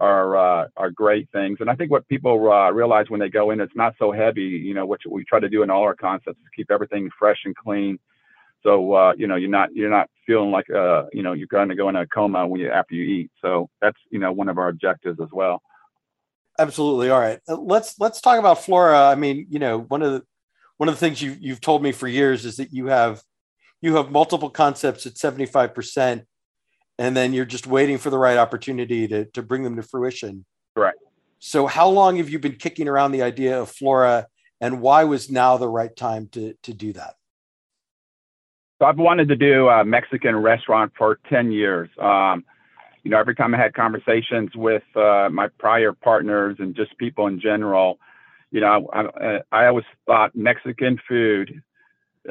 are 0.00 0.36
uh, 0.36 0.68
are 0.76 0.90
great 0.90 1.28
things. 1.30 1.58
And 1.60 1.70
I 1.70 1.74
think 1.74 1.90
what 1.90 2.08
people 2.08 2.50
uh, 2.50 2.70
realize 2.70 3.06
when 3.08 3.20
they 3.20 3.28
go 3.28 3.50
in, 3.50 3.60
it's 3.60 3.76
not 3.76 3.94
so 3.98 4.12
heavy. 4.12 4.42
You 4.42 4.74
know, 4.74 4.86
which 4.86 5.02
we 5.08 5.24
try 5.24 5.40
to 5.40 5.48
do 5.48 5.62
in 5.62 5.70
all 5.70 5.82
our 5.82 5.94
concepts 5.94 6.38
is 6.38 6.46
keep 6.56 6.70
everything 6.70 7.10
fresh 7.18 7.38
and 7.44 7.54
clean. 7.54 7.98
So 8.62 9.12
you 9.12 9.26
know, 9.26 9.36
you're 9.36 9.50
not 9.50 9.74
you're 9.74 9.90
not 9.90 10.10
feeling 10.26 10.50
like 10.50 10.68
uh, 10.70 11.04
you 11.12 11.22
know 11.22 11.32
you're 11.32 11.46
going 11.46 11.68
to 11.68 11.74
go 11.74 11.88
in 11.88 11.96
a 11.96 12.06
coma 12.06 12.46
when 12.46 12.60
you 12.60 12.70
after 12.70 12.94
you 12.94 13.04
eat. 13.04 13.30
So 13.40 13.70
that's 13.80 13.98
you 14.10 14.18
know 14.18 14.32
one 14.32 14.48
of 14.48 14.58
our 14.58 14.68
objectives 14.68 15.20
as 15.20 15.28
well 15.32 15.62
absolutely. 16.60 17.10
All 17.10 17.18
right, 17.18 17.40
uh, 17.48 17.56
let's 17.56 17.98
let's 17.98 18.20
talk 18.20 18.38
about 18.38 18.62
Flora. 18.62 19.08
I 19.08 19.14
mean, 19.14 19.46
you 19.48 19.58
know, 19.58 19.80
one 19.80 20.02
of 20.02 20.12
the 20.12 20.22
one 20.76 20.88
of 20.88 20.94
the 20.94 21.00
things 21.00 21.20
you 21.20 21.36
you've 21.40 21.60
told 21.60 21.82
me 21.82 21.92
for 21.92 22.06
years 22.06 22.44
is 22.44 22.58
that 22.58 22.72
you 22.72 22.86
have 22.86 23.22
you 23.80 23.96
have 23.96 24.10
multiple 24.10 24.50
concepts 24.50 25.06
at 25.06 25.18
seventy 25.18 25.46
five 25.46 25.74
percent, 25.74 26.26
and 27.00 27.16
then 27.16 27.32
you're 27.32 27.46
just 27.46 27.66
waiting 27.66 27.96
for 27.96 28.10
the 28.10 28.18
right 28.18 28.36
opportunity 28.36 29.08
to 29.08 29.24
to 29.24 29.42
bring 29.42 29.64
them 29.64 29.74
to 29.76 29.82
fruition. 29.82 30.44
Right. 30.76 30.94
So, 31.38 31.66
how 31.66 31.88
long 31.88 32.18
have 32.18 32.28
you 32.28 32.38
been 32.38 32.56
kicking 32.56 32.86
around 32.86 33.12
the 33.12 33.22
idea 33.22 33.60
of 33.60 33.70
Flora, 33.70 34.28
and 34.60 34.82
why 34.82 35.04
was 35.04 35.30
now 35.30 35.56
the 35.56 35.68
right 35.68 35.96
time 35.96 36.28
to 36.32 36.54
to 36.62 36.74
do 36.74 36.92
that? 36.92 37.14
So, 38.78 38.84
I've 38.86 38.98
wanted 38.98 39.28
to 39.28 39.36
do 39.36 39.68
a 39.68 39.82
Mexican 39.82 40.36
restaurant 40.36 40.92
for 40.96 41.18
ten 41.28 41.50
years. 41.50 41.88
Um, 41.98 42.44
you 43.02 43.10
know, 43.10 43.18
every 43.18 43.34
time 43.34 43.54
I 43.54 43.58
had 43.58 43.72
conversations 43.72 44.50
with 44.54 44.82
uh, 44.94 45.30
my 45.32 45.48
prior 45.58 45.94
partners 45.94 46.56
and 46.58 46.76
just 46.76 46.96
people 46.98 47.28
in 47.28 47.40
general, 47.40 47.98
you 48.50 48.60
know, 48.60 48.90
I, 48.92 49.40
I 49.50 49.66
always 49.68 49.86
thought 50.04 50.36
Mexican 50.36 51.00
food. 51.08 51.62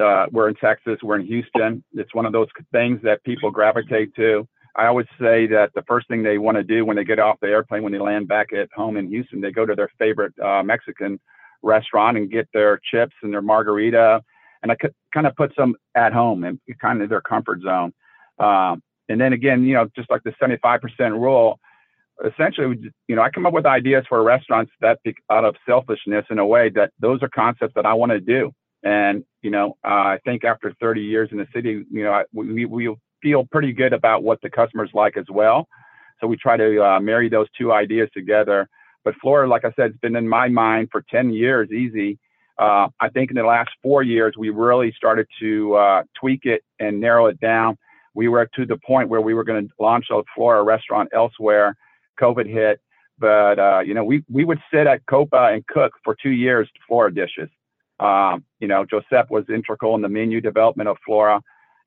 Uh, 0.00 0.26
we're 0.30 0.48
in 0.48 0.54
Texas, 0.54 1.00
we're 1.02 1.18
in 1.18 1.26
Houston. 1.26 1.82
It's 1.94 2.14
one 2.14 2.24
of 2.24 2.32
those 2.32 2.46
things 2.70 3.00
that 3.02 3.24
people 3.24 3.50
gravitate 3.50 4.14
to. 4.14 4.46
I 4.76 4.86
always 4.86 5.06
say 5.20 5.46
that 5.48 5.70
the 5.74 5.82
first 5.82 6.08
thing 6.08 6.22
they 6.22 6.38
want 6.38 6.56
to 6.56 6.62
do 6.62 6.84
when 6.84 6.96
they 6.96 7.04
get 7.04 7.18
off 7.18 7.40
the 7.40 7.48
airplane, 7.48 7.82
when 7.82 7.92
they 7.92 7.98
land 7.98 8.28
back 8.28 8.52
at 8.52 8.68
home 8.74 8.96
in 8.96 9.08
Houston, 9.08 9.40
they 9.40 9.50
go 9.50 9.66
to 9.66 9.74
their 9.74 9.90
favorite 9.98 10.32
uh, 10.38 10.62
Mexican 10.62 11.18
restaurant 11.62 12.16
and 12.16 12.30
get 12.30 12.48
their 12.54 12.80
chips 12.90 13.14
and 13.22 13.32
their 13.32 13.42
margarita, 13.42 14.22
and 14.62 14.70
I 14.70 14.76
could 14.76 14.94
kind 15.12 15.26
of 15.26 15.34
put 15.36 15.54
them 15.56 15.74
at 15.94 16.12
home 16.12 16.44
and 16.44 16.60
kind 16.80 17.02
of 17.02 17.08
their 17.08 17.20
comfort 17.20 17.62
zone. 17.62 17.92
Um, 18.38 18.82
and 19.08 19.20
then 19.20 19.32
again, 19.32 19.64
you 19.64 19.74
know, 19.74 19.88
just 19.96 20.10
like 20.10 20.22
the 20.22 20.32
75% 20.40 20.80
rule, 21.12 21.58
essentially, 22.24 22.92
you 23.08 23.16
know, 23.16 23.22
I 23.22 23.30
come 23.30 23.46
up 23.46 23.52
with 23.52 23.66
ideas 23.66 24.04
for 24.08 24.22
restaurants 24.22 24.72
that 24.80 24.98
out 25.30 25.44
of 25.44 25.56
selfishness 25.66 26.26
in 26.30 26.38
a 26.38 26.46
way 26.46 26.68
that 26.70 26.92
those 27.00 27.22
are 27.22 27.28
concepts 27.28 27.74
that 27.74 27.86
I 27.86 27.94
want 27.94 28.12
to 28.12 28.20
do. 28.20 28.52
And, 28.82 29.24
you 29.42 29.50
know, 29.50 29.76
uh, 29.84 30.14
I 30.14 30.18
think 30.24 30.44
after 30.44 30.74
30 30.80 31.02
years 31.02 31.28
in 31.32 31.38
the 31.38 31.46
city, 31.54 31.84
you 31.90 32.04
know, 32.04 32.22
we, 32.32 32.64
we 32.64 32.94
feel 33.22 33.46
pretty 33.50 33.72
good 33.72 33.92
about 33.92 34.22
what 34.22 34.40
the 34.42 34.50
customers 34.50 34.90
like 34.94 35.16
as 35.16 35.26
well. 35.30 35.68
So 36.20 36.26
we 36.26 36.36
try 36.36 36.56
to 36.56 36.84
uh, 36.84 37.00
marry 37.00 37.28
those 37.28 37.46
two 37.56 37.72
ideas 37.72 38.08
together. 38.12 38.68
But 39.04 39.14
Flora, 39.20 39.48
like 39.48 39.64
I 39.64 39.72
said, 39.76 39.90
it's 39.90 39.98
been 40.00 40.16
in 40.16 40.28
my 40.28 40.48
mind 40.48 40.88
for 40.92 41.02
10 41.10 41.30
years, 41.30 41.70
easy. 41.70 42.18
Uh, 42.58 42.88
I 43.00 43.08
think 43.08 43.30
in 43.30 43.36
the 43.36 43.44
last 43.44 43.70
four 43.82 44.02
years, 44.02 44.34
we 44.36 44.50
really 44.50 44.92
started 44.94 45.26
to 45.40 45.74
uh, 45.74 46.02
tweak 46.18 46.44
it 46.44 46.62
and 46.78 47.00
narrow 47.00 47.26
it 47.26 47.40
down 47.40 47.78
we 48.14 48.28
were 48.28 48.48
to 48.56 48.66
the 48.66 48.76
point 48.76 49.08
where 49.08 49.20
we 49.20 49.34
were 49.34 49.44
going 49.44 49.68
to 49.68 49.74
launch 49.78 50.06
a 50.10 50.22
Flora 50.34 50.62
restaurant 50.62 51.08
elsewhere. 51.14 51.76
COVID 52.20 52.46
hit, 52.46 52.80
but 53.18 53.58
uh, 53.58 53.80
you 53.80 53.94
know, 53.94 54.04
we 54.04 54.22
we 54.30 54.44
would 54.44 54.58
sit 54.72 54.86
at 54.86 55.04
Coppa 55.06 55.54
and 55.54 55.66
cook 55.66 55.92
for 56.04 56.14
two 56.22 56.30
years 56.30 56.68
Flora 56.86 57.12
dishes. 57.12 57.48
Um, 57.98 58.44
you 58.60 58.68
know, 58.68 58.84
Josep 58.84 59.30
was 59.30 59.44
integral 59.48 59.94
in 59.94 60.02
the 60.02 60.08
menu 60.08 60.40
development 60.40 60.88
of 60.88 60.96
Flora, 61.04 61.40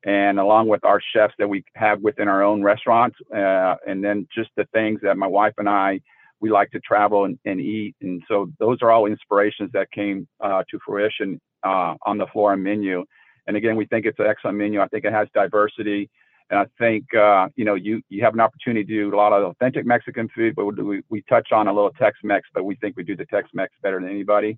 and 0.06 0.40
along 0.40 0.68
with 0.68 0.84
our 0.84 1.02
chefs 1.14 1.34
that 1.40 1.48
we 1.48 1.64
have 1.76 2.02
within 2.02 2.28
our 2.28 2.44
own 2.44 2.62
restaurants, 2.62 3.18
uh, 3.36 3.76
and 3.88 4.04
then 4.04 4.28
just 4.36 4.50
the 4.58 4.66
things 4.74 5.00
that 5.04 5.18
my 5.18 5.28
wife 5.28 5.54
and 5.58 5.70
I 5.70 6.00
we 6.40 6.52
like 6.52 6.70
to 6.72 6.80
travel 6.82 7.24
and, 7.24 7.40
and 7.46 7.62
eat, 7.62 7.96
and 8.02 8.22
so 8.28 8.52
those 8.60 8.80
are 8.82 8.92
all 8.92 9.06
inspirations 9.06 9.72
that 9.74 9.90
came 9.92 10.28
uh, 10.42 10.62
to 10.70 10.78
fruition 10.86 11.40
uh, 11.64 11.96
on 12.06 12.18
the 12.18 12.28
Flora 12.34 12.58
menu. 12.58 13.06
And 13.48 13.56
again, 13.56 13.76
we 13.76 13.86
think 13.86 14.06
it's 14.06 14.20
an 14.20 14.26
excellent 14.26 14.58
menu. 14.58 14.82
I 14.82 14.88
think 14.88 15.06
it 15.06 15.14
has 15.14 15.28
diversity. 15.34 16.10
And 16.50 16.60
I 16.60 16.66
think, 16.78 17.06
uh, 17.16 17.48
you 17.56 17.66
know, 17.66 17.76
you, 17.76 18.02
you 18.10 18.24
have 18.24 18.34
an 18.34 18.40
opportunity 18.40 18.86
to 18.86 19.10
do 19.10 19.16
a 19.16 19.18
lot 19.18 19.34
of 19.34 19.44
authentic 19.44 19.86
Mexican 19.86 20.30
food, 20.36 20.54
but 20.56 20.66
we, 20.66 21.02
we 21.10 21.22
touch 21.24 21.52
on 21.52 21.68
a 21.68 21.74
little 21.74 21.92
Tex-Mex, 21.92 22.48
but 22.54 22.64
we 22.64 22.76
think 22.76 22.96
we 22.96 23.04
do 23.04 23.16
the 23.16 23.26
Tex-Mex 23.26 23.74
better 23.82 24.00
than 24.00 24.10
anybody. 24.10 24.58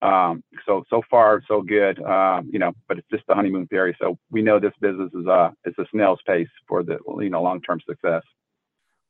Um, 0.00 0.44
so, 0.64 0.84
so 0.88 1.02
far, 1.10 1.42
so 1.48 1.60
good, 1.60 2.00
um, 2.02 2.48
you 2.52 2.58
know, 2.60 2.72
but 2.86 2.98
it's 2.98 3.08
just 3.10 3.24
the 3.26 3.34
honeymoon 3.34 3.66
period. 3.66 3.96
So 4.00 4.16
we 4.30 4.42
know 4.42 4.60
this 4.60 4.72
business 4.80 5.10
is 5.12 5.26
a, 5.26 5.52
it's 5.64 5.78
a 5.78 5.86
snail's 5.90 6.20
pace 6.26 6.48
for 6.68 6.84
the, 6.84 6.98
you 7.20 7.30
know, 7.30 7.42
long-term 7.42 7.80
success. 7.88 8.22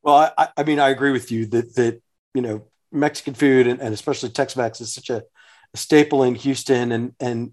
Well, 0.02 0.32
I, 0.38 0.48
I 0.56 0.62
mean, 0.62 0.80
I 0.80 0.88
agree 0.88 1.12
with 1.12 1.30
you 1.30 1.44
that, 1.46 1.74
that, 1.74 2.00
you 2.32 2.40
know, 2.40 2.64
Mexican 2.90 3.34
food 3.34 3.66
and, 3.66 3.80
and 3.80 3.92
especially 3.92 4.30
Tex-Mex 4.30 4.80
is 4.80 4.92
such 4.92 5.10
a, 5.10 5.24
a 5.74 5.76
staple 5.76 6.22
in 6.22 6.34
Houston 6.36 6.90
and, 6.92 7.12
and, 7.20 7.52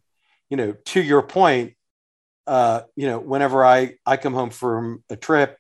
you 0.50 0.56
know, 0.56 0.74
to 0.86 1.02
your 1.02 1.22
point, 1.22 1.74
uh, 2.48 2.82
you 2.96 3.08
know, 3.08 3.20
whenever 3.20 3.66
I 3.66 3.96
I 4.06 4.18
come 4.18 4.34
home 4.34 4.52
from 4.52 5.04
a 5.10 5.16
trip, 5.16 5.58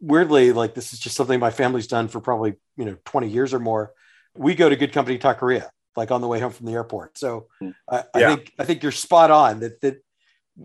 weirdly, 0.00 0.52
like 0.52 0.74
this 0.74 0.92
is 0.92 0.98
just 0.98 1.16
something 1.16 1.40
my 1.40 1.50
family's 1.50 1.86
done 1.86 2.08
for 2.08 2.20
probably 2.20 2.54
you 2.76 2.84
know 2.84 2.96
20 3.04 3.28
years 3.28 3.54
or 3.54 3.58
more. 3.58 3.92
We 4.34 4.54
go 4.54 4.68
to 4.68 4.76
Goode 4.76 4.92
Company 4.92 5.18
Taqueria, 5.18 5.68
like 5.96 6.10
on 6.10 6.20
the 6.20 6.28
way 6.28 6.40
home 6.40 6.52
from 6.52 6.66
the 6.66 6.72
airport. 6.72 7.18
So 7.18 7.46
hmm. 7.60 7.70
I, 7.88 8.04
I 8.14 8.20
think 8.20 8.52
I 8.58 8.64
think 8.64 8.82
you're 8.82 8.92
spot 8.92 9.30
on 9.30 9.60
that 9.60 9.80
that 9.80 10.02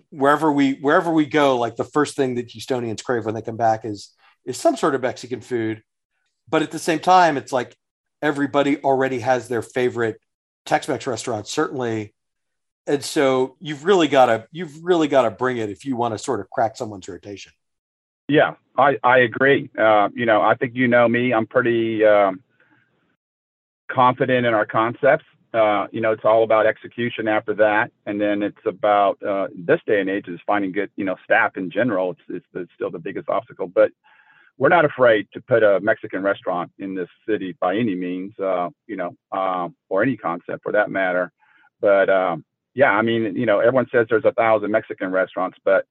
wherever 0.09 0.51
we 0.51 0.73
wherever 0.73 1.11
we 1.11 1.25
go, 1.25 1.57
like 1.57 1.75
the 1.75 1.83
first 1.83 2.15
thing 2.15 2.35
that 2.35 2.49
Houstonians 2.49 3.03
crave 3.03 3.25
when 3.25 3.35
they 3.35 3.41
come 3.41 3.57
back 3.57 3.85
is 3.85 4.11
is 4.45 4.57
some 4.57 4.75
sort 4.75 4.95
of 4.95 5.01
Mexican 5.01 5.41
food. 5.41 5.81
But 6.47 6.61
at 6.61 6.71
the 6.71 6.79
same 6.79 6.99
time, 6.99 7.37
it's 7.37 7.51
like 7.51 7.75
everybody 8.21 8.77
already 8.77 9.19
has 9.19 9.47
their 9.47 9.63
favorite 9.63 10.19
Tex-Mex 10.65 11.07
restaurant. 11.07 11.47
Certainly, 11.47 12.13
and 12.87 13.03
so 13.03 13.55
you've 13.59 13.85
really 13.85 14.07
got 14.07 14.27
to 14.27 14.47
you've 14.51 14.83
really 14.83 15.07
got 15.07 15.23
to 15.23 15.31
bring 15.31 15.57
it 15.57 15.69
if 15.69 15.85
you 15.85 15.95
want 15.95 16.13
to 16.13 16.17
sort 16.17 16.39
of 16.39 16.49
crack 16.49 16.77
someone's 16.77 17.07
rotation 17.07 17.51
yeah 18.27 18.55
i 18.77 18.97
i 19.03 19.19
agree 19.19 19.69
uh, 19.77 20.09
you 20.13 20.25
know 20.25 20.41
i 20.41 20.55
think 20.55 20.75
you 20.75 20.87
know 20.87 21.07
me 21.07 21.33
i'm 21.33 21.47
pretty 21.47 22.03
um, 22.05 22.41
confident 23.89 24.45
in 24.45 24.53
our 24.53 24.65
concepts. 24.65 25.25
Uh, 25.53 25.87
you 25.91 26.01
know 26.01 26.11
it's 26.11 26.25
all 26.25 26.43
about 26.43 26.65
execution 26.65 27.27
after 27.29 27.53
that. 27.53 27.91
And 28.05 28.19
then 28.19 28.43
it's 28.43 28.65
about 28.65 29.21
uh, 29.23 29.47
this 29.55 29.79
day 29.87 30.01
and 30.01 30.09
age 30.09 30.27
is 30.27 30.39
finding 30.45 30.71
good 30.71 30.91
you 30.95 31.05
know 31.05 31.15
staff 31.23 31.55
in 31.57 31.71
general. 31.71 32.11
It's, 32.11 32.21
it's, 32.29 32.45
it's 32.53 32.71
still 32.75 32.91
the 32.91 32.99
biggest 32.99 33.29
obstacle. 33.29 33.67
But 33.67 33.91
we're 34.57 34.69
not 34.69 34.85
afraid 34.85 35.27
to 35.33 35.41
put 35.41 35.63
a 35.63 35.79
Mexican 35.81 36.23
restaurant 36.23 36.71
in 36.79 36.95
this 36.95 37.09
city 37.27 37.55
by 37.59 37.75
any 37.75 37.95
means, 37.95 38.37
uh, 38.39 38.69
you 38.87 38.95
know, 38.95 39.11
um, 39.31 39.75
or 39.89 40.01
any 40.01 40.15
concept 40.15 40.63
for 40.63 40.71
that 40.71 40.89
matter. 40.89 41.31
But 41.81 42.09
um, 42.09 42.45
yeah, 42.73 42.91
I 42.91 43.01
mean, 43.01 43.35
you 43.35 43.45
know, 43.45 43.59
everyone 43.59 43.87
says 43.91 44.07
there's 44.09 44.25
a 44.25 44.33
thousand 44.33 44.71
Mexican 44.71 45.11
restaurants, 45.11 45.57
but 45.63 45.85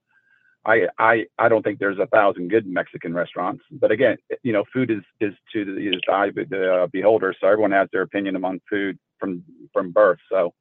I 0.67 0.89
I 0.99 1.27
I 1.39 1.49
don't 1.49 1.63
think 1.63 1.79
there's 1.79 1.99
a 1.99 2.07
thousand 2.07 2.49
good 2.49 2.67
Mexican 2.67 3.15
restaurants. 3.15 3.63
But 3.71 3.91
again, 3.91 4.17
you 4.43 4.53
know, 4.53 4.65
food 4.73 4.91
is 4.91 5.03
is 5.21 5.35
to 5.53 5.65
the, 5.65 5.89
is 5.89 6.01
the 6.07 6.13
eye 6.13 6.27
of 6.27 6.35
the 6.35 6.75
uh, 6.75 6.87
beholder, 6.89 7.35
so 7.39 7.47
everyone 7.47 7.73
has 7.73 7.89
their 7.93 8.03
opinion 8.03 8.37
among 8.37 8.61
food 8.69 8.99
from 9.19 9.45
from 9.73 9.91
birth. 9.91 10.19
So, 10.31 10.55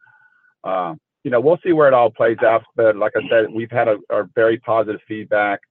uh, 0.64 0.95
you 1.24 1.32
know, 1.32 1.39
we'll 1.39 1.60
see 1.64 1.72
where 1.72 1.88
it 1.88 1.93
all 1.93 2.10
plays 2.10 2.38
out. 2.45 2.64
But 2.76 2.97
like 2.97 3.14
I 3.16 3.28
said, 3.30 3.51
we've 3.51 3.72
had 3.72 3.88
a, 3.88 3.97
a 4.10 4.24
very 4.36 4.58
positive 4.58 5.01
feedback, 5.08 5.62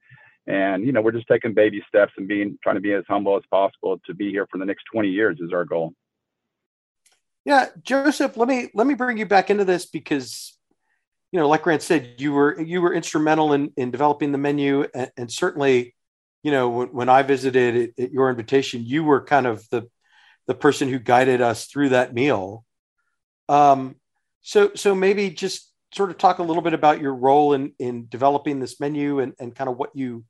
and 0.47 0.85
you 0.85 0.93
know, 0.93 1.03
we're 1.03 1.13
just 1.13 1.29
taking 1.29 1.55
baby 1.55 1.83
steps 1.89 2.13
and 2.17 2.27
being 2.27 2.59
trying 2.63 2.77
to 2.77 2.81
be 2.81 2.93
as 2.93 3.05
humble 3.09 3.37
as 3.37 3.43
possible 3.51 4.01
to 4.07 4.15
be 4.15 4.31
here 4.31 4.47
for 4.51 4.59
the 4.59 4.67
next 4.67 4.85
20 4.93 5.09
years 5.09 5.39
is 5.41 5.53
our 5.53 5.65
goal. 5.65 5.93
Yeah, 7.45 7.69
Josep, 7.83 8.37
let 8.37 8.49
me 8.49 8.71
let 8.73 8.87
me 8.87 8.95
bring 8.95 9.19
you 9.19 9.27
back 9.27 9.51
into 9.51 9.65
this 9.65 9.85
because 9.85 10.52
you 11.33 11.41
know, 11.41 11.49
like 11.49 11.63
Grant 11.63 11.83
said, 11.83 12.15
you 12.19 12.33
were 12.35 12.61
you 12.61 12.83
were 12.83 12.93
instrumental 12.93 13.55
in 13.55 13.73
in 13.77 13.91
developing 13.91 14.33
the 14.33 14.39
menu, 14.39 14.87
and, 14.95 15.11
and 15.17 15.33
certainly, 15.33 15.95
you 16.43 16.53
know, 16.53 16.69
when, 16.69 16.89
when 16.89 17.09
I 17.09 17.23
visited 17.23 17.95
at, 17.99 18.05
at, 18.05 18.13
your 18.13 18.29
invitation, 18.29 18.85
you 18.85 19.03
were 19.03 19.25
kind 19.25 19.47
of 19.47 19.67
the 19.71 19.89
the 20.47 20.55
person 20.55 20.89
who 20.89 20.99
guided 20.99 21.41
us 21.41 21.67
through 21.67 21.91
that 21.91 22.13
meal. 22.13 22.65
Um, 23.49 23.97
so 24.43 24.73
so 24.75 24.95
maybe 24.95 25.31
just 25.31 25.73
sort 25.95 26.11
of 26.11 26.19
talk 26.19 26.39
a 26.39 26.43
little 26.43 26.63
bit 26.63 26.75
about 26.75 27.01
your 27.01 27.15
role 27.15 27.55
in 27.55 27.73
in 27.79 28.09
developing 28.09 28.61
this 28.61 28.79
menu 28.79 29.21
and, 29.21 29.33
and 29.41 29.55
kind 29.55 29.71
of 29.71 29.79
what 29.79 29.97
you 29.97 30.25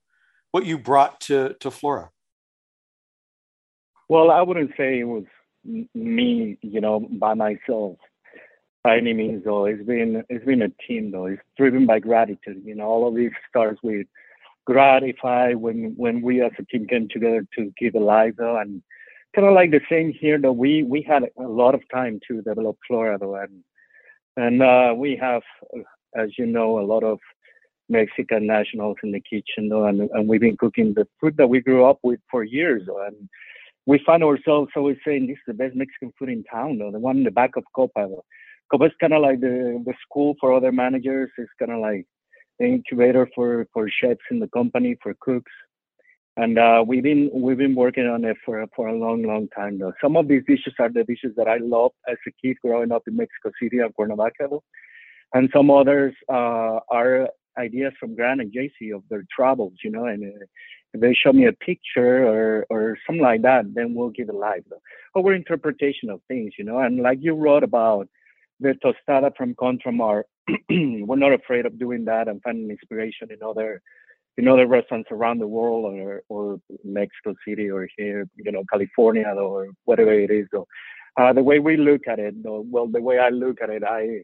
what 0.52 0.64
you 0.64 0.78
brought 0.78 1.20
to 1.22 1.56
to 1.60 1.72
Flora. 1.72 2.10
Well, 4.08 4.30
I 4.30 4.42
wouldn't 4.42 4.70
say 4.76 5.00
it 5.00 5.04
was 5.04 5.24
me, 5.64 6.58
you 6.62 6.80
know, 6.80 7.00
by 7.00 7.34
myself 7.34 7.96
by 8.82 8.96
any 8.96 9.12
means 9.12 9.44
though. 9.44 9.66
It's 9.66 9.84
been 9.84 10.24
it's 10.28 10.44
been 10.44 10.62
a 10.62 10.68
team 10.86 11.10
though. 11.10 11.26
It's 11.26 11.42
driven 11.56 11.86
by 11.86 12.00
gratitude. 12.00 12.62
You 12.64 12.74
know, 12.74 12.86
all 12.86 13.08
of 13.08 13.14
these 13.14 13.30
starts 13.48 13.80
with 13.82 14.06
gratify 14.64 15.54
when 15.54 15.94
when 15.96 16.22
we 16.22 16.42
as 16.42 16.52
a 16.58 16.64
team 16.64 16.86
came 16.86 17.08
together 17.08 17.46
to 17.56 17.72
give 17.78 17.94
a 17.94 17.98
live 17.98 18.36
though 18.36 18.58
and 18.58 18.82
kind 19.34 19.46
of 19.46 19.54
like 19.54 19.70
the 19.70 19.80
same 19.90 20.12
here 20.12 20.38
though 20.38 20.52
we 20.52 20.84
we 20.84 21.02
had 21.02 21.24
a 21.24 21.42
lot 21.42 21.74
of 21.74 21.80
time 21.92 22.20
to 22.28 22.42
develop 22.42 22.76
Flora 22.86 23.18
though 23.18 23.34
and 23.34 23.64
and 24.36 24.62
uh, 24.62 24.94
we 24.96 25.16
have 25.16 25.42
as 26.14 26.30
you 26.38 26.46
know 26.46 26.78
a 26.78 26.86
lot 26.86 27.02
of 27.02 27.18
Mexican 27.88 28.46
nationals 28.46 28.96
in 29.02 29.10
the 29.10 29.20
kitchen 29.20 29.68
though 29.68 29.86
and, 29.86 30.08
and 30.12 30.28
we've 30.28 30.40
been 30.40 30.56
cooking 30.56 30.94
the 30.94 31.08
food 31.20 31.36
that 31.36 31.48
we 31.48 31.60
grew 31.60 31.84
up 31.84 31.98
with 32.04 32.20
for 32.30 32.44
years 32.44 32.82
though 32.86 33.04
and 33.04 33.28
we 33.84 34.00
find 34.06 34.22
ourselves 34.22 34.70
always 34.76 34.96
saying 35.04 35.26
this 35.26 35.34
is 35.34 35.42
the 35.48 35.54
best 35.54 35.74
Mexican 35.74 36.12
food 36.16 36.28
in 36.28 36.44
town 36.44 36.78
though 36.78 36.92
the 36.92 37.00
one 37.00 37.18
in 37.18 37.24
the 37.24 37.32
back 37.32 37.56
of 37.56 37.64
Coppa 37.76 38.08
though 38.08 38.24
Coppa 38.72 38.86
is 38.86 38.92
kind 39.00 39.12
of 39.12 39.22
like 39.22 39.40
the 39.40 39.82
the 39.84 39.94
school 40.04 40.34
for 40.40 40.52
other 40.52 40.72
managers 40.72 41.30
it's 41.38 41.50
kind 41.58 41.72
of 41.72 41.80
like 41.80 42.06
the 42.58 42.66
incubator 42.66 43.28
for 43.34 43.66
for 43.72 43.88
chefs 43.88 44.20
in 44.30 44.38
the 44.38 44.48
company 44.48 44.96
for 45.02 45.14
cooks 45.20 45.52
and 46.36 46.58
uh, 46.58 46.82
we've 46.86 47.02
been 47.02 47.30
we've 47.32 47.58
been 47.58 47.74
working 47.74 48.06
on 48.06 48.24
it 48.24 48.36
for 48.44 48.64
for 48.74 48.88
a 48.88 48.96
long 48.96 49.22
long 49.22 49.48
time 49.48 49.78
now. 49.78 49.92
Some 50.00 50.16
of 50.16 50.28
these 50.28 50.42
dishes 50.46 50.72
are 50.78 50.88
the 50.88 51.04
dishes 51.04 51.32
that 51.36 51.46
I 51.46 51.58
loved 51.58 51.94
as 52.08 52.16
a 52.26 52.30
kid 52.42 52.56
growing 52.64 52.90
up 52.90 53.02
in 53.06 53.16
Mexico 53.16 53.50
City 53.60 53.80
and 53.80 53.94
Cuernavaca, 53.94 54.48
and 55.34 55.50
some 55.52 55.70
others 55.70 56.14
uh, 56.30 56.80
are 56.88 57.28
ideas 57.58 57.92
from 58.00 58.14
Grant 58.14 58.40
and 58.40 58.52
JC 58.52 58.94
of 58.94 59.02
their 59.10 59.24
travels, 59.34 59.74
you 59.84 59.90
know, 59.90 60.06
and 60.06 60.24
uh, 60.24 60.44
if 60.94 61.00
they 61.02 61.12
show 61.12 61.34
me 61.34 61.46
a 61.46 61.52
picture 61.52 62.26
or 62.26 62.66
or 62.70 62.96
something 63.06 63.22
like 63.22 63.42
that, 63.42 63.66
then 63.74 63.94
we'll 63.94 64.10
give 64.10 64.30
it. 64.30 64.64
Though. 64.70 64.80
Our 65.20 65.34
interpretation 65.34 66.08
of 66.08 66.22
things, 66.28 66.54
you 66.58 66.64
know, 66.64 66.78
and 66.78 67.02
like 67.02 67.18
you 67.20 67.34
wrote 67.34 67.62
about 67.62 68.08
the 68.62 68.74
tostada 68.84 69.36
from 69.36 69.54
Contramar, 69.54 70.24
we're 70.70 71.16
not 71.16 71.32
afraid 71.32 71.66
of 71.66 71.78
doing 71.78 72.04
that 72.06 72.28
and 72.28 72.40
finding 72.42 72.70
inspiration 72.70 73.28
in 73.30 73.38
other 73.42 73.82
in 74.38 74.48
other 74.48 74.66
restaurants 74.66 75.10
around 75.10 75.38
the 75.38 75.46
world 75.46 75.84
or 75.84 76.22
or 76.28 76.60
Mexico 76.84 77.34
City 77.46 77.70
or 77.70 77.88
here, 77.96 78.28
you 78.36 78.52
know, 78.52 78.64
California 78.72 79.28
or 79.28 79.68
whatever 79.84 80.12
it 80.12 80.30
is. 80.30 80.46
So, 80.50 80.66
uh, 81.16 81.32
the 81.32 81.42
way 81.42 81.58
we 81.58 81.76
look 81.76 82.02
at 82.08 82.18
it, 82.18 82.42
though, 82.42 82.64
well, 82.68 82.86
the 82.86 83.02
way 83.02 83.18
I 83.18 83.28
look 83.28 83.60
at 83.62 83.70
it, 83.70 83.84
I, 83.84 84.22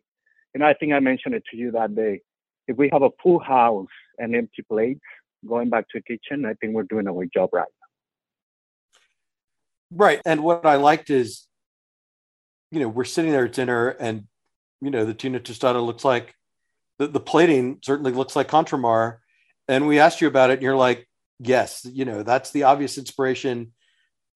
and 0.55 0.65
I 0.65 0.73
think 0.75 0.93
I 0.93 1.01
mentioned 1.01 1.35
it 1.35 1.45
to 1.51 1.57
you 1.57 1.71
that 1.73 1.95
day. 1.95 2.23
If 2.67 2.77
we 2.77 2.89
have 2.93 3.03
a 3.03 3.11
full 3.23 3.39
house 3.39 3.89
and 4.19 4.35
empty 4.35 4.63
plates, 4.63 5.01
going 5.47 5.69
back 5.69 5.87
to 5.91 5.99
the 5.99 6.03
kitchen, 6.03 6.47
I 6.47 6.55
think 6.55 6.75
we're 6.75 6.85
doing 6.85 7.07
our 7.07 7.27
job 7.27 7.51
right. 7.53 7.67
Right, 9.91 10.21
and 10.25 10.43
what 10.43 10.67
I 10.67 10.77
liked 10.77 11.11
is, 11.11 11.48
you 12.71 12.81
know, 12.81 12.89
we're 12.89 13.05
sitting 13.05 13.33
there 13.33 13.47
at 13.47 13.53
dinner, 13.53 13.89
and 13.89 14.25
you 14.81 14.91
know, 14.91 15.05
the 15.05 15.15
tuna 15.15 15.41
tostada 15.41 15.85
looks 15.85 16.05
like 16.05 16.35
the, 16.99 17.07
the 17.07 17.21
plating 17.21 17.79
certainly 17.83 18.13
looks 18.13 18.37
like 18.37 18.49
Contramar 18.49 19.19
and 19.69 19.87
we 19.87 19.99
asked 19.99 20.21
you 20.21 20.29
about 20.29 20.51
it 20.51 20.55
and 20.55 20.63
you're 20.63 20.77
like 20.77 21.07
yes 21.39 21.87
you 21.91 22.05
know 22.05 22.23
that's 22.23 22.51
the 22.51 22.65
obvious 22.65 22.99
inspiration. 22.99 23.73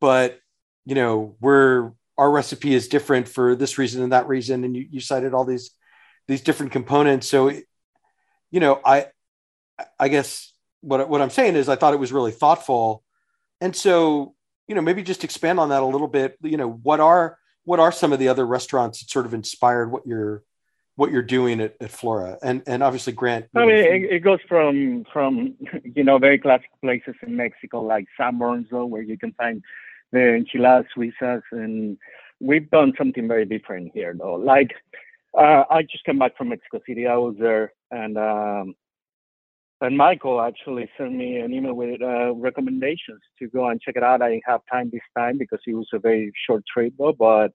But 0.00 0.38
you 0.84 0.94
know 0.94 1.36
we're 1.40 1.92
our 2.18 2.30
recipe 2.30 2.74
is 2.74 2.88
different 2.88 3.28
for 3.28 3.56
this 3.56 3.78
reason 3.78 4.02
and 4.02 4.12
that 4.12 4.28
reason. 4.28 4.64
And 4.64 4.76
you, 4.76 4.86
you 4.90 5.00
cited 5.00 5.34
all 5.34 5.44
these 5.44 5.70
these 6.28 6.42
different 6.42 6.72
components. 6.72 7.28
So 7.28 7.48
you 7.48 8.60
know 8.60 8.80
i 8.84 9.06
i 9.98 10.08
guess 10.08 10.52
what 10.82 11.08
what 11.08 11.22
i'm 11.22 11.30
saying 11.30 11.56
is 11.56 11.68
i 11.68 11.76
thought 11.76 11.94
it 11.94 12.00
was 12.00 12.12
really 12.12 12.32
thoughtful. 12.32 13.02
And 13.60 13.74
so 13.74 14.34
you 14.68 14.74
know 14.74 14.82
maybe 14.82 15.02
just 15.02 15.24
expand 15.24 15.58
on 15.58 15.70
that 15.70 15.82
a 15.82 15.86
little 15.86 16.08
bit. 16.08 16.36
You 16.42 16.56
know 16.56 16.70
what 16.70 17.00
are 17.00 17.38
what 17.64 17.80
are 17.80 17.92
some 17.92 18.12
of 18.12 18.18
the 18.18 18.28
other 18.28 18.46
restaurants 18.46 19.00
that 19.00 19.10
sort 19.10 19.26
of 19.26 19.34
inspired 19.34 19.90
what 19.90 20.06
you're 20.06 20.42
what 20.96 21.10
you're 21.10 21.22
doing 21.22 21.60
at, 21.60 21.74
at 21.80 21.90
Flora, 21.90 22.38
and 22.42 22.62
and 22.66 22.82
obviously 22.82 23.12
Grant. 23.12 23.46
I 23.54 23.64
mean, 23.64 23.76
it, 23.76 24.12
it, 24.12 24.20
goes 24.20 24.40
from 24.48 25.04
from 25.12 25.54
you 25.96 26.04
know 26.04 26.18
very 26.18 26.38
classic 26.38 26.70
places 26.82 27.14
in 27.22 27.36
Mexico 27.36 27.82
like 27.82 28.06
San 28.16 28.38
Sanborns, 28.38 28.70
where 28.70 29.02
you 29.02 29.16
can 29.16 29.32
find 29.32 29.62
the 30.12 30.34
enchiladas 30.34 30.86
suizas, 30.96 31.42
and 31.50 31.96
we've 32.40 32.70
done 32.70 32.92
something 32.98 33.26
very 33.26 33.46
different 33.46 33.92
here, 33.94 34.14
though. 34.16 34.34
Like 34.34 34.72
uh, 35.36 35.64
I 35.70 35.82
just 35.82 36.04
came 36.04 36.18
back 36.18 36.36
from 36.36 36.50
Mexico 36.50 36.80
City. 36.86 37.06
I 37.06 37.16
was 37.16 37.36
there, 37.38 37.72
and 37.90 38.18
um, 38.18 38.74
and 39.82 39.96
Michael 39.96 40.40
actually 40.40 40.88
sent 40.96 41.12
me 41.12 41.38
an 41.38 41.52
email 41.52 41.74
with 41.74 42.00
uh, 42.00 42.32
recommendations 42.34 43.20
to 43.38 43.48
go 43.48 43.68
and 43.68 43.80
check 43.80 43.96
it 43.96 44.02
out. 44.04 44.22
I 44.22 44.30
didn't 44.30 44.44
have 44.46 44.60
time 44.70 44.90
this 44.92 45.02
time 45.16 45.38
because 45.38 45.58
it 45.66 45.74
was 45.74 45.88
a 45.92 45.98
very 45.98 46.32
short 46.46 46.62
trip, 46.72 46.94
but 46.98 47.52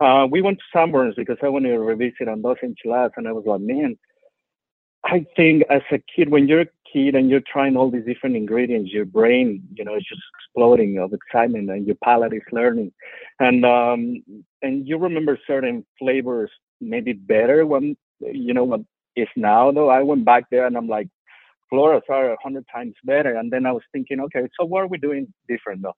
uh, 0.00 0.26
we 0.28 0.42
went 0.42 0.58
to 0.58 0.76
Sanborns 0.76 1.14
because 1.14 1.36
I 1.42 1.48
wanted 1.48 1.68
to 1.68 1.78
revisit 1.78 2.28
on 2.28 2.42
those 2.42 2.56
enchiladas, 2.62 3.12
and 3.16 3.28
I 3.28 3.32
was 3.32 3.44
like, 3.46 3.60
man, 3.60 3.96
I 5.04 5.24
think 5.36 5.62
as 5.70 5.82
a 5.92 5.98
kid, 6.14 6.28
when 6.30 6.48
you're 6.48 6.62
a 6.62 6.66
kid 6.92 7.14
and 7.14 7.30
you're 7.30 7.40
trying 7.40 7.76
all 7.76 7.90
these 7.90 8.04
different 8.04 8.36
ingredients, 8.36 8.90
your 8.92 9.04
brain, 9.04 9.62
you 9.74 9.84
know, 9.84 9.94
is 9.94 10.04
just 10.08 10.22
exploding 10.38 10.98
of 10.98 11.12
excitement, 11.12 11.70
and 11.70 11.86
your 11.86 11.96
palate 12.02 12.32
is 12.32 12.42
learning, 12.50 12.92
and 13.38 13.64
um, 13.64 14.22
and 14.62 14.88
you 14.88 14.98
remember 14.98 15.38
certain 15.46 15.86
flavors 15.98 16.50
maybe 16.80 17.12
better 17.12 17.64
when 17.64 17.96
you 18.20 18.54
know 18.54 18.64
what 18.64 18.80
is 19.16 19.28
now. 19.36 19.70
Though 19.70 19.90
I 19.90 20.02
went 20.02 20.24
back 20.24 20.44
there 20.50 20.66
and 20.66 20.76
I'm 20.76 20.88
like, 20.88 21.08
Floras 21.72 22.02
are 22.08 22.32
a 22.32 22.36
hundred 22.42 22.66
times 22.72 22.94
better, 23.04 23.36
and 23.36 23.50
then 23.50 23.66
I 23.66 23.72
was 23.72 23.82
thinking, 23.92 24.20
okay, 24.20 24.48
so 24.58 24.66
what 24.66 24.82
are 24.82 24.88
we 24.88 24.98
doing 24.98 25.32
different 25.48 25.82
though? 25.82 25.94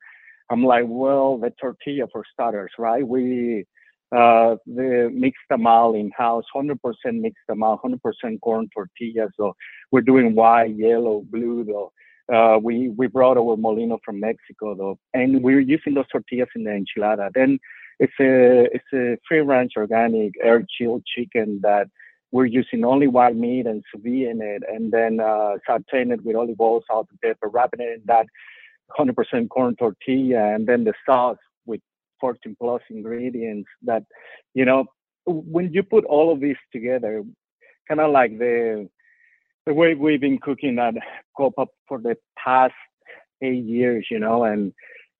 I'm 0.51 0.65
like, 0.65 0.85
well, 0.87 1.39
the 1.39 1.51
tortilla 1.61 2.07
for 2.13 2.25
starters, 2.33 2.73
right? 2.79 3.07
We 3.07 3.65
uh, 4.13 4.57
the 4.67 5.11
mixed 5.13 5.41
tamal 5.51 5.99
in 5.99 6.11
house, 6.11 6.45
100% 6.55 6.77
mixed 7.15 7.39
tamal, 7.51 7.81
100% 7.83 8.41
corn 8.43 8.69
tortillas. 8.75 9.31
So 9.39 9.57
we're 9.91 10.03
doing 10.03 10.35
white, 10.35 10.77
yellow, 10.77 11.25
blue 11.31 11.65
though. 11.65 11.93
Uh, 12.33 12.59
we 12.59 12.91
we 12.91 13.07
brought 13.07 13.37
our 13.37 13.57
molino 13.57 13.99
from 14.05 14.21
Mexico 14.21 14.75
though, 14.75 14.99
and 15.15 15.43
we're 15.43 15.61
using 15.61 15.95
those 15.95 16.09
tortillas 16.09 16.49
in 16.55 16.65
the 16.65 16.71
enchilada. 16.71 17.31
Then 17.35 17.59
it's 17.99 18.13
a 18.21 18.69
it's 18.75 18.93
a 18.93 19.19
free 19.27 19.41
range 19.41 19.73
organic 19.77 20.35
air 20.43 20.65
chilled 20.79 21.05
chicken 21.07 21.61
that 21.63 21.89
we're 22.33 22.47
using 22.47 22.85
only 22.85 23.07
wild 23.07 23.37
meat 23.37 23.67
and 23.67 23.85
sous 23.93 24.03
vide 24.03 24.31
in 24.33 24.43
it, 24.43 24.63
and 24.69 24.91
then 24.91 25.21
uh, 25.21 25.57
sauteing 25.69 26.13
it 26.13 26.25
with 26.25 26.35
olive 26.35 26.61
oil, 26.61 26.83
salt, 26.87 27.07
and 27.11 27.21
pepper, 27.21 27.49
wrapping 27.49 27.81
it 27.81 27.93
in 27.99 28.03
that 28.07 28.27
100% 28.99 29.49
corn 29.51 29.77
tortilla, 29.77 30.55
and 30.55 30.67
then 30.67 30.85
the 30.85 30.95
sauce 31.07 31.37
with 31.67 31.81
14 32.21 32.57
plus 32.61 32.83
ingredients 32.91 33.69
that, 33.83 34.05
you 34.55 34.65
know, 34.65 34.87
when 35.27 35.73
you 35.73 35.83
put 35.83 36.05
all 36.07 36.33
of 36.33 36.41
this 36.41 36.57
together, 36.73 37.23
kind 37.87 38.01
of 38.01 38.11
like 38.11 38.39
the 38.39 38.89
the 39.65 39.75
way 39.75 39.95
we've 39.95 40.21
been 40.21 40.39
cooking 40.39 40.81
at 40.81 40.95
Coppa 41.39 41.69
for 41.87 41.99
the 41.99 42.17
past 42.37 42.75
eight 43.43 43.65
years, 43.65 44.07
you 44.11 44.19
know, 44.19 44.43
and 44.43 44.73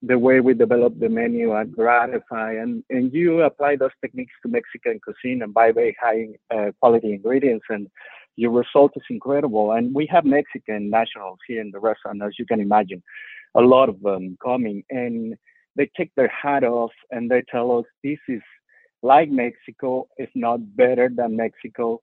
the 0.03 0.19
way 0.19 0.41
we 0.41 0.55
develop 0.55 0.99
the 0.99 1.09
menu 1.09 1.55
at 1.57 1.73
Gratify, 1.73 2.55
and 2.61 2.83
and 2.91 3.13
you 3.13 3.43
apply 3.43 3.77
those 3.77 3.91
techniques 4.01 4.33
to 4.43 4.49
Mexican 4.49 5.01
cuisine 5.01 5.43
and 5.43 5.55
buy 5.55 5.73
very 5.73 5.97
high 6.01 6.29
uh, 6.55 6.73
quality 6.81 7.13
ingredients, 7.13 7.67
and 7.69 7.89
your 8.37 8.51
result 8.51 8.93
is 8.97 9.03
incredible. 9.11 9.73
And 9.73 9.95
we 9.95 10.07
have 10.07 10.25
Mexican 10.25 10.91
nationals 10.91 11.39
here 11.47 11.61
in 11.61 11.71
the 11.71 11.79
restaurant, 11.79 12.23
as 12.23 12.33
you 12.39 12.47
can 12.47 12.61
imagine, 12.61 13.03
a 13.55 13.61
lot 13.61 13.89
of 13.89 14.01
them 14.01 14.37
coming, 14.43 14.83
and 14.91 15.37
they 15.77 15.91
take 15.97 16.15
their 16.15 16.29
hat 16.29 16.65
off 16.65 16.93
and 17.11 17.31
they 17.31 17.43
tell 17.51 17.79
us 17.79 17.85
this 18.05 18.19
is 18.29 18.43
like 19.03 19.31
Mexico, 19.31 20.07
if 20.17 20.31
not 20.35 20.77
better 20.77 21.09
than 21.15 21.37
Mexico. 21.37 22.01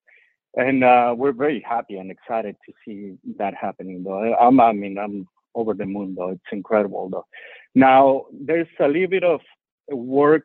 And 0.56 0.84
uh, 0.84 1.14
we're 1.16 1.32
very 1.32 1.64
happy 1.68 1.98
and 1.98 2.10
excited 2.10 2.56
to 2.66 2.74
see 2.84 3.16
that 3.38 3.54
happening. 3.54 4.04
Though 4.04 4.36
I'm, 4.36 4.60
I 4.60 4.72
mean, 4.74 4.98
I'm 4.98 5.28
over 5.56 5.74
the 5.74 5.86
moon. 5.86 6.16
Though 6.18 6.30
it's 6.30 6.52
incredible. 6.52 7.10
Though 7.10 7.26
now 7.76 8.26
there's 8.32 8.68
a 8.80 8.88
little 8.88 9.08
bit 9.08 9.24
of 9.24 9.42
work 9.90 10.44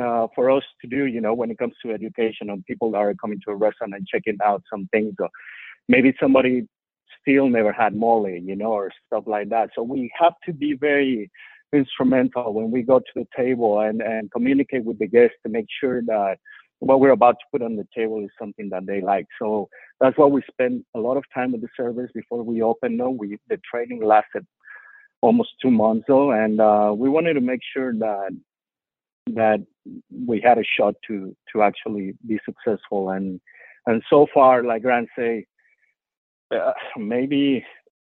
uh, 0.00 0.28
for 0.34 0.50
us 0.50 0.64
to 0.82 0.88
do. 0.88 1.06
You 1.06 1.20
know, 1.20 1.34
when 1.34 1.50
it 1.50 1.58
comes 1.58 1.74
to 1.82 1.92
education, 1.92 2.50
and 2.50 2.64
people 2.64 2.94
are 2.96 3.14
coming 3.14 3.40
to 3.46 3.52
a 3.52 3.56
restaurant 3.56 3.94
and 3.94 4.06
checking 4.06 4.38
out 4.44 4.62
some 4.70 4.88
things. 4.92 5.14
Or 5.18 5.28
maybe 5.88 6.14
somebody 6.20 6.66
still 7.20 7.48
never 7.48 7.72
had 7.72 7.94
mole, 7.94 8.28
you 8.28 8.56
know, 8.56 8.72
or 8.72 8.90
stuff 9.06 9.24
like 9.26 9.50
that. 9.50 9.70
So 9.74 9.82
we 9.82 10.10
have 10.18 10.34
to 10.46 10.52
be 10.52 10.74
very 10.74 11.30
instrumental 11.72 12.52
when 12.52 12.70
we 12.70 12.82
go 12.82 12.98
to 12.98 13.12
the 13.14 13.26
table 13.36 13.80
and, 13.80 14.00
and 14.00 14.30
communicate 14.32 14.84
with 14.84 14.98
the 14.98 15.06
guests 15.06 15.36
to 15.44 15.52
make 15.52 15.66
sure 15.80 16.02
that 16.02 16.38
what 16.80 16.98
we're 16.98 17.10
about 17.10 17.36
to 17.38 17.46
put 17.52 17.62
on 17.62 17.76
the 17.76 17.86
table 17.94 18.24
is 18.24 18.30
something 18.38 18.68
that 18.70 18.86
they 18.86 19.00
like. 19.00 19.26
So 19.38 19.68
that's 20.00 20.16
why 20.18 20.26
we 20.26 20.42
spend 20.50 20.84
a 20.94 20.98
lot 20.98 21.16
of 21.16 21.24
time 21.32 21.52
with 21.52 21.60
the 21.60 21.68
servers 21.76 22.10
before 22.14 22.42
we 22.42 22.62
open. 22.62 22.96
No, 22.96 23.10
we 23.10 23.38
the 23.48 23.60
training 23.70 24.02
lasted 24.02 24.46
almost 25.20 25.50
two 25.62 25.70
months 25.70 26.06
though, 26.08 26.32
and 26.32 26.60
uh, 26.60 26.92
we 26.96 27.08
wanted 27.08 27.34
to 27.34 27.40
make 27.40 27.60
sure 27.74 27.92
that 27.92 28.30
that 29.34 29.64
we 30.26 30.40
had 30.40 30.58
a 30.58 30.64
shot 30.78 30.94
to 31.06 31.36
to 31.52 31.62
actually 31.62 32.14
be 32.26 32.40
successful. 32.44 33.10
And 33.10 33.40
and 33.86 34.02
so 34.08 34.26
far, 34.32 34.64
like 34.64 34.82
Grant 34.82 35.08
say, 35.16 35.46
uh, 36.50 36.72
maybe 36.96 37.64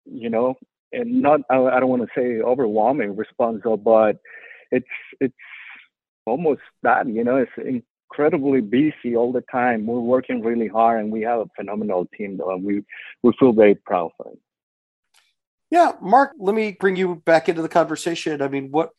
you 0.04 0.28
know, 0.28 0.56
and 0.92 1.22
not 1.22 1.40
I, 1.50 1.56
I 1.56 1.80
don't 1.80 1.88
want 1.88 2.02
to 2.02 2.08
say 2.14 2.42
overwhelming 2.42 3.16
response, 3.16 3.62
though, 3.64 3.78
but 3.78 4.18
it's 4.70 4.86
it's 5.20 5.34
almost 6.26 6.60
that 6.82 7.08
you 7.08 7.24
know 7.24 7.36
it's 7.36 7.82
incredibly 8.10 8.60
busy 8.60 9.16
all 9.16 9.32
the 9.32 9.42
time. 9.42 9.86
We're 9.86 10.00
working 10.00 10.42
really 10.42 10.68
hard, 10.68 11.00
and 11.00 11.12
we 11.12 11.22
have 11.22 11.40
a 11.40 11.50
phenomenal 11.56 12.06
team, 12.16 12.36
though, 12.36 12.52
and 12.52 12.64
we 12.64 12.82
we 13.22 13.32
feel 13.38 13.52
very 13.52 13.74
proud 13.74 14.12
of 14.20 14.32
it. 14.32 14.38
Yeah, 15.70 15.92
Marc, 16.00 16.32
let 16.38 16.54
me 16.54 16.76
bring 16.78 16.96
you 16.96 17.16
back 17.16 17.48
into 17.48 17.62
the 17.62 17.68
conversation. 17.68 18.40
I 18.40 18.48
mean, 18.48 18.70
what 18.70 18.90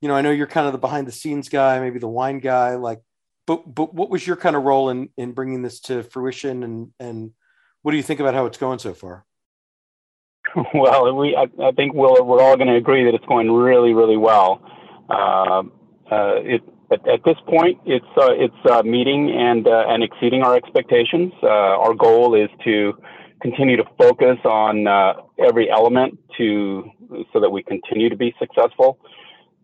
you 0.00 0.08
know, 0.08 0.14
I 0.14 0.22
know 0.22 0.30
you're 0.30 0.46
kind 0.46 0.66
of 0.66 0.72
the 0.72 0.78
behind 0.78 1.06
the 1.06 1.12
scenes 1.12 1.48
guy, 1.48 1.80
maybe 1.80 1.98
the 1.98 2.08
wine 2.08 2.38
guy, 2.38 2.76
like, 2.76 3.00
but 3.46 3.74
but 3.74 3.94
what 3.94 4.10
was 4.10 4.26
your 4.26 4.36
kind 4.36 4.56
of 4.56 4.62
role 4.62 4.90
in 4.90 5.08
in 5.16 5.32
bringing 5.32 5.62
this 5.62 5.80
to 5.80 6.02
fruition, 6.02 6.62
and 6.62 6.92
and 7.00 7.32
what 7.82 7.90
do 7.90 7.96
you 7.96 8.02
think 8.02 8.20
about 8.20 8.34
how 8.34 8.46
it's 8.46 8.58
going 8.58 8.78
so 8.78 8.94
far? 8.94 9.24
Well, 10.74 11.16
we 11.16 11.34
I, 11.34 11.48
I 11.60 11.72
think 11.72 11.94
we'll, 11.94 12.24
we're 12.24 12.40
all 12.40 12.56
going 12.56 12.68
to 12.68 12.76
agree 12.76 13.04
that 13.04 13.14
it's 13.14 13.24
going 13.24 13.50
really 13.50 13.92
really 13.92 14.16
well. 14.16 14.62
Uh, 15.08 15.64
uh, 16.10 16.36
it 16.36 16.62
at, 16.90 17.06
at, 17.08 17.24
this 17.24 17.36
point, 17.46 17.78
it's 17.86 18.04
uh, 18.16 18.32
it's 18.32 18.54
uh, 18.70 18.82
meeting 18.82 19.30
and 19.30 19.66
uh, 19.66 19.84
and 19.88 20.02
exceeding 20.02 20.42
our 20.42 20.56
expectations. 20.56 21.32
Uh, 21.42 21.46
our 21.46 21.94
goal 21.94 22.34
is 22.34 22.48
to 22.64 22.94
continue 23.40 23.76
to 23.76 23.84
focus 23.98 24.38
on 24.44 24.86
uh, 24.86 25.14
every 25.38 25.70
element 25.70 26.18
to 26.36 26.90
so 27.32 27.40
that 27.40 27.50
we 27.50 27.62
continue 27.62 28.08
to 28.08 28.16
be 28.16 28.34
successful. 28.38 28.98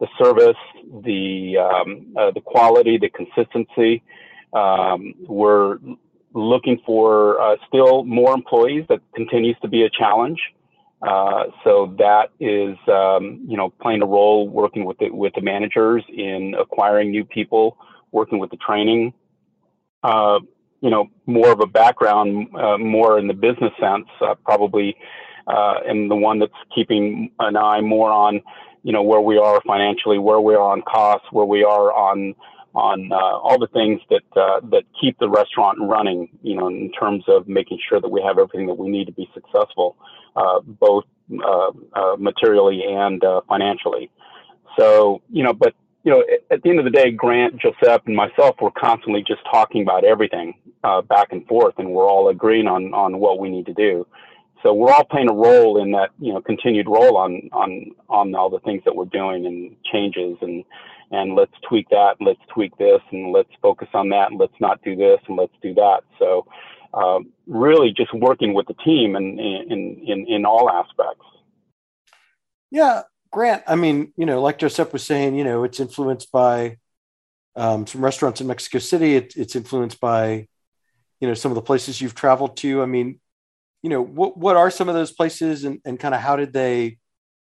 The 0.01 0.09
service, 0.23 0.57
the 1.05 1.59
um, 1.59 2.15
the 2.15 2.41
quality, 2.45 2.99
the 2.99 3.11
consistency. 3.11 4.03
Um, 4.53 5.15
we're 5.27 5.79
looking 6.33 6.81
for 6.87 7.57
still 7.69 8.05
more 8.05 8.35
employees. 8.35 8.85
That 8.89 9.01
continues 9.15 9.57
to 9.63 9.69
be 9.69 9.83
a 9.83 9.91
challenge. 9.91 10.39
Uh, 11.03 11.45
so 11.65 11.95
that 11.99 12.31
is, 12.41 12.77
um, 12.89 13.45
you 13.49 13.57
know, 13.57 13.71
playing 13.81 14.03
a 14.03 14.07
role 14.07 14.49
working 14.49 14.85
with 14.85 14.99
the, 14.99 15.11
with 15.11 15.33
the 15.35 15.41
managers 15.41 16.05
in 16.09 16.55
acquiring 16.59 17.11
new 17.11 17.25
people, 17.25 17.79
working 18.13 18.39
with 18.39 18.51
the 18.51 18.57
training. 18.59 19.13
Uh, 20.03 20.41
you 20.81 20.91
know, 20.91 21.09
more 21.27 21.53
of 21.53 21.61
a 21.61 21.67
background, 21.67 22.49
uh, 22.57 22.79
more 22.79 23.19
in 23.19 23.29
the 23.29 23.35
business 23.35 23.73
sense, 23.81 24.07
uh, 24.23 24.35
probably, 24.45 24.97
uh, 25.47 25.75
and 25.87 26.11
the 26.11 26.17
one 26.17 26.39
that's 26.39 26.53
keeping 26.75 27.31
an 27.39 27.57
eye 27.57 27.81
more 27.81 28.11
on, 28.11 28.41
you 28.83 28.93
know, 28.93 29.03
where 29.03 29.21
we 29.21 29.37
are 29.37 29.61
financially, 29.67 30.19
where 30.19 30.41
we 30.41 30.55
are 30.55 30.71
on 30.73 30.83
costs, 30.83 31.27
where 31.33 31.45
we 31.45 31.65
are 31.65 31.93
on 31.93 32.35
on 32.75 33.11
uh, 33.13 33.17
all 33.17 33.59
the 33.59 33.67
things 33.69 34.01
that 34.11 34.41
uh, 34.41 34.61
that 34.71 34.85
keep 35.01 35.19
the 35.19 35.29
restaurant 35.29 35.79
running. 35.81 36.29
You 36.43 36.57
know, 36.57 36.69
in 36.69 36.91
terms 36.93 37.25
of 37.29 37.49
making 37.49 37.79
sure 37.89 38.01
that 38.01 38.09
we 38.09 38.23
have 38.23 38.39
everything 38.39 38.67
that 38.67 38.75
we 38.75 38.89
need 38.89 39.07
to 39.07 39.13
be 39.13 39.29
successful, 39.35 39.97
uh, 40.37 40.61
both 40.61 41.05
uh, 41.45 41.71
uh, 41.95 42.17
materially 42.19 42.83
and 42.87 43.23
uh, 43.25 43.41
financially. 43.49 44.11
So, 44.79 45.23
you 45.31 45.43
know, 45.43 45.53
but 45.53 45.75
you 46.05 46.13
know, 46.13 46.25
at 46.51 46.63
the 46.63 46.71
end 46.71 46.79
of 46.79 46.85
the 46.85 46.91
day, 46.91 47.11
Grant, 47.11 47.61
Josep, 47.61 48.07
and 48.07 48.17
myself 48.17 48.57
were 48.61 48.71
constantly 48.71 49.23
just 49.27 49.41
talking 49.51 49.83
about 49.83 50.05
everything 50.05 50.55
back 51.09 51.29
and 51.31 51.47
forth, 51.47 51.75
and 51.79 51.91
we're 51.91 52.09
all 52.09 52.29
agreeing 52.29 52.67
on 52.67 52.95
on 52.95 53.19
what 53.19 53.39
we 53.39 53.51
need 53.51 53.67
to 53.67 53.75
do. 53.75 54.07
So 54.63 54.75
we're 54.75 54.93
all 54.93 55.05
playing 55.05 55.31
a 55.31 55.35
role 55.35 55.81
in 55.81 55.93
that, 55.93 56.11
you 56.19 56.33
know, 56.33 56.41
continued 56.41 56.87
role 56.87 57.17
on 57.17 57.49
on 57.53 57.93
on 58.09 58.35
all 58.35 58.51
the 58.51 58.61
things 58.61 58.83
that 58.85 58.95
we're 58.95 59.07
doing 59.07 59.47
and 59.47 59.77
changes 59.91 60.37
and 60.43 60.65
and 61.11 61.35
let's 61.35 61.53
tweak 61.69 61.89
that, 61.91 62.17
let's 62.21 62.41
tweak 62.53 62.77
this, 62.79 63.01
and 63.11 63.33
let's 63.33 63.51
focus 63.61 63.89
on 63.95 64.09
that, 64.11 64.31
and 64.31 64.39
let's 64.39 64.61
not 64.61 64.83
do 64.83 64.95
this, 64.95 65.19
and 65.29 65.37
let's 65.37 65.53
do 65.63 65.75
that. 65.75 66.01
So, 66.19 66.47
uh, 66.95 67.21
really, 67.47 67.93
just 67.93 68.13
working 68.15 68.55
with 68.55 68.67
the 68.67 68.75
team 68.75 69.17
in 69.17 69.39
in 69.39 70.03
in 70.07 70.27
in 70.27 70.45
all 70.45 70.71
aspects. 70.71 71.27
Yeah, 72.71 73.03
Grant. 73.33 73.63
I 73.67 73.77
mean, 73.77 74.13
you 74.17 74.27
know, 74.27 74.41
like 74.41 74.59
Josep 74.59 74.93
was 74.93 75.05
saying, 75.05 75.35
you 75.35 75.45
know, 75.45 75.65
it's 75.65 75.81
influenced 75.81 76.31
by 76.33 76.79
um, 77.57 77.87
some 77.87 78.03
restaurants 78.03 78.41
in 78.41 78.47
Mexico 78.47 78.79
City. 78.79 79.17
It, 79.17 79.35
it's 79.37 79.57
influenced 79.57 80.01
by, 80.01 80.47
you 81.21 81.29
know, 81.29 81.35
some 81.35 81.51
of 81.51 81.57
the 81.57 81.63
places 81.63 82.01
you've 82.01 82.15
traveled 82.15 82.57
to. 82.59 82.83
I 82.83 82.87
mean, 82.87 83.21
you 83.83 83.91
know, 83.91 84.03
what 84.03 84.37
what 84.37 84.57
are 84.57 84.71
some 84.71 84.89
of 84.89 84.95
those 84.95 85.13
places, 85.13 85.65
and 85.65 85.81
and 85.85 85.99
kind 85.99 86.15
of 86.15 86.21
how 86.21 86.37
did 86.37 86.53
they, 86.53 86.99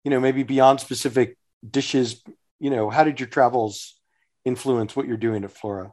you 0.05 0.11
know, 0.11 0.21
maybe 0.21 0.43
beyond 0.43 0.81
specific 0.81 1.37
dishes 1.69 2.23
you 2.61 2.71
know, 2.71 2.91
how 2.91 3.03
did 3.03 3.19
your 3.19 3.29
travels 3.29 3.99
influence 4.45 4.95
what 4.95 5.09
you're 5.09 5.17
doing 5.17 5.43
at 5.45 5.51
Flora? 5.51 5.93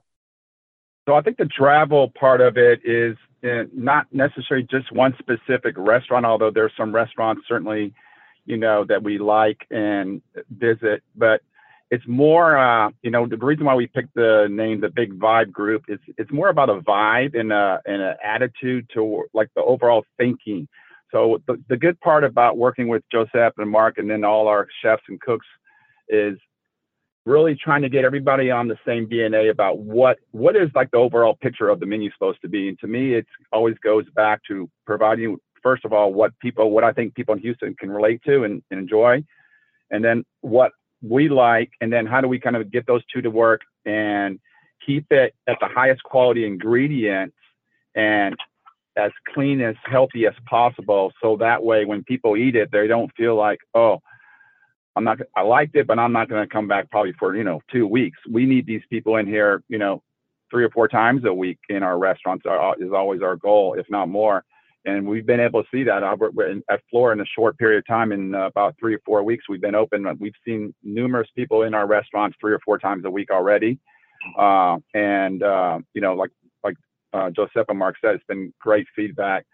So 1.07 1.15
I 1.15 1.21
think 1.21 1.37
the 1.37 1.45
travel 1.45 2.11
part 2.19 2.41
of 2.41 2.57
it 2.57 2.81
is 2.83 3.15
uh, 3.43 3.63
not 3.73 4.07
necessarily 4.11 4.67
just 4.69 4.91
one 4.91 5.15
specific 5.19 5.75
restaurant, 5.77 6.25
although 6.25 6.51
there's 6.51 6.73
some 6.77 6.93
restaurants 6.93 7.43
certainly, 7.47 7.93
you 8.45 8.57
know, 8.57 8.83
that 8.85 9.01
we 9.01 9.17
like 9.17 9.65
and 9.71 10.21
visit, 10.49 11.01
but 11.15 11.41
it's 11.89 12.05
more, 12.05 12.57
uh, 12.57 12.89
you 13.01 13.11
know, 13.11 13.25
the 13.27 13.37
reason 13.37 13.65
why 13.65 13.75
we 13.75 13.87
picked 13.87 14.13
the 14.13 14.47
name, 14.49 14.81
the 14.81 14.89
Big 14.89 15.17
Vibe 15.17 15.51
Group, 15.51 15.85
is 15.87 15.99
it's 16.17 16.31
more 16.31 16.49
about 16.49 16.69
a 16.69 16.81
vibe 16.81 17.39
and 17.39 17.53
a 17.53 17.81
and 17.85 18.01
an 18.01 18.15
attitude 18.23 18.89
to 18.93 19.23
like 19.33 19.49
the 19.55 19.63
overall 19.63 20.03
thinking. 20.17 20.67
So 21.11 21.41
the, 21.47 21.61
the 21.69 21.77
good 21.77 21.99
part 22.01 22.25
about 22.25 22.57
working 22.57 22.89
with 22.89 23.03
Josep 23.13 23.51
and 23.57 23.69
Marc 23.69 23.97
and 23.97 24.09
then 24.09 24.25
all 24.25 24.49
our 24.49 24.67
chefs 24.81 25.03
and 25.07 25.21
cooks 25.21 25.45
is 26.09 26.37
really 27.27 27.55
trying 27.55 27.81
to 27.81 27.89
get 27.89 28.05
everybody 28.05 28.49
on 28.49 28.69
the 28.69 28.77
same 28.85 29.05
DNA 29.05 29.51
about 29.51 29.79
what 29.79 30.17
what 30.31 30.55
is 30.55 30.69
like 30.73 30.89
the 30.91 30.97
overall 30.97 31.35
picture 31.35 31.67
of 31.67 31.79
the 31.79 31.85
menu 31.85 32.09
supposed 32.11 32.41
to 32.41 32.47
be. 32.47 32.69
And 32.69 32.79
to 32.79 32.87
me, 32.87 33.15
it 33.15 33.27
always 33.51 33.75
goes 33.83 34.05
back 34.15 34.41
to 34.47 34.69
providing 34.85 35.37
first 35.61 35.83
of 35.83 35.91
all 35.91 36.13
what 36.13 36.31
people 36.39 36.71
what 36.71 36.85
I 36.85 36.93
think 36.93 37.15
people 37.15 37.35
in 37.35 37.41
Houston 37.41 37.75
can 37.75 37.91
relate 37.91 38.21
to 38.25 38.45
and, 38.45 38.63
and 38.71 38.79
enjoy, 38.79 39.23
and 39.91 40.03
then 40.03 40.23
what 40.41 40.71
we 41.01 41.27
like, 41.27 41.69
and 41.81 41.91
then 41.91 42.05
how 42.05 42.21
do 42.21 42.27
we 42.27 42.39
kind 42.39 42.55
of 42.55 42.71
get 42.71 42.87
those 42.87 43.03
two 43.13 43.21
to 43.21 43.29
work 43.29 43.61
and 43.85 44.39
keep 44.85 45.05
it 45.11 45.35
at 45.47 45.57
the 45.59 45.67
highest 45.67 46.01
quality 46.03 46.45
ingredients 46.45 47.35
and 47.93 48.35
as 48.97 49.11
clean 49.33 49.61
as 49.61 49.75
healthy 49.83 50.25
as 50.25 50.33
possible 50.45 51.11
so 51.21 51.35
that 51.37 51.61
way 51.61 51.83
when 51.85 52.03
people 52.03 52.37
eat 52.37 52.55
it 52.55 52.71
they 52.71 52.87
don't 52.87 53.11
feel 53.15 53.35
like 53.35 53.59
oh 53.75 53.99
I'm 54.97 55.03
not, 55.03 55.19
I 55.35 55.41
liked 55.41 55.75
it, 55.75 55.85
but 55.85 55.99
I'm 55.99 56.11
not 56.11 56.27
going 56.27 56.41
to 56.41 56.51
come 56.51 56.67
back 56.67 56.89
probably 56.89 57.13
for, 57.19 57.35
you 57.35 57.43
know, 57.43 57.61
two 57.71 57.85
weeks. 57.85 58.17
We 58.29 58.47
need 58.47 58.65
these 58.65 58.81
people 58.89 59.17
in 59.17 59.27
here, 59.27 59.63
you 59.69 59.77
know, 59.77 60.01
three 60.49 60.63
or 60.63 60.71
four 60.71 60.87
times 60.87 61.23
a 61.25 61.33
week 61.33 61.59
in 61.69 61.83
our 61.83 61.99
restaurants 61.99 62.45
uh, 62.49 62.71
is 62.79 62.91
always 62.91 63.21
our 63.21 63.35
goal, 63.35 63.75
if 63.77 63.85
not 63.89 64.09
more. 64.09 64.43
And 64.85 65.07
we've 65.07 65.25
been 65.25 65.39
able 65.39 65.61
to 65.61 65.69
see 65.71 65.83
that 65.83 66.01
at 66.01 66.81
Flora 66.89 67.13
in 67.13 67.21
a 67.21 67.25
short 67.25 67.57
period 67.59 67.79
of 67.79 67.87
time. 67.87 68.11
In 68.11 68.33
uh, 68.33 68.47
about 68.47 68.75
three 68.79 68.95
or 68.95 69.01
four 69.05 69.21
weeks, 69.21 69.45
we've 69.47 69.61
been 69.61 69.75
open. 69.75 70.07
We've 70.19 70.33
seen 70.43 70.73
numerous 70.81 71.29
people 71.35 71.63
in 71.63 71.75
our 71.75 71.85
restaurants 71.85 72.35
three 72.39 72.53
or 72.53 72.59
four 72.65 72.79
times 72.79 73.05
a 73.05 73.11
week 73.11 73.29
already. 73.29 73.77
Uh, 74.37 74.77
and, 74.95 75.43
uh, 75.43 75.79
you 75.93 76.01
know, 76.01 76.15
like, 76.15 76.31
like 76.63 76.75
uh, 77.13 77.29
and 77.69 77.77
Marc 77.77 77.97
said, 78.01 78.15
it's 78.15 78.23
been 78.27 78.51
great 78.59 78.87
feedback. 78.95 79.45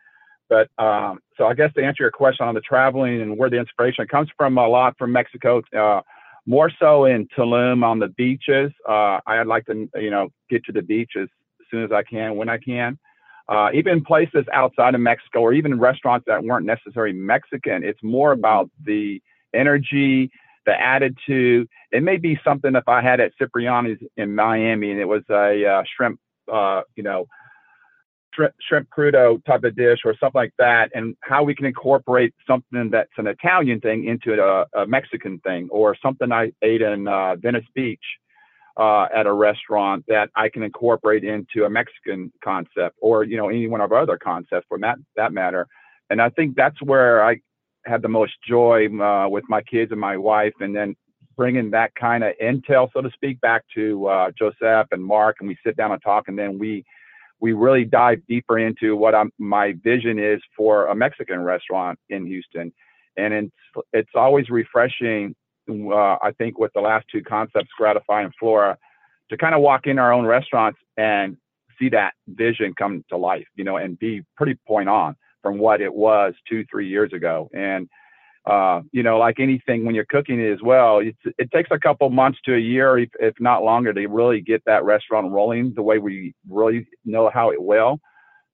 But 0.53 0.69
um, 0.83 1.19
so 1.35 1.47
I 1.47 1.55
guess 1.55 1.73
to 1.73 1.83
answer 1.83 2.03
your 2.03 2.11
question 2.11 2.45
on 2.45 2.53
the 2.53 2.61
traveling 2.61 3.21
and 3.21 3.37
where 3.39 3.49
the 3.49 3.57
inspiration 3.57 4.05
comes 4.07 4.29
from, 4.37 4.55
a 4.59 4.67
lot 4.67 4.95
from 4.99 5.11
Mexico. 5.11 5.63
Uh, 5.75 6.01
more 6.45 6.69
so 6.79 7.05
in 7.05 7.27
Tulum 7.35 7.83
on 7.83 7.97
the 7.97 8.09
beaches. 8.09 8.71
Uh, 8.87 9.19
I'd 9.25 9.47
like 9.47 9.65
to, 9.65 9.89
you 9.95 10.11
know, 10.11 10.29
get 10.51 10.63
to 10.65 10.71
the 10.71 10.83
beach 10.83 11.13
as 11.19 11.27
soon 11.71 11.83
as 11.83 11.91
I 11.91 12.03
can, 12.03 12.35
when 12.35 12.49
I 12.49 12.59
can. 12.59 12.99
Uh, 13.49 13.69
even 13.73 14.03
places 14.03 14.45
outside 14.53 14.93
of 14.93 15.01
Mexico 15.01 15.39
or 15.39 15.53
even 15.53 15.79
restaurants 15.79 16.25
that 16.27 16.43
weren't 16.43 16.67
necessarily 16.67 17.13
Mexican. 17.13 17.83
It's 17.83 18.03
more 18.03 18.31
about 18.31 18.69
the 18.85 19.21
energy, 19.55 20.29
the 20.67 20.79
attitude. 20.79 21.67
It 21.91 22.03
may 22.03 22.17
be 22.17 22.39
something 22.43 22.75
if 22.75 22.87
I 22.87 23.01
had 23.01 23.19
at 23.19 23.31
Cipriani's 23.41 24.01
in 24.17 24.35
Miami 24.35 24.91
and 24.91 24.99
it 24.99 25.07
was 25.07 25.23
a 25.31 25.65
uh, 25.65 25.83
shrimp, 25.95 26.19
uh, 26.51 26.81
you 26.95 27.01
know, 27.01 27.25
shrimp, 28.35 28.53
shrimp 28.67 28.89
crudo 28.89 29.43
type 29.45 29.63
of 29.63 29.75
dish 29.75 29.99
or 30.05 30.15
something 30.19 30.39
like 30.39 30.53
that, 30.57 30.91
and 30.93 31.15
how 31.21 31.43
we 31.43 31.55
can 31.55 31.65
incorporate 31.65 32.33
something 32.47 32.89
that's 32.91 33.11
an 33.17 33.27
Italian 33.27 33.79
thing 33.79 34.05
into 34.05 34.41
a, 34.41 34.65
a 34.81 34.85
Mexican 34.87 35.39
thing, 35.39 35.67
or 35.71 35.95
something 36.01 36.31
I 36.31 36.51
ate 36.61 36.81
in 36.81 37.07
uh, 37.07 37.35
Venice 37.35 37.65
Beach 37.73 38.03
uh, 38.77 39.07
at 39.15 39.27
a 39.27 39.33
restaurant 39.33 40.03
that 40.07 40.29
I 40.35 40.49
can 40.49 40.63
incorporate 40.63 41.23
into 41.23 41.65
a 41.65 41.69
Mexican 41.69 42.31
concept, 42.43 42.97
or 43.01 43.23
you 43.23 43.37
know 43.37 43.49
any 43.49 43.67
one 43.67 43.81
of 43.81 43.91
our 43.91 43.99
other 43.99 44.17
concepts 44.17 44.65
for 44.67 44.79
that 44.79 44.97
that 45.15 45.33
matter. 45.33 45.67
And 46.09 46.21
I 46.21 46.29
think 46.29 46.55
that's 46.55 46.81
where 46.81 47.23
I 47.23 47.37
had 47.85 48.01
the 48.01 48.09
most 48.09 48.33
joy 48.47 48.87
uh, 49.01 49.27
with 49.29 49.43
my 49.49 49.61
kids 49.61 49.91
and 49.91 49.99
my 49.99 50.17
wife, 50.17 50.53
and 50.59 50.75
then 50.75 50.95
bringing 51.35 51.71
that 51.71 51.93
kind 51.95 52.23
of 52.23 52.33
intel, 52.41 52.89
so 52.93 53.01
to 53.01 53.09
speak, 53.11 53.41
back 53.41 53.63
to 53.75 54.05
uh, 54.07 54.31
Josep 54.39 54.85
and 54.91 55.03
Marc, 55.03 55.37
and 55.39 55.47
we 55.47 55.57
sit 55.65 55.75
down 55.75 55.91
and 55.91 56.01
talk, 56.01 56.27
and 56.27 56.37
then 56.37 56.59
we 56.59 56.85
we 57.39 57.53
really 57.53 57.85
dive 57.85 58.21
deeper 58.27 58.57
into 58.57 58.95
what 58.95 59.13
I'm, 59.13 59.31
my 59.37 59.73
vision 59.83 60.17
is 60.19 60.41
for 60.55 60.87
a 60.87 60.95
Mexican 60.95 61.41
restaurant 61.41 61.99
in 62.09 62.25
Houston. 62.25 62.71
And 63.17 63.33
it's, 63.33 63.85
it's 63.91 64.11
always 64.15 64.49
refreshing. 64.49 65.35
Uh, 65.69 66.17
I 66.21 66.33
think 66.37 66.57
with 66.57 66.71
the 66.73 66.81
last 66.81 67.05
two 67.11 67.21
concepts, 67.21 67.69
Gratify 67.77 68.23
and 68.23 68.33
Flora, 68.39 68.77
to 69.29 69.37
kind 69.37 69.55
of 69.55 69.61
walk 69.61 69.87
in 69.87 69.99
our 69.99 70.13
own 70.13 70.25
restaurants 70.25 70.79
and 70.97 71.37
see 71.79 71.89
that 71.89 72.13
vision 72.27 72.73
come 72.77 73.03
to 73.09 73.17
life, 73.17 73.47
you 73.55 73.63
know, 73.63 73.77
and 73.77 73.97
be 73.97 74.21
pretty 74.37 74.55
point 74.67 74.89
on 74.89 75.15
from 75.41 75.57
what 75.57 75.81
it 75.81 75.93
was 75.93 76.33
two, 76.49 76.65
three 76.69 76.87
years 76.87 77.11
ago. 77.13 77.49
And 77.53 77.89
uh, 78.45 78.81
you 78.91 79.03
know, 79.03 79.17
like 79.17 79.39
anything 79.39 79.85
when 79.85 79.95
you're 79.95 80.05
cooking 80.05 80.39
it 80.39 80.51
as 80.51 80.61
well, 80.61 80.99
it 80.99 81.51
takes 81.51 81.69
a 81.71 81.79
couple 81.79 82.09
months 82.09 82.39
to 82.43 82.55
a 82.55 82.59
year, 82.59 82.97
if, 82.97 83.09
if 83.19 83.33
not 83.39 83.63
longer, 83.63 83.93
to 83.93 84.07
really 84.07 84.41
get 84.41 84.61
that 84.65 84.83
restaurant 84.83 85.31
rolling 85.31 85.73
the 85.75 85.81
way 85.81 85.97
we 85.97 86.33
really 86.49 86.85
know 87.05 87.29
how 87.33 87.51
it 87.51 87.61
will. 87.61 87.99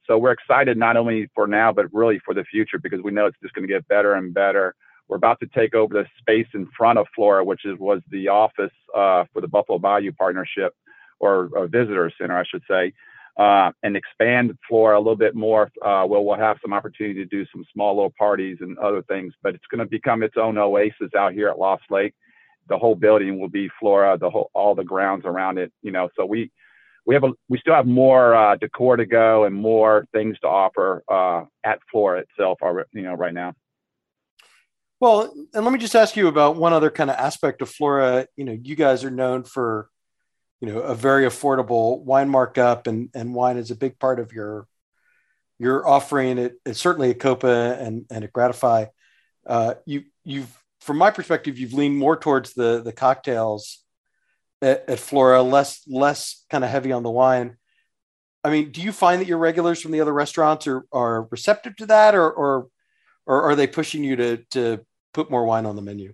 So 0.05 0.17
we're 0.17 0.31
excited 0.31 0.77
not 0.77 0.97
only 0.97 1.29
for 1.33 1.47
now, 1.47 1.71
but 1.71 1.85
really 1.91 2.19
for 2.23 2.33
the 2.33 2.43
future 2.43 2.79
because 2.79 3.01
we 3.03 3.11
know 3.11 3.25
it's 3.25 3.37
just 3.41 3.53
going 3.53 3.67
to 3.67 3.73
get 3.73 3.87
better 3.87 4.13
and 4.13 4.33
better. 4.33 4.75
We're 5.07 5.17
about 5.17 5.39
to 5.39 5.47
take 5.47 5.73
over 5.73 5.93
the 5.93 6.05
space 6.19 6.47
in 6.53 6.67
front 6.77 6.99
of 6.99 7.07
Flora, 7.15 7.43
which 7.43 7.65
is, 7.65 7.77
was 7.79 8.01
the 8.09 8.27
office 8.27 8.71
uh, 8.95 9.25
for 9.33 9.41
the 9.41 9.47
Buffalo 9.47 9.79
Bayou 9.79 10.11
Partnership 10.11 10.75
or, 11.19 11.49
or 11.53 11.67
Visitor 11.67 12.11
Center, 12.19 12.37
I 12.37 12.43
should 12.43 12.63
say 12.69 12.93
uh, 13.39 13.71
and 13.83 13.95
expand 13.95 14.51
Flora 14.67 14.97
a 14.97 14.99
little 14.99 15.15
bit 15.15 15.33
more. 15.33 15.71
Uh, 15.83 16.03
where 16.05 16.19
we'll 16.19 16.37
have 16.37 16.57
some 16.61 16.73
opportunity 16.73 17.15
to 17.15 17.25
do 17.25 17.45
some 17.51 17.63
small 17.73 17.95
little 17.95 18.13
parties 18.17 18.57
and 18.59 18.77
other 18.77 19.01
things, 19.03 19.33
but 19.41 19.55
it's 19.55 19.65
going 19.71 19.79
to 19.79 19.85
become 19.85 20.21
its 20.21 20.35
own 20.37 20.57
oasis 20.57 21.09
out 21.17 21.33
here 21.33 21.47
at 21.47 21.57
Lost 21.57 21.83
Lake. 21.89 22.13
The 22.67 22.77
whole 22.77 22.95
building 22.95 23.39
will 23.39 23.49
be 23.49 23.69
flora, 23.79 24.17
the 24.17 24.29
whole, 24.29 24.51
all 24.53 24.75
the 24.75 24.83
grounds 24.83 25.23
around 25.25 25.57
it, 25.57 25.71
you 25.81 25.91
know, 25.91 26.09
so 26.15 26.25
we, 26.25 26.51
we 27.05 27.15
have 27.15 27.23
a, 27.23 27.31
we 27.47 27.57
still 27.57 27.73
have 27.73 27.87
more 27.87 28.35
uh, 28.35 28.55
decor 28.57 28.97
to 28.97 29.05
go 29.05 29.45
and 29.45 29.55
more 29.55 30.05
things 30.11 30.37
to 30.41 30.47
offer 30.47 31.03
uh, 31.07 31.45
at 31.63 31.79
Flora 31.89 32.19
itself, 32.19 32.59
you 32.91 33.01
know, 33.01 33.15
right 33.15 33.33
now. 33.33 33.55
Well, 34.99 35.33
and 35.53 35.63
let 35.63 35.71
me 35.71 35.79
just 35.79 35.95
ask 35.95 36.15
you 36.17 36.27
about 36.27 36.57
one 36.57 36.73
other 36.73 36.91
kind 36.91 37.09
of 37.09 37.15
aspect 37.15 37.61
of 37.61 37.69
Flora. 37.69 38.27
You 38.35 38.43
know, 38.43 38.57
you 38.61 38.75
guys 38.75 39.03
are 39.03 39.09
known 39.09 39.43
for 39.43 39.89
you 40.62 40.68
know 40.68 40.80
a 40.80 40.95
very 40.95 41.26
affordable 41.26 42.01
wine 42.01 42.30
markup 42.30 42.88
and 42.88 43.10
and 43.14 43.34
wine 43.34 43.57
is 43.57 43.72
a 43.72 43.76
big 43.76 43.99
part 43.99 44.20
of 44.20 44.34
your 44.34 44.68
your 45.57 45.88
offering. 45.88 46.38
It, 46.38 46.55
it's 46.66 46.80
certainly 46.80 47.12
at 47.12 47.20
Coppa 47.20 47.80
and 47.80 48.05
and 48.10 48.24
at 48.24 48.34
gratify. 48.34 48.86
Uh, 49.45 49.76
you 49.86 50.03
you've 50.24 50.53
from 50.82 50.97
my 50.97 51.12
perspective 51.12 51.57
you've 51.57 51.74
leaned 51.74 51.97
more 51.97 52.18
towards 52.18 52.53
the 52.53 52.82
the 52.82 52.93
cocktails 52.93 53.84
at, 54.62 54.89
at 54.89 54.99
flora 54.99 55.41
less 55.41 55.82
less 55.88 56.45
kind 56.49 56.64
of 56.64 56.70
heavy 56.70 56.91
on 56.91 57.03
the 57.03 57.10
wine. 57.10 57.57
I 58.43 58.49
mean 58.49 58.72
do 58.72 58.82
you 58.82 58.91
find 58.91 59.22
that 59.22 59.28
your 59.28 59.38
regulars 59.38 59.82
from 59.82 59.91
the 59.91 60.01
other 60.01 60.14
restaurants 60.14 60.68
are 60.68 60.86
are 60.91 61.24
receptive 61.32 61.76
to 61.78 61.86
that 61.88 62.16
or 62.16 62.30
or 62.32 62.68
or 63.26 63.43
are 63.43 63.55
they 63.55 63.68
pushing 63.68 64.03
you 64.03 64.16
to 64.16 64.38
to 64.51 64.86
put 65.14 65.32
more 65.32 65.45
wine 65.45 65.66
on 65.66 65.76
the 65.76 65.82
menu 65.82 66.14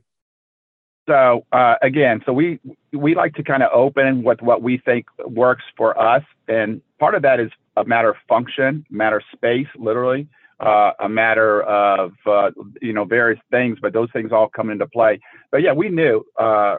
so 1.07 1.45
uh, 1.51 1.75
again, 1.81 2.21
so 2.25 2.33
we 2.33 2.59
we 2.91 3.15
like 3.15 3.35
to 3.35 3.43
kind 3.43 3.61
of 3.61 3.69
open 3.71 4.23
with 4.23 4.41
what 4.41 4.61
we 4.61 4.77
think 4.77 5.05
works 5.25 5.63
for 5.77 5.99
us, 5.99 6.23
and 6.47 6.81
part 6.99 7.15
of 7.15 7.21
that 7.21 7.39
is 7.39 7.51
a 7.77 7.85
matter 7.85 8.09
of 8.09 8.15
function, 8.27 8.85
matter 8.89 9.17
of 9.17 9.23
space, 9.31 9.67
literally, 9.77 10.27
uh, 10.59 10.91
a 10.99 11.09
matter 11.09 11.61
of 11.63 12.13
uh, 12.25 12.49
you 12.81 12.93
know 12.93 13.05
various 13.05 13.39
things, 13.51 13.77
but 13.81 13.93
those 13.93 14.09
things 14.13 14.31
all 14.31 14.49
come 14.49 14.69
into 14.69 14.87
play. 14.87 15.19
But 15.51 15.61
yeah, 15.61 15.73
we 15.73 15.89
knew 15.89 16.25
uh, 16.39 16.77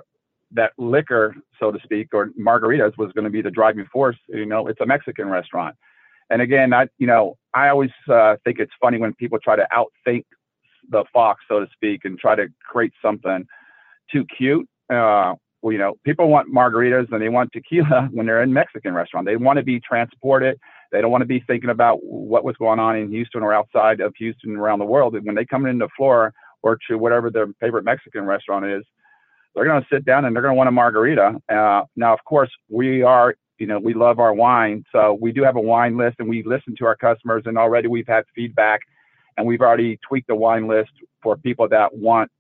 that 0.53 0.73
liquor, 0.77 1.37
so 1.61 1.71
to 1.71 1.79
speak, 1.85 2.09
or 2.13 2.31
margaritas 2.39 2.97
was 2.99 3.13
going 3.13 3.25
to 3.27 3.31
be 3.31 3.43
the 3.43 3.51
driving 3.51 3.87
force. 3.93 4.17
You 4.29 4.47
know, 4.47 4.67
it's 4.67 4.81
a 4.81 4.87
Mexican 4.87 5.29
restaurant, 5.29 5.77
and 6.31 6.43
again, 6.43 6.73
I 6.73 6.89
you 6.99 7.07
know 7.07 7.37
I 7.55 7.69
always 7.69 7.91
uh, 8.11 8.37
think 8.43 8.59
it's 8.59 8.73
funny 8.81 8.99
when 8.99 9.15
people 9.15 9.39
try 9.39 9.55
to 9.55 9.69
outthink 9.73 10.25
the 10.91 11.05
fox, 11.13 11.45
so 11.49 11.61
to 11.61 11.67
speak, 11.73 12.05
and 12.05 12.19
try 12.19 12.35
to 12.35 12.49
create 12.69 12.93
something 13.01 13.47
too 14.11 14.25
cute. 14.37 14.69
Uh, 14.91 15.35
well, 15.63 15.73
you 15.73 15.79
know, 15.79 15.95
people 16.05 16.29
want 16.29 16.53
margaritas 16.53 17.11
and 17.11 17.21
they 17.21 17.29
want 17.29 17.51
tequila 17.53 18.09
when 18.13 18.27
they're 18.27 18.43
in 18.43 18.53
Mexican 18.53 18.95
restaurant. 18.95 19.27
They 19.27 19.37
want 19.37 19.57
to 19.59 19.63
be 19.63 19.81
transported. 19.81 20.59
They 20.93 21.01
don't 21.01 21.11
want 21.11 21.23
to 21.23 21.27
be 21.27 21.43
thinking 21.47 21.71
about 21.71 21.99
what 22.05 22.45
was 22.45 22.57
going 22.57 22.79
on 22.79 22.97
in 22.97 23.11
Houston 23.11 23.43
or 23.43 23.53
outside 23.53 24.01
of 24.01 24.15
Houston 24.19 24.57
around 24.57 24.79
the 24.79 24.85
world. 24.85 25.17
And 25.17 25.27
when 25.27 25.35
they 25.35 25.45
come 25.45 25.67
into 25.67 25.89
Flora 25.97 26.33
or 26.63 26.79
to 26.89 26.97
whatever 26.97 27.31
their 27.31 27.49
favorite 27.61 27.85
Mexican 27.85 28.25
restaurant 28.25 28.67
is, 28.67 28.85
they're 29.55 29.65
going 29.65 29.83
to 29.83 29.89
sit 29.91 30.05
down 30.05 30.25
and 30.25 30.37
they're 30.37 30.43
going 30.43 30.55
to 30.55 30.57
want 30.57 30.69
a 30.69 30.73
margarita. 30.73 31.41
Uh, 31.49 31.83
now, 31.97 32.13
of 32.13 32.23
course, 32.25 32.51
we 32.69 33.03
are, 33.03 33.35
you 33.59 33.67
know, 33.67 33.79
we 33.79 33.95
love 33.95 34.21
our 34.21 34.35
wine. 34.35 34.85
So 34.93 35.19
we 35.21 35.33
do 35.33 35.43
have 35.43 35.57
a 35.57 35.61
wine 35.61 35.97
list 35.97 36.17
and 36.19 36.29
we 36.29 36.43
listen 36.45 36.77
to 36.79 36.87
our 36.87 36.97
customers. 36.97 37.43
And 37.47 37.57
already 37.57 37.89
we've 37.89 38.07
had 38.07 38.25
feedback 38.35 38.81
and 39.37 39.47
we've 39.47 39.63
already 39.63 39.99
tweaked 40.07 40.29
the 40.29 40.35
wine 40.35 40.69
list 40.69 40.91
for 41.23 41.37
people 41.37 41.69
that 41.71 41.95
want 41.95 42.31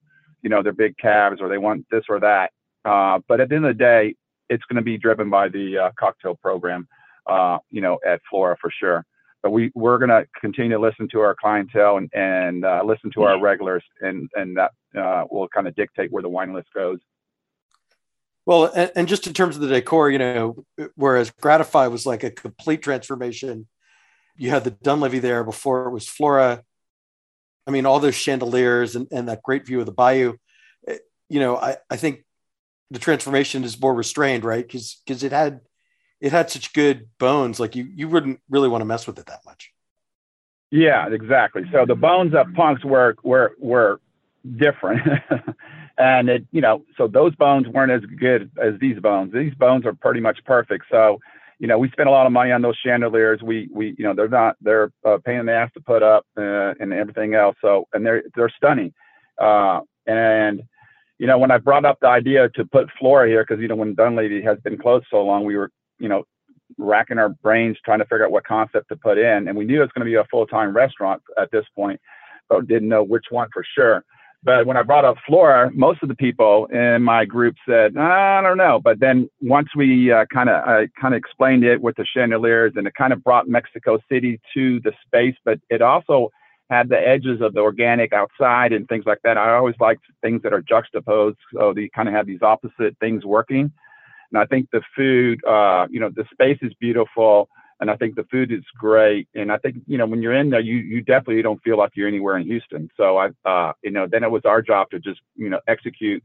you 0.43 0.51
know, 0.51 0.63
their 0.63 0.73
big 0.73 0.97
calves 0.97 1.41
or 1.41 1.49
they 1.49 1.59
want 1.59 1.87
this 1.91 2.05
or 2.09 2.21
that. 2.21 2.53
Uh, 2.85 3.21
but 3.27 3.41
at 3.41 3.49
the 3.49 3.57
end 3.57 3.67
of 3.67 3.77
the 3.77 3.83
day, 3.83 4.15
it's 4.49 4.65
going 4.65 4.77
to 4.77 4.83
be 4.83 4.97
driven 4.97 5.29
by 5.29 5.49
the 5.49 5.79
uh, 5.79 5.91
cocktail 5.99 6.37
program, 6.37 6.87
uh, 7.27 7.59
you 7.71 7.81
know, 7.81 7.99
at 8.07 8.21
Flora 8.31 8.57
for 8.61 8.71
sure. 8.71 9.05
But 9.43 9.51
we 9.51 9.71
we're 9.75 9.99
going 9.99 10.11
to 10.11 10.27
continue 10.41 10.73
to 10.73 10.79
listen 10.79 11.09
to 11.13 11.21
our 11.21 11.35
clientele 11.35 11.99
and 11.99 12.11
and 12.15 12.65
uh, 12.65 12.83
listen 12.85 13.11
to 13.13 13.23
our 13.23 13.41
regulars, 13.41 13.85
and 14.01 14.29
and 14.35 14.57
that 14.57 14.73
uh, 14.97 15.25
will 15.31 15.49
kind 15.49 15.69
of 15.69 15.77
dictate 15.77 16.11
where 16.11 16.23
the 16.23 16.29
wine 16.29 16.53
list 16.53 16.69
goes. 16.75 16.99
Well, 18.45 18.71
and, 18.75 18.93
and, 18.95 19.09
just 19.09 19.27
in 19.27 19.35
terms 19.35 19.57
of 19.57 19.63
the 19.63 19.69
decor, 19.69 20.09
you 20.09 20.19
know, 20.19 20.65
whereas 20.95 21.33
Gratify 21.33 21.89
was 21.89 22.07
like 22.07 22.23
a 22.23 22.31
complete 22.31 22.81
transformation, 22.81 23.67
you 24.37 24.51
had 24.51 24.63
the 24.63 24.71
Dunlavy 24.71 25.21
there 25.21 25.43
before 25.43 25.89
it 25.89 25.91
was 25.91 26.09
Flora. 26.09 26.63
I 27.67 27.71
mean, 27.71 27.87
all 27.87 28.01
those 28.01 28.15
chandeliers 28.15 28.97
and, 28.97 29.09
and 29.11 29.29
that 29.29 29.43
great 29.43 29.67
view 29.67 29.81
of 29.81 29.87
the 29.87 29.93
bayou. 29.93 30.37
Eh, 30.87 30.99
you 31.29 31.41
know, 31.41 31.57
I, 31.57 31.77
I 31.91 31.97
think 31.97 32.25
the 32.91 32.99
transformation 32.99 33.65
is 33.65 33.81
more 33.81 33.95
restrained, 33.95 34.45
right? 34.45 34.67
Because 34.67 35.01
because 35.05 35.23
it 35.23 35.33
had 35.33 35.61
it 36.21 36.33
had 36.33 36.51
such 36.51 36.73
good 36.73 37.09
bones, 37.19 37.59
like 37.59 37.75
you 37.77 37.85
you 37.85 38.09
wouldn't 38.09 38.41
really 38.49 38.69
want 38.69 38.83
to 38.83 38.87
mess 38.87 39.07
with 39.07 39.19
it 39.19 39.27
that 39.27 39.45
much. 39.45 39.73
Yeah, 40.71 41.09
exactly. 41.09 41.63
So 41.73 41.87
the 41.87 41.95
bones 41.95 42.35
of 42.35 42.53
punks 42.55 42.85
were 42.85 43.17
were 43.23 43.55
were 43.59 44.01
different. 44.57 45.03
and 45.99 46.29
it, 46.29 46.47
you 46.53 46.61
know, 46.61 46.85
so 46.97 47.09
those 47.09 47.35
bones 47.37 47.67
weren't 47.69 47.93
as 47.93 48.03
good 48.19 48.51
as 48.63 48.79
these 48.81 48.99
bones. 49.01 49.33
These 49.33 49.55
bones 49.55 49.87
are 49.87 49.95
pretty 49.95 50.21
much 50.21 50.39
perfect. 50.45 50.87
So 50.91 51.21
you 51.59 51.67
know, 51.67 51.79
we 51.79 51.91
spent 51.91 52.09
a 52.09 52.13
lot 52.13 52.27
of 52.27 52.33
money 52.33 52.53
on 52.53 52.63
those 52.63 52.77
chandeliers. 52.85 53.41
We, 53.43 53.69
we, 53.73 53.95
you 53.99 54.05
know, 54.05 54.15
they're 54.15 54.29
not, 54.29 54.57
they're 54.61 54.93
a 55.05 55.19
pain 55.19 55.41
in 55.41 55.47
the 55.47 55.55
ass 55.55 55.71
to 55.75 55.81
put 55.81 56.03
up 56.03 56.27
uh, 56.37 56.75
and 56.81 56.93
everything 56.93 57.35
else. 57.35 57.57
So, 57.61 57.87
and 57.95 58.05
they're, 58.05 58.25
they're 58.35 58.53
stunning. 58.57 58.93
Uh, 59.41 59.81
and, 60.07 60.63
you 61.19 61.27
know, 61.27 61.39
when 61.39 61.51
I 61.51 61.59
brought 61.59 61.87
up 61.87 61.99
the 62.01 62.09
idea 62.09 62.51
to 62.51 62.65
put 62.67 62.89
Flora 62.99 63.29
here, 63.29 63.45
because, 63.47 63.61
you 63.61 63.69
know, 63.69 63.77
when 63.77 63.95
Dunlavy 63.95 64.43
has 64.43 64.59
been 64.61 64.77
closed 64.77 65.07
so 65.11 65.25
long, 65.25 65.45
we 65.45 65.57
were, 65.57 65.71
you 65.99 66.09
know, 66.09 66.25
racking 66.79 67.19
our 67.19 67.31
brains 67.31 67.79
trying 67.85 68.01
to 68.01 68.05
figure 68.05 68.27
out 68.27 68.33
what 68.33 68.45
concept 68.45 68.89
to 68.89 68.97
put 68.97 69.17
in. 69.17 69.49
And 69.49 69.57
we 69.57 69.65
knew 69.65 69.79
it 69.79 69.81
was 69.81 69.91
going 69.95 70.05
to 70.05 70.11
be 70.11 70.17
a 70.17 70.25
full 70.31 70.47
time 70.47 70.77
restaurant 70.77 71.23
at 71.41 71.51
this 71.51 71.65
point, 71.75 72.01
but 72.49 72.67
didn't 72.67 72.89
know 72.89 73.03
which 73.03 73.27
one 73.31 73.49
for 73.53 73.65
sure. 73.75 74.05
But 74.47 74.65
when 74.65 74.77
I 74.77 74.85
brought 74.85 75.05
up 75.05 75.17
Flora, 75.27 75.73
most 75.75 76.05
of 76.05 76.09
the 76.09 76.15
people 76.15 76.67
in 76.67 77.03
my 77.03 77.25
group 77.25 77.57
said, 77.69 77.97
I 77.97 78.41
don't 78.43 78.57
know. 78.57 78.81
But 78.83 79.01
then 79.01 79.29
once 79.41 79.67
we 79.75 80.15
kind 80.33 80.49
of 80.49 80.63
uh, 80.63 80.87
kind 81.01 81.15
of 81.15 81.19
explained 81.19 81.65
it 81.65 81.83
with 81.83 81.97
the 81.97 82.07
chandeliers, 82.07 82.75
and 82.77 82.87
it 82.87 82.95
kind 82.95 83.13
of 83.13 83.25
brought 83.25 83.49
Mexico 83.49 83.99
City 84.09 84.41
to 84.55 84.79
the 84.85 84.93
space, 85.05 85.35
but 85.45 85.59
it 85.69 85.83
also 85.83 86.31
had 86.71 86.89
the 86.89 86.97
edges 86.97 87.41
of 87.41 87.55
the 87.55 87.61
organic 87.61 88.13
outside 88.13 88.73
and 88.73 88.89
things 88.89 89.03
like 89.05 89.19
that. 89.25 89.37
I 89.37 89.55
always 89.55 89.75
like 89.81 89.99
things 90.23 90.43
that 90.43 90.53
are 90.53 90.63
juxtaposed, 90.63 91.39
so 91.53 91.75
they 91.75 91.91
kind 91.93 92.09
of 92.09 92.15
have 92.15 92.29
these 92.29 92.43
opposite 92.43 92.97
things 93.01 93.25
working. 93.25 93.73
And 94.31 94.41
I 94.41 94.47
think 94.47 94.69
the 94.71 94.83
food, 94.95 95.45
uh, 95.45 95.89
you 95.91 95.99
know, 95.99 96.11
the 96.15 96.25
space 96.33 96.59
is 96.63 96.73
beautiful 96.79 97.49
and 97.81 97.91
I 97.91 97.97
think 97.97 98.15
the 98.15 98.25
food 98.31 98.53
is 98.53 98.65
great. 98.79 99.29
And 99.35 99.53
I 99.53 99.59
think 99.59 99.77
you 99.87 99.99
know 99.99 100.07
when 100.07 100.23
you're 100.23 100.35
in 100.35 100.51
there, 100.51 100.61
you 100.61 100.77
you 100.77 101.03
definitely 101.03 101.43
don't 101.43 101.63
feel 101.63 101.77
like 101.77 101.93
you're 101.95 102.09
anywhere 102.09 102.37
in 102.39 102.47
Houston. 102.47 102.89
So 102.97 103.19
I, 103.19 103.31
uh, 103.45 103.73
you 103.83 103.91
know, 103.91 104.07
then 104.11 104.25
it 104.25 104.31
was 104.31 104.43
our 104.45 104.63
job 104.63 104.91
to 104.91 104.99
just 104.99 105.21
you 105.35 105.51
know 105.51 105.61
execute, 105.69 106.23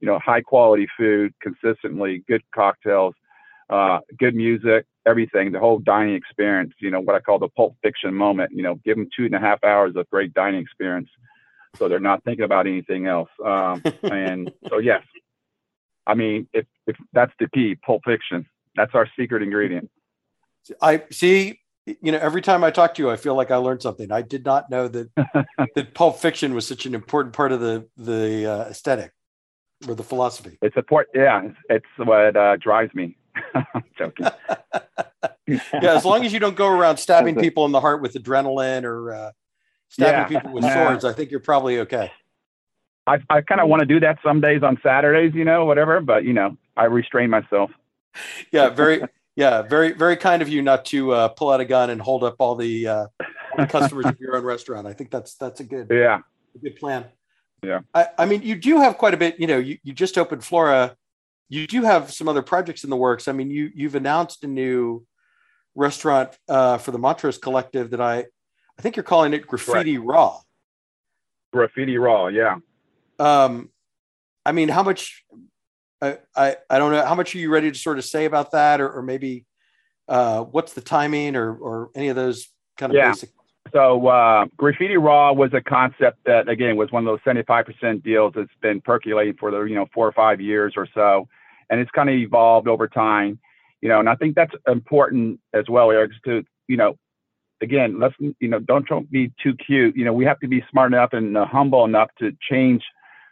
you 0.00 0.06
know, 0.06 0.18
high 0.18 0.40
quality 0.40 0.86
food 0.96 1.32
consistently, 1.40 2.24
good 2.26 2.42
cocktails, 2.54 3.14
uh, 3.70 4.00
good 4.18 4.34
music, 4.34 4.86
everything, 5.06 5.52
the 5.52 5.60
whole 5.60 5.78
dining 5.78 6.14
experience. 6.14 6.72
You 6.80 6.90
know, 6.90 7.00
what 7.00 7.14
I 7.14 7.20
call 7.20 7.38
the 7.38 7.48
Pulp 7.48 7.76
Fiction 7.82 8.12
moment. 8.12 8.50
You 8.52 8.62
know, 8.62 8.74
give 8.84 8.96
them 8.96 9.08
two 9.16 9.26
and 9.26 9.34
a 9.34 9.40
half 9.40 9.62
hours 9.62 9.94
of 9.94 10.08
great 10.10 10.34
dining 10.34 10.60
experience, 10.60 11.08
so 11.76 11.88
they're 11.88 12.00
not 12.00 12.24
thinking 12.24 12.44
about 12.44 12.66
anything 12.66 13.06
else. 13.06 13.30
Um, 13.44 13.82
and 14.02 14.50
so 14.68 14.78
yes, 14.78 15.02
I 16.08 16.14
mean, 16.14 16.48
if 16.52 16.66
if 16.88 16.96
that's 17.12 17.32
the 17.38 17.48
key, 17.48 17.76
Pulp 17.76 18.02
Fiction. 18.04 18.46
That's 18.74 18.94
our 18.94 19.08
secret 19.18 19.42
ingredient. 19.42 19.90
I 20.80 21.02
see. 21.10 21.60
You 21.86 22.12
know, 22.12 22.18
every 22.18 22.42
time 22.42 22.64
I 22.64 22.70
talk 22.70 22.94
to 22.96 23.02
you, 23.02 23.10
I 23.10 23.16
feel 23.16 23.34
like 23.34 23.50
I 23.50 23.56
learned 23.56 23.80
something. 23.80 24.12
I 24.12 24.20
did 24.20 24.44
not 24.44 24.70
know 24.70 24.88
that 24.88 25.10
that 25.74 25.94
Pulp 25.94 26.18
Fiction 26.18 26.54
was 26.54 26.66
such 26.66 26.84
an 26.84 26.94
important 26.94 27.34
part 27.34 27.52
of 27.52 27.60
the 27.60 27.88
the 27.96 28.46
uh, 28.46 28.64
aesthetic 28.64 29.12
or 29.86 29.94
the 29.94 30.02
philosophy. 30.02 30.58
It's 30.60 30.76
a 30.76 30.82
part. 30.82 31.08
Yeah, 31.14 31.44
it's, 31.44 31.56
it's 31.70 32.08
what 32.08 32.36
uh, 32.36 32.56
drives 32.56 32.94
me. 32.94 33.16
joking. 33.98 34.26
yeah, 35.46 35.60
as 35.82 36.04
long 36.04 36.24
as 36.24 36.32
you 36.32 36.38
don't 36.38 36.56
go 36.56 36.68
around 36.68 36.96
stabbing 36.98 37.36
people 37.36 37.64
in 37.64 37.72
the 37.72 37.80
heart 37.80 38.02
with 38.02 38.14
adrenaline 38.14 38.84
or 38.84 39.12
uh, 39.12 39.32
stabbing 39.88 40.32
yeah. 40.32 40.40
people 40.40 40.52
with 40.52 40.64
swords, 40.64 41.04
I 41.04 41.12
think 41.12 41.30
you're 41.30 41.40
probably 41.40 41.80
okay. 41.80 42.10
I 43.06 43.18
I 43.30 43.40
kind 43.40 43.60
of 43.60 43.68
want 43.68 43.80
to 43.80 43.86
do 43.86 44.00
that 44.00 44.18
some 44.22 44.40
days 44.40 44.62
on 44.62 44.78
Saturdays, 44.82 45.34
you 45.34 45.44
know, 45.44 45.64
whatever. 45.64 46.00
But 46.00 46.24
you 46.24 46.32
know, 46.32 46.56
I 46.76 46.84
restrain 46.84 47.30
myself. 47.30 47.70
yeah, 48.52 48.68
very, 48.70 49.02
yeah, 49.38 49.62
very, 49.62 49.92
very 49.92 50.16
kind 50.16 50.42
of 50.42 50.48
you 50.48 50.62
not 50.62 50.84
to 50.86 51.12
uh, 51.12 51.28
pull 51.28 51.50
out 51.50 51.60
a 51.60 51.64
gun 51.64 51.90
and 51.90 52.02
hold 52.02 52.24
up 52.24 52.34
all 52.40 52.56
the, 52.56 52.88
uh, 52.88 53.06
all 53.20 53.56
the 53.56 53.68
customers 53.68 54.04
of 54.04 54.18
your 54.18 54.36
own 54.36 54.42
restaurant. 54.42 54.84
I 54.84 54.92
think 54.92 55.12
that's 55.12 55.36
that's 55.36 55.60
a 55.60 55.64
good, 55.64 55.86
yeah, 55.92 56.18
a 56.56 56.58
good 56.58 56.74
plan. 56.74 57.04
Yeah. 57.62 57.82
I, 57.94 58.08
I 58.18 58.26
mean, 58.26 58.42
you 58.42 58.56
do 58.56 58.80
have 58.80 58.98
quite 58.98 59.14
a 59.14 59.16
bit. 59.16 59.38
You 59.38 59.46
know, 59.46 59.58
you, 59.58 59.78
you 59.84 59.92
just 59.92 60.18
opened 60.18 60.44
Flora. 60.44 60.96
You 61.48 61.68
do 61.68 61.82
have 61.82 62.12
some 62.12 62.28
other 62.28 62.42
projects 62.42 62.82
in 62.82 62.90
the 62.90 62.96
works. 62.96 63.28
I 63.28 63.32
mean, 63.32 63.48
you 63.48 63.70
you've 63.76 63.94
announced 63.94 64.42
a 64.42 64.48
new 64.48 65.06
restaurant 65.76 66.36
uh, 66.48 66.78
for 66.78 66.90
the 66.90 66.98
Montrose 66.98 67.38
Collective 67.38 67.90
that 67.90 68.00
I 68.00 68.26
I 68.76 68.82
think 68.82 68.96
you're 68.96 69.04
calling 69.04 69.34
it 69.34 69.46
Graffiti 69.46 69.98
Raw. 69.98 70.40
Graffiti 71.52 71.96
Raw, 71.96 72.26
yeah. 72.26 72.56
Um, 73.20 73.70
I 74.44 74.50
mean, 74.50 74.68
how 74.68 74.82
much? 74.82 75.24
I, 76.00 76.18
I 76.36 76.56
I 76.70 76.78
don't 76.78 76.92
know. 76.92 77.04
How 77.04 77.14
much 77.14 77.34
are 77.34 77.38
you 77.38 77.50
ready 77.50 77.70
to 77.70 77.78
sort 77.78 77.98
of 77.98 78.04
say 78.04 78.24
about 78.24 78.52
that, 78.52 78.80
or, 78.80 78.90
or 78.90 79.02
maybe 79.02 79.46
uh, 80.08 80.44
what's 80.44 80.74
the 80.74 80.80
timing, 80.80 81.36
or 81.36 81.56
or 81.56 81.90
any 81.94 82.08
of 82.08 82.16
those 82.16 82.48
kind 82.76 82.92
of 82.92 82.96
Yeah. 82.96 83.10
basic? 83.10 83.30
So 83.72 84.06
uh, 84.06 84.46
Graffiti 84.56 84.96
Raw 84.96 85.32
was 85.32 85.52
a 85.52 85.60
concept 85.60 86.18
that 86.24 86.48
again 86.48 86.76
was 86.76 86.90
one 86.90 87.06
of 87.06 87.12
those 87.12 87.34
75% 87.34 88.02
deals 88.02 88.32
that's 88.34 88.48
been 88.62 88.80
percolating 88.80 89.34
for 89.34 89.50
the 89.50 89.62
you 89.62 89.74
know 89.74 89.86
four 89.92 90.06
or 90.06 90.12
five 90.12 90.40
years 90.40 90.74
or 90.76 90.88
so, 90.94 91.28
and 91.68 91.80
it's 91.80 91.90
kind 91.90 92.08
of 92.08 92.14
evolved 92.14 92.68
over 92.68 92.88
time, 92.88 93.38
you 93.80 93.88
know. 93.88 93.98
And 93.98 94.08
I 94.08 94.14
think 94.14 94.36
that's 94.36 94.54
important 94.66 95.40
as 95.52 95.68
well, 95.68 95.90
Eric, 95.90 96.12
to 96.24 96.44
you 96.68 96.76
know, 96.76 96.96
again, 97.60 97.98
let's 97.98 98.14
you 98.20 98.48
know 98.48 98.60
don't 98.60 98.86
to 98.86 99.00
be 99.10 99.32
too 99.42 99.54
cute. 99.54 99.96
You 99.96 100.04
know, 100.04 100.12
we 100.12 100.24
have 100.24 100.40
to 100.40 100.48
be 100.48 100.64
smart 100.70 100.92
enough 100.92 101.12
and 101.12 101.36
uh, 101.36 101.44
humble 101.44 101.84
enough 101.84 102.10
to 102.20 102.32
change 102.48 102.82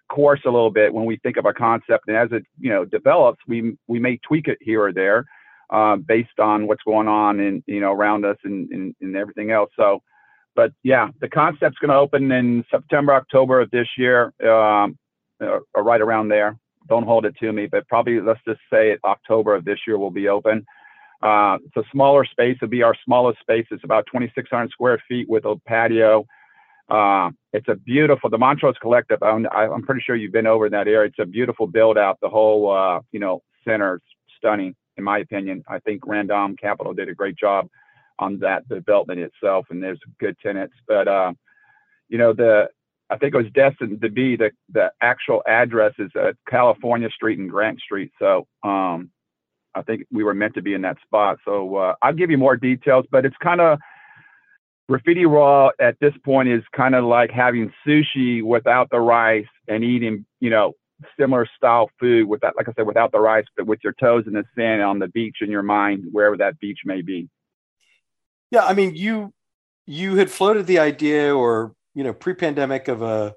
course 0.09 0.41
a 0.45 0.51
little 0.51 0.71
bit 0.71 0.93
when 0.93 1.05
we 1.05 1.17
think 1.17 1.37
of 1.37 1.47
a 1.47 1.53
concept, 1.53 2.09
and 2.09 2.17
as 2.17 2.29
it 2.33 2.45
you 2.59 2.71
know 2.71 2.85
develops, 2.85 3.39
we 3.47 3.77
we 3.87 3.99
may 3.99 4.19
tweak 4.19 4.49
it 4.49 4.59
here 4.61 4.83
or 4.83 4.93
there. 4.93 5.27
Uh, 5.69 5.97
based 5.97 6.39
on 6.39 6.69
what's 6.69 6.83
going 6.85 7.09
on 7.09 7.41
in 7.41 7.61
you 7.67 7.81
know 7.81 7.91
around 7.91 8.25
us 8.25 8.37
and, 8.45 8.71
and, 8.71 8.95
and 9.01 9.17
everything 9.17 9.51
else. 9.51 9.69
So, 9.75 10.01
but 10.55 10.71
yeah, 10.85 11.09
the 11.21 11.29
concept's 11.29 11.79
going 11.79 11.91
to 11.91 11.97
open 11.97 12.31
in 12.31 12.65
September, 12.71 13.13
October 13.13 13.61
of 13.61 13.71
this 13.73 13.89
year, 13.99 14.33
um, 14.49 14.97
or, 15.41 15.63
or 15.75 15.83
right 15.83 16.01
around 16.01 16.29
there. 16.29 16.57
Don't 16.89 17.05
hold 17.05 17.27
it 17.27 17.35
to 17.41 17.53
me, 17.53 17.67
but 17.67 17.89
probably 17.89 18.21
let's 18.21 18.39
just 18.47 18.61
say 18.73 18.93
it, 18.93 19.01
October 19.05 19.57
of 19.57 19.65
this 19.65 19.81
year 19.89 19.99
will 19.99 20.13
be 20.13 20.29
open. 20.29 20.65
Uh, 21.21 21.59
it's 21.65 21.77
a 21.77 21.91
smaller 21.91 22.25
space. 22.25 22.57
It'll 22.63 22.69
be 22.69 22.85
our 22.85 22.95
smallest 23.05 23.41
space. 23.41 23.67
It's 23.73 23.83
about 23.83 24.07
2,600 24.07 24.71
square 24.71 25.03
feet 25.09 25.29
with 25.29 25.47
a 25.47 25.57
patio. 25.67 26.27
Uh, 26.89 27.31
it's 27.53 27.69
a 27.69 27.75
beautiful, 27.75 28.31
the 28.31 28.39
Montrose 28.39 28.77
Collective. 28.81 29.23
I'm, 29.23 29.47
I'm 29.53 29.83
pretty 29.83 30.03
sure 30.05 30.15
you've 30.15 30.33
been 30.33 30.47
over 30.47 30.67
in 30.67 30.73
that 30.73 30.87
area. 30.87 31.09
It's 31.09 31.19
a 31.19 31.27
beautiful 31.27 31.67
build 31.67 31.99
out. 31.99 32.19
The 32.23 32.29
whole, 32.29 32.71
uh, 32.71 33.01
you 33.13 33.19
know, 33.19 33.43
center 33.67 34.01
stunning, 34.37 34.75
in 34.97 35.05
my 35.05 35.19
opinion. 35.19 35.65
I 35.69 35.79
think 35.81 36.03
Radom 36.03 36.59
Capital 36.59 36.95
did 36.95 37.09
a 37.09 37.15
great 37.15 37.37
job 37.37 37.69
on 38.19 38.39
that 38.41 38.69
development 38.69 39.21
itself, 39.21 39.67
and 39.71 39.83
there's 39.83 40.01
good 40.21 40.37
tenants. 40.43 40.75
But 40.87 41.09
uh, 41.09 41.33
you 42.09 42.19
know, 42.19 42.33
the 42.33 42.69
I 43.11 43.17
think 43.19 43.35
it 43.35 43.39
was 43.39 43.53
destined 43.53 44.01
to 44.03 44.11
be 44.11 44.37
the 44.37 44.51
the 44.73 44.93
actual 45.01 45.43
address 45.47 45.95
is 45.99 46.11
at 46.17 46.37
California 46.49 47.11
Street 47.11 47.39
and 47.39 47.51
Grant 47.51 47.81
Street. 47.81 48.13
So 48.19 48.47
um, 48.63 49.11
I 49.75 49.83
think 49.83 50.07
we 50.11 50.25
were 50.25 50.35
meant 50.35 50.55
to 50.55 50.63
be 50.63 50.75
in 50.75 50.83
that 50.83 50.99
spot. 51.05 51.39
So 51.45 51.77
uh, 51.77 51.95
I'll 52.03 52.15
give 52.15 52.31
you 52.31 52.39
more 52.39 52.57
details, 52.57 53.07
but 53.11 53.25
it's 53.25 53.37
kind 53.43 53.61
of 53.61 53.79
graffiti 54.89 55.27
raw 55.27 55.71
at 55.81 55.99
this 56.01 56.15
point 56.25 56.49
is 56.49 56.63
kind 56.75 56.95
of 56.95 57.05
like 57.05 57.31
having 57.31 57.73
sushi 57.87 58.43
without 58.43 58.91
the 58.91 59.01
rice 59.01 59.47
and 59.69 59.85
eating, 59.85 60.25
you 60.41 60.51
know, 60.51 60.75
similar 61.19 61.47
style 61.57 61.91
food 62.01 62.27
without, 62.29 62.57
like 62.57 62.69
I 62.69 62.73
said, 62.75 62.87
without 62.87 63.13
the 63.13 63.21
rice, 63.21 63.45
but 63.57 63.67
with 63.67 63.81
your 63.83 63.95
toes 63.95 64.25
in 64.27 64.33
the 64.33 64.45
sand 64.55 64.83
on 64.83 64.99
the 64.99 65.09
beach 65.09 65.39
in 65.41 65.51
your 65.51 65.63
mind, 65.63 66.05
wherever 66.13 66.37
that 66.39 66.59
beach 66.61 66.81
may 66.85 67.03
be. 67.03 67.29
Yeah, 68.51 68.65
I 68.65 68.75
mean, 68.75 68.95
you 68.95 69.33
you 69.87 70.17
had 70.17 70.31
floated 70.31 70.67
the 70.67 70.79
idea, 70.79 71.35
or 71.35 71.75
you 71.95 72.05
know, 72.05 72.13
pre-pandemic 72.13 72.89
of 72.89 73.03
a 73.03 73.35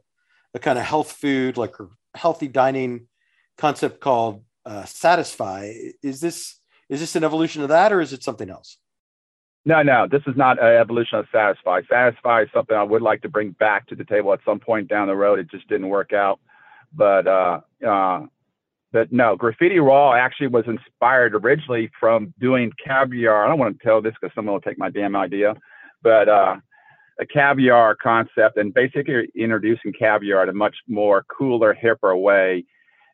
a 0.53 0.59
kind 0.59 0.77
of 0.77 0.85
health 0.85 1.11
food, 1.13 1.57
like 1.57 1.73
healthy 2.15 2.47
dining 2.47 3.07
concept 3.57 3.99
called 3.99 4.43
uh, 4.65 4.85
Satisfy. 4.85 5.73
Is 6.03 6.21
this 6.21 6.59
is 6.89 6.99
this 6.99 7.15
an 7.15 7.23
evolution 7.23 7.63
of 7.63 7.69
that, 7.69 7.91
or 7.91 8.01
is 8.01 8.13
it 8.13 8.23
something 8.23 8.49
else? 8.49 8.77
No, 9.65 9.81
no, 9.83 10.07
this 10.09 10.21
is 10.25 10.35
not 10.37 10.61
an 10.61 10.75
evolution 10.75 11.19
of 11.19 11.27
Satisfy. 11.31 11.81
Satisfy 11.89 12.43
is 12.43 12.49
something 12.53 12.75
I 12.75 12.83
would 12.83 13.01
like 13.01 13.21
to 13.23 13.29
bring 13.29 13.51
back 13.51 13.87
to 13.87 13.95
the 13.95 14.05
table 14.05 14.33
at 14.33 14.39
some 14.45 14.59
point 14.59 14.87
down 14.87 15.07
the 15.07 15.15
road. 15.15 15.37
It 15.37 15.51
just 15.51 15.67
didn't 15.67 15.89
work 15.89 16.13
out, 16.13 16.39
but 16.93 17.27
uh, 17.27 17.59
uh, 17.85 18.21
but 18.91 19.11
no, 19.11 19.35
Graffiti 19.35 19.79
Raw 19.79 20.13
actually 20.13 20.47
was 20.47 20.65
inspired 20.65 21.35
originally 21.35 21.91
from 21.99 22.33
doing 22.39 22.71
caviar. 22.83 23.45
I 23.45 23.49
don't 23.49 23.59
want 23.59 23.77
to 23.77 23.83
tell 23.85 24.01
this 24.01 24.13
because 24.19 24.33
someone 24.33 24.53
will 24.53 24.61
take 24.61 24.79
my 24.79 24.89
damn 24.89 25.15
idea, 25.15 25.55
but 26.01 26.27
uh, 26.27 26.55
a 27.19 27.25
caviar 27.25 27.95
concept 27.95 28.57
and 28.57 28.73
basically 28.73 29.29
introducing 29.35 29.93
caviar 29.93 30.43
in 30.43 30.49
a 30.49 30.53
much 30.53 30.75
more 30.87 31.23
cooler, 31.23 31.75
hipper 31.75 32.19
way, 32.19 32.65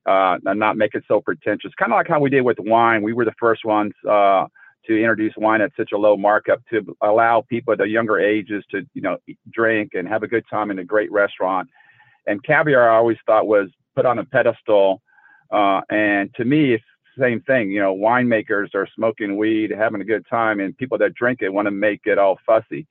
uh, 0.05 0.37
and 0.45 0.59
not 0.59 0.77
make 0.77 0.93
it 0.93 1.03
so 1.07 1.19
pretentious. 1.19 1.71
Kind 1.77 1.91
of 1.91 1.97
like 1.97 2.07
how 2.07 2.19
we 2.19 2.29
did 2.29 2.41
with 2.41 2.57
wine. 2.59 3.01
We 3.01 3.13
were 3.13 3.25
the 3.25 3.33
first 3.39 3.65
ones 3.65 3.91
uh, 4.09 4.45
to 4.87 4.97
introduce 4.97 5.33
wine 5.37 5.61
at 5.61 5.71
such 5.77 5.91
a 5.93 5.97
low 5.97 6.17
markup 6.17 6.61
to 6.69 6.95
allow 7.01 7.41
people 7.41 7.73
at 7.73 7.79
the 7.79 7.87
younger 7.87 8.19
ages 8.19 8.63
to, 8.71 8.81
you 8.93 9.01
know, 9.01 9.17
drink 9.51 9.91
and 9.93 10.07
have 10.07 10.23
a 10.23 10.27
good 10.27 10.43
time 10.49 10.71
in 10.71 10.79
a 10.79 10.83
great 10.83 11.11
restaurant. 11.11 11.69
And 12.27 12.43
caviar, 12.43 12.89
I 12.89 12.95
always 12.95 13.17
thought 13.25 13.47
was 13.47 13.69
put 13.95 14.05
on 14.05 14.19
a 14.19 14.25
pedestal 14.25 15.01
uh, 15.51 15.81
and 15.89 16.33
to 16.35 16.45
me, 16.45 16.73
it's 16.73 16.83
the 17.15 17.23
same 17.23 17.41
thing. 17.41 17.71
You 17.71 17.79
know, 17.79 17.95
winemakers 17.95 18.73
are 18.75 18.87
smoking 18.95 19.37
weed, 19.37 19.71
having 19.71 20.01
a 20.01 20.05
good 20.05 20.25
time, 20.29 20.59
and 20.59 20.77
people 20.77 20.97
that 20.99 21.13
drink 21.13 21.39
it 21.41 21.53
want 21.53 21.67
to 21.67 21.71
make 21.71 22.01
it 22.05 22.17
all 22.17 22.39
fussy. 22.45 22.87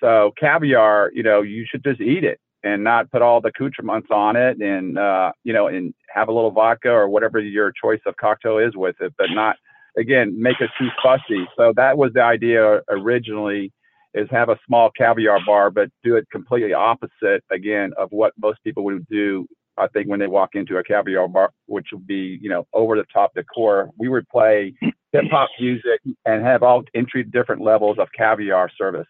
So 0.00 0.32
caviar, 0.38 1.10
you 1.14 1.22
know, 1.22 1.42
you 1.42 1.64
should 1.68 1.84
just 1.84 2.00
eat 2.00 2.24
it 2.24 2.40
and 2.64 2.84
not 2.84 3.10
put 3.10 3.22
all 3.22 3.40
the 3.40 3.48
accoutrements 3.48 4.08
on 4.10 4.36
it, 4.36 4.60
and 4.60 4.98
uh, 4.98 5.32
you 5.44 5.52
know, 5.52 5.68
and 5.68 5.94
have 6.12 6.28
a 6.28 6.32
little 6.32 6.50
vodka 6.50 6.90
or 6.90 7.08
whatever 7.08 7.38
your 7.38 7.72
choice 7.72 8.00
of 8.06 8.16
cocktail 8.16 8.58
is 8.58 8.76
with 8.76 8.96
it, 9.00 9.14
but 9.16 9.28
not 9.30 9.56
again 9.96 10.40
make 10.40 10.60
it 10.60 10.70
too 10.78 10.88
fussy. 11.02 11.46
So 11.56 11.72
that 11.76 11.96
was 11.96 12.12
the 12.14 12.22
idea 12.22 12.80
originally. 12.88 13.72
Is 14.14 14.28
have 14.30 14.50
a 14.50 14.58
small 14.66 14.90
caviar 14.90 15.38
bar, 15.46 15.70
but 15.70 15.88
do 16.04 16.16
it 16.16 16.26
completely 16.30 16.74
opposite 16.74 17.42
again 17.50 17.92
of 17.96 18.08
what 18.10 18.34
most 18.36 18.62
people 18.62 18.84
would 18.84 19.06
do 19.08 19.46
I 19.76 19.88
think 19.88 20.08
when 20.08 20.20
they 20.20 20.26
walk 20.26 20.50
into 20.54 20.76
a 20.76 20.84
caviar 20.84 21.28
bar, 21.28 21.52
which 21.66 21.88
would 21.92 22.06
be, 22.06 22.38
you 22.42 22.50
know, 22.50 22.66
over 22.72 22.96
the 22.96 23.04
top 23.12 23.34
decor, 23.34 23.90
we 23.98 24.08
would 24.08 24.28
play 24.28 24.74
hip 24.80 25.24
hop 25.30 25.48
music 25.58 26.00
and 26.26 26.44
have 26.44 26.62
all 26.62 26.82
entry 26.94 27.24
different 27.24 27.62
levels 27.62 27.98
of 27.98 28.08
caviar 28.16 28.70
service 28.76 29.06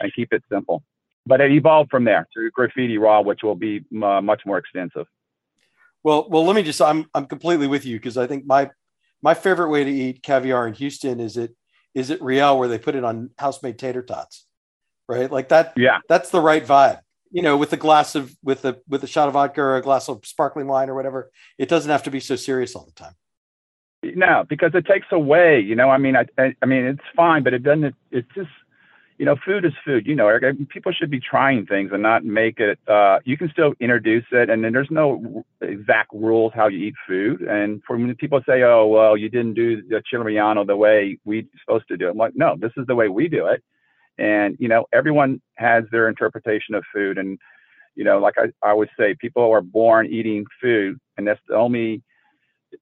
and 0.00 0.12
keep 0.14 0.32
it 0.32 0.42
simple. 0.52 0.82
But 1.26 1.40
it 1.40 1.52
evolved 1.52 1.90
from 1.90 2.04
there 2.04 2.26
to 2.36 2.50
graffiti 2.50 2.98
raw, 2.98 3.22
which 3.22 3.40
will 3.42 3.54
be 3.54 3.80
uh, 4.02 4.20
much 4.20 4.42
more 4.44 4.58
extensive. 4.58 5.06
Well, 6.02 6.28
well, 6.28 6.44
let 6.44 6.54
me 6.54 6.62
just, 6.62 6.82
I'm, 6.82 7.06
I'm 7.14 7.24
completely 7.24 7.66
with 7.66 7.86
you. 7.86 7.98
Cause 7.98 8.18
I 8.18 8.26
think 8.26 8.44
my, 8.44 8.70
my 9.24 9.34
favorite 9.34 9.70
way 9.70 9.82
to 9.82 9.90
eat 9.90 10.22
caviar 10.22 10.68
in 10.68 10.74
Houston 10.74 11.18
is 11.18 11.36
it, 11.36 11.56
is 11.94 12.10
it 12.10 12.22
Riel 12.22 12.58
where 12.58 12.68
they 12.68 12.78
put 12.78 12.94
it 12.94 13.02
on 13.02 13.30
house-made 13.38 13.78
tater 13.78 14.02
tots, 14.02 14.46
right? 15.08 15.30
Like 15.30 15.48
that. 15.48 15.72
Yeah. 15.76 15.98
That's 16.08 16.30
the 16.30 16.40
right 16.40 16.64
vibe 16.64 17.00
you 17.34 17.42
know, 17.42 17.56
with 17.56 17.72
a 17.72 17.76
glass 17.76 18.14
of 18.14 18.32
with 18.44 18.64
a 18.64 18.78
with 18.88 19.02
a 19.02 19.08
shot 19.08 19.26
of 19.26 19.34
vodka 19.34 19.60
or 19.60 19.76
a 19.76 19.82
glass 19.82 20.08
of 20.08 20.24
sparkling 20.24 20.68
wine 20.68 20.88
or 20.88 20.94
whatever. 20.94 21.32
It 21.58 21.68
doesn't 21.68 21.90
have 21.90 22.04
to 22.04 22.10
be 22.10 22.20
so 22.20 22.36
serious 22.36 22.76
all 22.76 22.84
the 22.84 22.92
time. 22.92 23.14
No, 24.04 24.44
because 24.48 24.70
it 24.74 24.86
takes 24.86 25.08
away. 25.10 25.58
You 25.58 25.74
know, 25.74 25.90
I 25.90 25.98
mean, 25.98 26.14
I, 26.14 26.26
I, 26.38 26.54
I 26.62 26.66
mean, 26.66 26.84
it's 26.84 27.02
fine, 27.16 27.42
but 27.42 27.52
it 27.52 27.64
doesn't. 27.64 27.96
It's 28.12 28.28
just, 28.36 28.50
you 29.18 29.24
know, 29.24 29.36
food 29.44 29.64
is 29.64 29.72
food. 29.84 30.06
You 30.06 30.16
know, 30.16 30.28
Eric, 30.28 30.68
people 30.68 30.92
should 30.92 31.10
be 31.10 31.20
trying 31.20 31.66
things 31.66 31.90
and 31.92 32.02
not 32.02 32.24
make 32.24 32.58
it. 32.58 32.78
Uh, 32.88 33.20
you 33.24 33.36
can 33.36 33.48
still 33.50 33.74
introduce 33.80 34.24
it, 34.32 34.50
and 34.50 34.64
then 34.64 34.72
there's 34.72 34.90
no 34.90 35.44
exact 35.60 36.10
rules 36.12 36.52
how 36.54 36.68
you 36.68 36.88
eat 36.88 36.94
food. 37.06 37.42
And 37.42 37.82
for 37.86 37.96
when 37.96 38.14
people 38.16 38.40
say, 38.46 38.62
"Oh, 38.62 38.86
well, 38.86 39.16
you 39.16 39.28
didn't 39.28 39.54
do 39.54 39.82
the 39.88 40.02
chile 40.04 40.24
relleno 40.24 40.66
the 40.66 40.76
way 40.76 41.18
we're 41.24 41.44
supposed 41.60 41.88
to 41.88 41.96
do 41.96 42.08
it," 42.08 42.10
I'm 42.10 42.16
like, 42.16 42.34
"No, 42.34 42.56
this 42.58 42.72
is 42.76 42.86
the 42.86 42.94
way 42.94 43.08
we 43.08 43.28
do 43.28 43.46
it." 43.46 43.62
and 44.18 44.56
you 44.58 44.68
know 44.68 44.86
everyone 44.92 45.40
has 45.56 45.84
their 45.90 46.08
interpretation 46.08 46.74
of 46.74 46.84
food 46.92 47.18
and 47.18 47.38
you 47.94 48.04
know 48.04 48.18
like 48.18 48.34
I, 48.38 48.44
I 48.66 48.70
always 48.70 48.90
say 48.98 49.14
people 49.18 49.50
are 49.50 49.60
born 49.60 50.06
eating 50.06 50.44
food 50.60 50.98
and 51.16 51.26
that's 51.26 51.40
the 51.48 51.56
only 51.56 52.02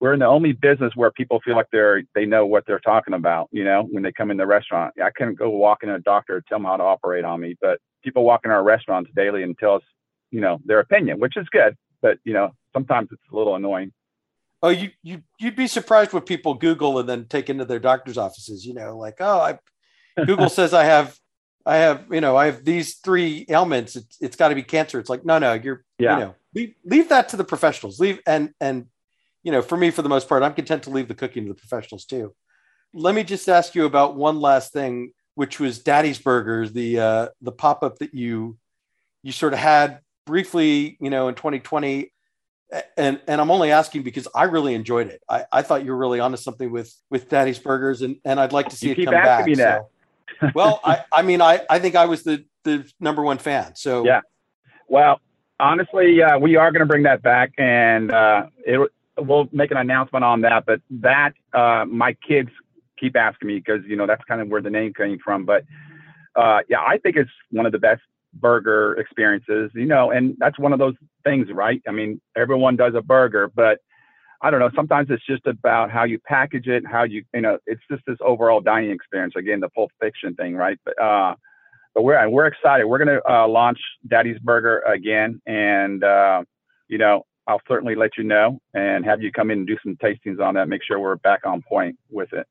we're 0.00 0.12
in 0.12 0.20
the 0.20 0.26
only 0.26 0.52
business 0.52 0.92
where 0.94 1.10
people 1.10 1.40
feel 1.44 1.56
like 1.56 1.66
they're 1.72 2.02
they 2.14 2.24
know 2.24 2.46
what 2.46 2.64
they're 2.66 2.80
talking 2.80 3.14
about 3.14 3.48
you 3.52 3.64
know 3.64 3.86
when 3.90 4.02
they 4.02 4.12
come 4.12 4.30
in 4.30 4.36
the 4.36 4.46
restaurant 4.46 4.94
i 5.02 5.10
couldn't 5.10 5.38
go 5.38 5.50
walk 5.50 5.82
in 5.82 5.90
a 5.90 5.98
doctor 6.00 6.36
and 6.36 6.46
tell 6.46 6.58
them 6.58 6.66
how 6.66 6.76
to 6.76 6.82
operate 6.82 7.24
on 7.24 7.40
me 7.40 7.56
but 7.60 7.78
people 8.02 8.24
walk 8.24 8.40
in 8.44 8.50
our 8.50 8.62
restaurants 8.62 9.10
daily 9.14 9.42
and 9.42 9.58
tell 9.58 9.76
us 9.76 9.82
you 10.30 10.40
know 10.40 10.58
their 10.64 10.80
opinion 10.80 11.18
which 11.18 11.36
is 11.36 11.46
good 11.50 11.76
but 12.00 12.18
you 12.24 12.32
know 12.32 12.50
sometimes 12.72 13.08
it's 13.12 13.22
a 13.32 13.36
little 13.36 13.54
annoying 13.54 13.92
oh 14.62 14.68
you 14.68 14.90
you 15.02 15.22
you'd 15.38 15.56
be 15.56 15.66
surprised 15.66 16.12
what 16.12 16.26
people 16.26 16.54
google 16.54 16.98
and 16.98 17.08
then 17.08 17.26
take 17.26 17.50
into 17.50 17.64
their 17.64 17.80
doctor's 17.80 18.18
offices 18.18 18.64
you 18.66 18.74
know 18.74 18.96
like 18.96 19.16
oh 19.20 19.40
i 19.40 19.58
google 20.26 20.48
says 20.48 20.74
i 20.74 20.84
have 20.84 21.16
I 21.64 21.76
have, 21.76 22.06
you 22.10 22.20
know, 22.20 22.36
I 22.36 22.46
have 22.46 22.64
these 22.64 22.96
three 22.96 23.46
ailments. 23.48 23.96
It's, 23.96 24.16
it's 24.20 24.36
got 24.36 24.48
to 24.48 24.54
be 24.54 24.62
cancer. 24.62 24.98
It's 24.98 25.08
like, 25.08 25.24
no, 25.24 25.38
no, 25.38 25.52
you're, 25.54 25.84
yeah. 25.98 26.18
you 26.18 26.24
know, 26.24 26.34
leave, 26.54 26.74
leave 26.84 27.08
that 27.10 27.28
to 27.30 27.36
the 27.36 27.44
professionals. 27.44 28.00
Leave 28.00 28.20
and 28.26 28.52
and 28.60 28.86
you 29.42 29.52
know, 29.52 29.62
for 29.62 29.76
me, 29.76 29.90
for 29.90 30.02
the 30.02 30.08
most 30.08 30.28
part, 30.28 30.42
I'm 30.42 30.54
content 30.54 30.84
to 30.84 30.90
leave 30.90 31.08
the 31.08 31.14
cooking 31.14 31.44
to 31.44 31.48
the 31.48 31.54
professionals 31.54 32.04
too. 32.04 32.34
Let 32.94 33.14
me 33.14 33.24
just 33.24 33.48
ask 33.48 33.74
you 33.74 33.84
about 33.84 34.16
one 34.16 34.40
last 34.40 34.72
thing, 34.72 35.12
which 35.34 35.58
was 35.58 35.78
Daddy's 35.78 36.18
Burgers, 36.18 36.72
the 36.72 36.98
uh, 36.98 37.28
the 37.40 37.52
pop 37.52 37.82
up 37.82 37.98
that 37.98 38.14
you 38.14 38.58
you 39.22 39.32
sort 39.32 39.52
of 39.52 39.58
had 39.58 40.00
briefly, 40.26 40.96
you 41.00 41.10
know, 41.10 41.28
in 41.28 41.34
2020. 41.34 42.12
And 42.96 43.20
and 43.26 43.40
I'm 43.40 43.50
only 43.50 43.70
asking 43.70 44.02
because 44.02 44.28
I 44.34 44.44
really 44.44 44.74
enjoyed 44.74 45.08
it. 45.08 45.22
I, 45.28 45.44
I 45.52 45.62
thought 45.62 45.84
you 45.84 45.90
were 45.90 45.96
really 45.98 46.20
onto 46.20 46.38
something 46.38 46.70
with 46.70 46.94
with 47.10 47.28
Daddy's 47.28 47.58
Burgers, 47.58 48.00
and, 48.00 48.16
and 48.24 48.40
I'd 48.40 48.52
like 48.52 48.70
to 48.70 48.76
see 48.76 48.88
you 48.88 48.94
it 48.96 49.04
come 49.04 49.12
back. 49.12 49.46
So. 49.54 49.88
well, 50.54 50.80
I, 50.82 51.04
I 51.12 51.22
mean, 51.22 51.42
I, 51.42 51.60
I 51.68 51.78
think 51.78 51.96
I 51.96 52.06
was 52.06 52.22
the 52.22 52.44
the 52.64 52.90
number 52.98 53.22
one 53.22 53.38
fan. 53.38 53.74
So 53.76 54.06
yeah. 54.06 54.20
Well, 54.88 55.20
honestly, 55.60 56.22
uh, 56.22 56.38
we 56.38 56.56
are 56.56 56.70
going 56.70 56.80
to 56.80 56.86
bring 56.86 57.02
that 57.02 57.22
back, 57.22 57.52
and 57.58 58.10
uh, 58.10 58.46
it, 58.64 58.90
we'll 59.22 59.48
make 59.52 59.70
an 59.70 59.76
announcement 59.76 60.24
on 60.24 60.42
that. 60.42 60.64
But 60.66 60.80
that 60.90 61.32
uh, 61.52 61.84
my 61.86 62.14
kids 62.26 62.50
keep 62.98 63.16
asking 63.16 63.48
me 63.48 63.58
because 63.58 63.82
you 63.86 63.96
know 63.96 64.06
that's 64.06 64.24
kind 64.24 64.40
of 64.40 64.48
where 64.48 64.62
the 64.62 64.70
name 64.70 64.92
came 64.94 65.18
from. 65.24 65.44
But 65.44 65.64
uh, 66.36 66.60
yeah, 66.68 66.80
I 66.80 66.98
think 66.98 67.16
it's 67.16 67.30
one 67.50 67.66
of 67.66 67.72
the 67.72 67.78
best 67.78 68.02
burger 68.34 68.94
experiences, 68.94 69.70
you 69.74 69.86
know, 69.86 70.10
and 70.10 70.36
that's 70.38 70.58
one 70.58 70.72
of 70.72 70.78
those 70.78 70.94
things, 71.24 71.48
right? 71.52 71.82
I 71.86 71.90
mean, 71.90 72.20
everyone 72.36 72.76
does 72.76 72.94
a 72.94 73.02
burger, 73.02 73.50
but 73.54 73.78
I 74.40 74.50
don't 74.50 74.60
know. 74.60 74.70
Sometimes 74.74 75.08
it's 75.10 75.24
just 75.24 75.46
about 75.46 75.90
how 75.90 76.04
you 76.04 76.18
package 76.18 76.66
it, 76.66 76.84
how 76.86 77.04
you, 77.04 77.24
you 77.32 77.42
know, 77.42 77.58
it's 77.66 77.82
just 77.90 78.02
this 78.06 78.16
overall 78.20 78.60
dining 78.60 78.90
experience. 78.90 79.34
Again, 79.36 79.60
the 79.60 79.68
Pulp 79.68 79.90
Fiction 80.00 80.34
thing, 80.34 80.56
right? 80.56 80.78
But 80.84 81.00
uh, 81.00 81.34
but 81.94 82.02
we're 82.02 82.28
we're 82.28 82.46
excited. 82.46 82.86
We're 82.86 82.98
gonna 82.98 83.20
uh, 83.28 83.46
launch 83.46 83.78
Daddy's 84.08 84.38
Burger 84.38 84.80
again, 84.80 85.40
and 85.46 86.02
uh, 86.02 86.42
you 86.88 86.98
know, 86.98 87.24
I'll 87.46 87.60
certainly 87.66 87.94
let 87.94 88.16
you 88.16 88.24
know 88.24 88.60
and 88.74 89.04
have 89.04 89.22
you 89.22 89.32
come 89.32 89.50
in 89.50 89.58
and 89.58 89.66
do 89.66 89.76
some 89.82 89.96
tastings 89.96 90.40
on 90.40 90.54
that. 90.54 90.68
Make 90.68 90.82
sure 90.84 90.98
we're 90.98 91.16
back 91.16 91.40
on 91.44 91.62
point 91.62 91.98
with 92.10 92.32
it. 92.32 92.46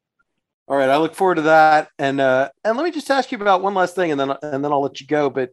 All 0.67 0.77
right, 0.77 0.89
I 0.89 0.97
look 0.97 1.15
forward 1.15 1.35
to 1.35 1.41
that. 1.43 1.89
And 1.97 2.21
uh, 2.21 2.49
and 2.63 2.77
let 2.77 2.83
me 2.83 2.91
just 2.91 3.11
ask 3.11 3.31
you 3.31 3.37
about 3.37 3.61
one 3.61 3.73
last 3.73 3.95
thing, 3.95 4.11
and 4.11 4.19
then 4.19 4.31
and 4.41 4.63
then 4.63 4.71
I'll 4.71 4.81
let 4.81 5.01
you 5.01 5.07
go. 5.07 5.29
But 5.29 5.51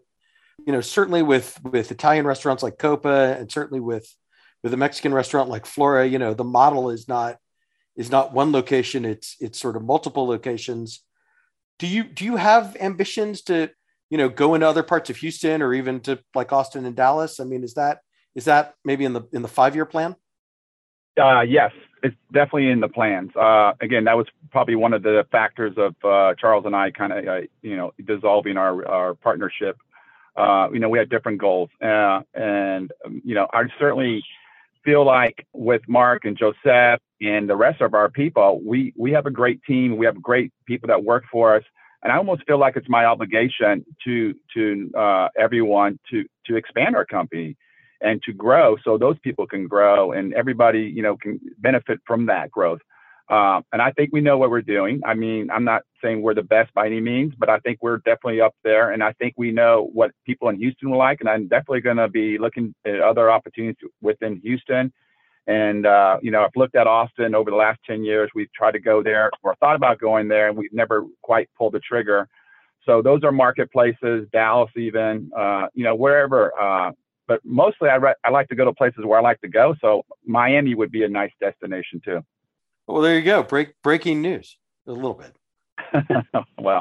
you 0.67 0.73
know, 0.73 0.81
certainly 0.81 1.23
with 1.23 1.59
with 1.65 1.91
Italian 1.91 2.27
restaurants 2.27 2.63
like 2.63 2.79
Coppa, 2.79 3.39
and 3.39 3.51
certainly 3.51 3.81
with 3.81 4.15
with 4.63 4.75
a 4.75 4.77
Mexican 4.77 5.15
restaurant 5.15 5.49
like 5.49 5.67
Flora, 5.67 6.07
you 6.07 6.19
know, 6.19 6.35
the 6.35 6.45
model 6.45 6.91
is 6.91 7.09
not 7.09 7.39
is 7.97 8.11
not 8.11 8.33
one 8.33 8.53
location; 8.53 9.05
it's 9.05 9.37
it's 9.41 9.59
sort 9.59 9.77
of 9.77 9.83
multiple 9.83 10.27
locations. 10.27 11.03
Do 11.79 11.87
you 11.87 12.05
do 12.05 12.25
you 12.25 12.37
have 12.37 12.77
ambitions 12.81 13.43
to 13.43 13.71
you 14.11 14.19
know 14.19 14.29
go 14.29 14.55
into 14.55 14.69
other 14.69 14.83
parts 14.83 15.11
of 15.11 15.17
Houston 15.17 15.63
or 15.63 15.75
even 15.75 16.01
to 16.01 16.21
like 16.35 16.53
Austin 16.53 16.87
and 16.87 16.95
Dallas? 16.97 17.41
I 17.41 17.45
mean, 17.45 17.65
is 17.65 17.75
that 17.75 17.99
is 18.39 18.45
that 18.45 18.77
maybe 18.85 19.05
in 19.05 19.13
the 19.15 19.23
in 19.33 19.43
the 19.43 19.49
five 19.49 19.75
year 19.75 19.85
plan? 19.85 20.15
Uh, 21.21 21.41
yes, 21.41 21.73
it's 22.05 22.15
definitely 22.33 22.71
in 22.71 22.79
the 22.79 22.89
plans. 22.89 23.35
Uh, 23.35 23.73
again, 23.81 24.05
that 24.05 24.17
was 24.17 24.29
probably 24.53 24.77
one 24.77 24.93
of 24.93 25.03
the 25.03 25.27
factors 25.33 25.75
of 25.77 25.97
uh, 26.05 26.35
Charles 26.41 26.65
and 26.65 26.77
I 26.77 26.93
kind 26.93 27.13
of, 27.13 27.27
uh, 27.27 27.41
you 27.63 27.77
know, 27.77 27.93
dissolving 28.07 28.57
our, 28.57 28.87
our 28.89 29.15
partnership. 29.15 29.77
Uh, 30.37 30.69
you 30.73 30.79
know, 30.79 30.89
we 30.89 31.01
had 31.01 31.11
different 31.11 31.41
goals, 31.41 31.69
uh, 31.83 32.21
and 32.33 32.93
um, 33.05 33.21
you 33.25 33.35
know, 33.35 33.49
I 33.53 33.65
certainly 33.77 34.23
feel 34.85 35.05
like 35.05 35.45
with 35.53 35.83
Marc 35.89 36.25
and 36.25 36.39
Josep 36.39 36.99
and 37.21 37.51
the 37.51 37.57
rest 37.57 37.81
of 37.81 37.93
our 37.93 38.09
people, 38.09 38.61
we 38.65 38.93
we 38.97 39.11
have 39.11 39.27
a 39.27 39.33
great 39.33 39.61
team. 39.65 39.97
We 39.97 40.07
have 40.07 40.23
great 40.23 40.53
people 40.65 40.87
that 40.87 41.03
work 41.03 41.25
for 41.33 41.57
us, 41.57 41.65
and 42.05 42.13
I 42.13 42.17
almost 42.19 42.45
feel 42.47 42.59
like 42.59 42.77
it's 42.77 42.89
my 42.89 43.05
obligation 43.05 43.85
to 44.05 44.33
to 44.55 45.29
everyone 45.37 45.99
to 46.13 46.25
to 46.47 46.55
expand 46.55 46.95
our 46.95 47.05
company 47.05 47.57
and 48.01 48.23
to 48.23 48.33
grow 48.33 48.77
so 48.85 48.97
those 48.97 49.19
people 49.21 49.47
can 49.47 49.67
grow 49.67 50.13
and 50.13 50.33
everybody 50.35 50.81
you 50.81 51.03
know 51.03 51.17
can 51.17 51.41
benefit 51.59 52.01
from 52.07 52.27
that 52.27 52.51
growth. 52.51 52.81
Uh, 53.29 53.61
and 53.73 53.83
i 53.83 53.91
think 53.93 54.11
we 54.13 54.21
know 54.21 54.39
what 54.39 54.51
we're 54.51 54.63
doing. 54.63 55.01
I 55.05 55.15
mean 55.15 55.51
i'm 55.51 55.65
not 55.65 55.83
saying 56.03 56.23
we're 56.23 56.35
the 56.35 56.43
best 56.43 56.73
by 56.75 56.87
any 56.87 57.01
means 57.01 57.35
but 57.37 57.51
i 57.51 57.59
think 57.59 57.79
we're 57.83 57.99
definitely 57.99 58.41
up 58.41 58.55
there 58.65 58.93
and 58.93 59.03
i 59.03 59.13
think 59.15 59.35
we 59.37 59.51
know 59.51 59.91
what 59.93 60.13
people 60.25 60.49
in 60.49 60.57
houston 60.57 60.91
like 60.91 61.21
and 61.21 61.29
i'm 61.29 61.49
definitely 61.49 61.81
going 61.81 61.97
to 61.97 62.09
be 62.09 62.39
looking 62.39 62.75
at 62.87 63.01
other 63.01 63.31
opportunities 63.31 63.89
within 64.01 64.41
houston. 64.43 64.93
And 65.47 65.87
uh, 65.87 66.19
you 66.23 66.31
know 66.31 66.43
i've 66.43 66.57
looked 66.57 66.77
at 66.77 66.87
austin 66.87 67.35
over 67.35 67.51
the 67.51 67.57
last 67.57 67.81
10 67.87 68.05
years. 68.05 68.31
We've 68.35 68.53
tried 68.53 68.73
to 68.73 68.81
go 68.81 69.03
there 69.03 69.31
or 69.43 69.55
thought 69.57 69.77
about 69.77 69.99
going 69.99 70.29
there 70.29 70.49
and 70.49 70.57
we've 70.57 70.73
never 70.73 71.05
quite 71.23 71.49
pulled 71.57 71.75
the 71.75 71.81
trigger. 71.81 72.29
So 72.87 73.03
those 73.03 73.25
are 73.25 73.33
marketplaces 73.33 74.27
dallas 74.33 74.71
even 74.77 75.31
uh, 75.37 75.67
you 75.75 75.85
know 75.85 75.95
wherever 75.95 76.53
uh, 76.59 76.93
but 77.29 77.41
mostly 77.45 77.91
I, 77.91 77.97
re- 77.97 78.15
I 78.25 78.31
like 78.31 78.49
to 78.49 78.57
go 78.57 78.65
to 78.65 78.73
places 78.73 79.05
where 79.05 79.19
I 79.19 79.23
like 79.23 79.41
to 79.43 79.49
go. 79.49 79.77
So 79.81 80.05
Miami 80.25 80.75
would 80.75 80.91
be 80.91 81.05
a 81.05 81.09
nice 81.09 81.31
destination 81.41 82.01
too. 82.05 82.25
Well, 82.89 83.03
there 83.03 83.17
you 83.17 83.25
go. 83.25 83.43
Break 83.43 83.75
breaking 83.83 84.23
news 84.23 84.57
a 84.87 84.93
little 84.93 85.15
bit. 85.15 85.37
well, 86.59 86.81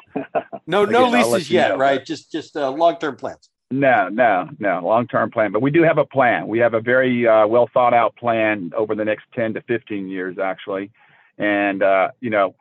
no, 0.66 0.86
no 0.86 1.10
leases 1.10 1.52
yet, 1.52 1.70
know, 1.70 1.78
right? 1.78 2.04
Just 2.04 2.32
just 2.32 2.56
uh, 2.56 2.72
long 2.72 2.98
term 2.98 3.18
plans. 3.18 3.50
No, 3.70 4.08
no, 4.08 4.50
no, 4.60 4.80
long 4.80 5.08
term 5.08 5.30
plan. 5.30 5.52
But 5.52 5.62
we 5.62 5.70
do 5.70 5.84
have 5.84 5.98
a 5.98 6.06
plan. 6.06 6.48
We 6.48 6.60
have 6.60 6.74
a 6.74 6.80
very 6.80 7.28
uh, 7.28 7.46
well 7.48 7.70
thought 7.74 7.94
out 7.94 8.16
plan 8.16 8.72
over 8.76 8.96
the 8.96 9.04
next 9.04 9.26
ten 9.36 9.54
to 9.54 9.62
fifteen 9.64 10.08
years, 10.08 10.40
actually. 10.40 10.92
And 11.38 11.84
uh, 11.84 12.10
you 12.22 12.30
know, 12.30 12.56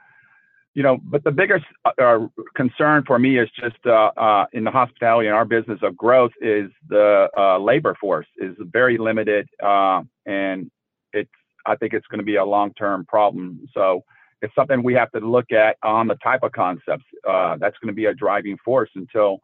you 0.77 0.83
know, 0.83 0.99
but 1.03 1.25
the 1.25 1.31
biggest 1.31 1.65
uh, 1.87 2.19
concern 2.55 3.03
for 3.07 3.19
me 3.19 3.39
is 3.39 3.49
just 3.59 3.79
uh, 3.87 4.11
uh, 4.15 4.45
in 4.53 4.63
the 4.63 4.71
hospitality 4.71 5.27
and 5.27 5.35
our 5.35 5.47
business 5.47 5.79
of 5.83 5.97
growth 5.97 6.33
is 6.43 6.71
the 6.91 7.31
uh, 7.35 7.59
labor 7.59 7.97
force 7.99 8.27
is 8.37 8.55
very 8.61 8.99
limited, 8.99 9.49
uh, 9.65 10.03
and 10.27 10.71
it's 11.15 11.31
I 11.65 11.77
think 11.77 11.95
it's 11.95 12.07
going 12.09 12.19
to 12.19 12.27
be 12.27 12.37
a 12.37 12.45
long 12.45 12.75
term 12.75 13.07
problem. 13.07 13.67
So 13.73 14.03
it's 14.43 14.55
something 14.55 14.83
we 14.83 14.93
have 14.93 15.11
to 15.13 15.21
look 15.21 15.51
at 15.51 15.79
on 15.83 16.09
the 16.09 16.17
type 16.17 16.43
of 16.43 16.53
concepts. 16.53 17.07
Uh, 17.27 17.57
that's 17.57 17.79
going 17.79 17.89
to 17.89 17.97
be 17.97 18.05
a 18.05 18.15
driving 18.15 18.59
force 18.63 18.91
until 18.97 19.39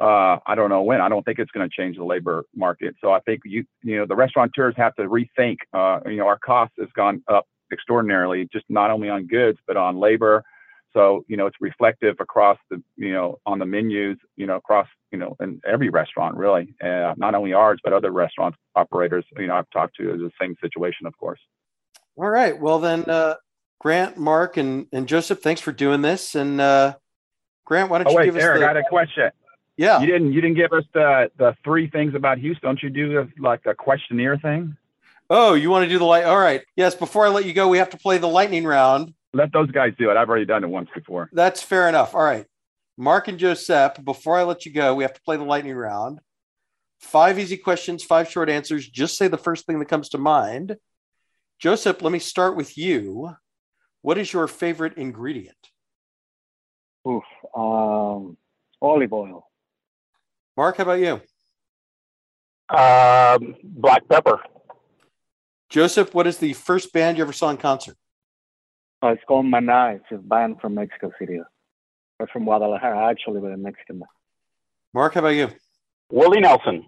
I 0.00 0.54
don't 0.56 0.68
know 0.68 0.82
when. 0.82 1.00
I 1.00 1.08
don't 1.08 1.22
think 1.22 1.38
it's 1.38 1.52
going 1.52 1.68
to 1.68 1.72
change 1.72 1.96
the 1.96 2.04
labor 2.04 2.44
market. 2.56 2.96
So 3.00 3.12
I 3.12 3.20
think 3.20 3.42
you 3.44 3.64
you 3.84 3.98
know 3.98 4.06
the 4.06 4.16
restaurateurs 4.16 4.74
have 4.78 4.96
to 4.96 5.02
rethink. 5.02 5.58
you 6.06 6.16
know, 6.16 6.26
our 6.26 6.40
cost 6.40 6.72
has 6.80 6.88
gone 6.96 7.22
up 7.28 7.46
extraordinarily, 7.72 8.48
just 8.52 8.64
not 8.68 8.90
only 8.90 9.08
on 9.08 9.26
goods 9.26 9.58
but 9.66 9.76
on 9.76 9.98
labor. 9.98 10.44
So 10.92 11.24
you 11.28 11.36
know 11.36 11.46
it's 11.46 11.56
reflective 11.60 12.16
across 12.20 12.58
the 12.70 12.82
you 12.96 13.12
know 13.12 13.38
on 13.46 13.58
the 13.58 13.66
menus 13.66 14.18
you 14.36 14.46
know 14.46 14.56
across 14.56 14.88
you 15.12 15.18
know 15.18 15.36
in 15.40 15.60
every 15.66 15.88
restaurant 15.88 16.36
really, 16.36 16.74
uh, 16.82 17.14
not 17.16 17.34
only 17.34 17.52
ours 17.52 17.80
but 17.82 17.92
other 17.92 18.10
restaurant 18.10 18.54
operators 18.74 19.24
you 19.36 19.46
know 19.46 19.54
I've 19.54 19.70
talked 19.70 19.96
to 19.96 20.12
is 20.12 20.20
the 20.20 20.32
same 20.40 20.56
situation 20.60 21.06
of 21.06 21.16
course. 21.16 21.40
All 22.16 22.28
right, 22.28 22.58
well 22.58 22.80
then 22.80 23.04
uh, 23.04 23.34
Grant, 23.80 24.18
Marc, 24.18 24.56
and 24.56 24.86
and 24.92 25.06
Josep, 25.06 25.40
thanks 25.40 25.60
for 25.60 25.72
doing 25.72 26.02
this. 26.02 26.34
And 26.34 26.60
uh, 26.60 26.96
Grant, 27.64 27.90
why 27.90 27.98
don't 27.98 28.08
oh, 28.08 28.10
you 28.10 28.16
wait, 28.16 28.24
give 28.26 28.36
us? 28.36 28.42
Eric, 28.42 28.60
the... 28.60 28.66
I 28.66 28.72
got 28.74 28.76
a 28.76 28.88
question. 28.88 29.30
Yeah, 29.76 30.00
you 30.00 30.06
didn't 30.06 30.32
you 30.32 30.40
didn't 30.42 30.56
give 30.56 30.72
us 30.72 30.84
the 30.92 31.30
the 31.38 31.56
three 31.64 31.88
things 31.88 32.14
about 32.14 32.38
Houston. 32.38 32.68
Don't 32.68 32.82
you 32.82 32.90
do 32.90 33.26
like 33.38 33.64
a 33.64 33.74
questionnaire 33.74 34.36
thing? 34.36 34.76
Oh, 35.32 35.54
you 35.54 35.70
want 35.70 35.84
to 35.84 35.88
do 35.88 35.98
the 35.98 36.04
light? 36.04 36.24
All 36.24 36.38
right. 36.38 36.62
Yes. 36.76 36.96
Before 36.96 37.24
I 37.24 37.28
let 37.28 37.44
you 37.44 37.52
go, 37.52 37.68
we 37.68 37.78
have 37.78 37.90
to 37.90 37.96
play 37.96 38.18
the 38.18 38.26
lightning 38.26 38.64
round. 38.64 39.14
Let 39.32 39.52
those 39.52 39.70
guys 39.70 39.92
do 39.96 40.10
it. 40.10 40.16
I've 40.16 40.28
already 40.28 40.44
done 40.44 40.64
it 40.64 40.66
once 40.68 40.90
before. 40.92 41.30
That's 41.32 41.62
fair 41.62 41.88
enough. 41.88 42.16
All 42.16 42.22
right. 42.22 42.46
Marc 42.98 43.28
and 43.28 43.38
Josep, 43.38 44.04
before 44.04 44.36
I 44.36 44.42
let 44.42 44.66
you 44.66 44.72
go, 44.72 44.94
we 44.94 45.04
have 45.04 45.14
to 45.14 45.22
play 45.22 45.36
the 45.36 45.44
lightning 45.44 45.76
round. 45.76 46.18
Five 46.98 47.38
easy 47.38 47.56
questions, 47.56 48.02
five 48.02 48.28
short 48.28 48.50
answers. 48.50 48.86
Just 48.88 49.16
say 49.16 49.28
the 49.28 49.38
first 49.38 49.66
thing 49.66 49.78
that 49.78 49.88
comes 49.88 50.10
to 50.10 50.18
mind. 50.18 50.76
Josep, 51.62 52.02
let 52.02 52.12
me 52.12 52.18
start 52.18 52.56
with 52.56 52.76
you. 52.76 53.30
What 54.02 54.18
is 54.18 54.32
your 54.32 54.48
favorite 54.48 54.98
ingredient? 54.98 55.56
Oof, 57.08 57.24
um, 57.56 58.36
olive 58.82 59.12
oil. 59.12 59.46
Marc, 60.56 60.76
how 60.76 60.82
about 60.82 60.98
you? 60.98 61.20
Um, 62.76 63.54
black 63.62 64.06
pepper. 64.08 64.40
Josep, 65.70 66.12
what 66.14 66.26
is 66.26 66.38
the 66.38 66.52
first 66.52 66.92
band 66.92 67.16
you 67.16 67.22
ever 67.22 67.32
saw 67.32 67.50
in 67.50 67.56
concert? 67.56 67.96
Uh, 69.02 69.08
it's 69.08 69.22
called 69.26 69.46
Maná. 69.46 69.96
It's 69.96 70.04
a 70.10 70.16
band 70.16 70.60
from 70.60 70.74
Mexico 70.74 71.12
City. 71.18 71.40
Or 72.18 72.26
from 72.26 72.44
Guadalajara, 72.44 73.08
actually, 73.08 73.40
but 73.40 73.52
a 73.52 73.56
Mexican 73.56 74.00
band. 74.00 74.10
Marc, 74.92 75.14
how 75.14 75.20
about 75.20 75.28
you? 75.28 75.48
Willie 76.10 76.40
Nelson. 76.40 76.86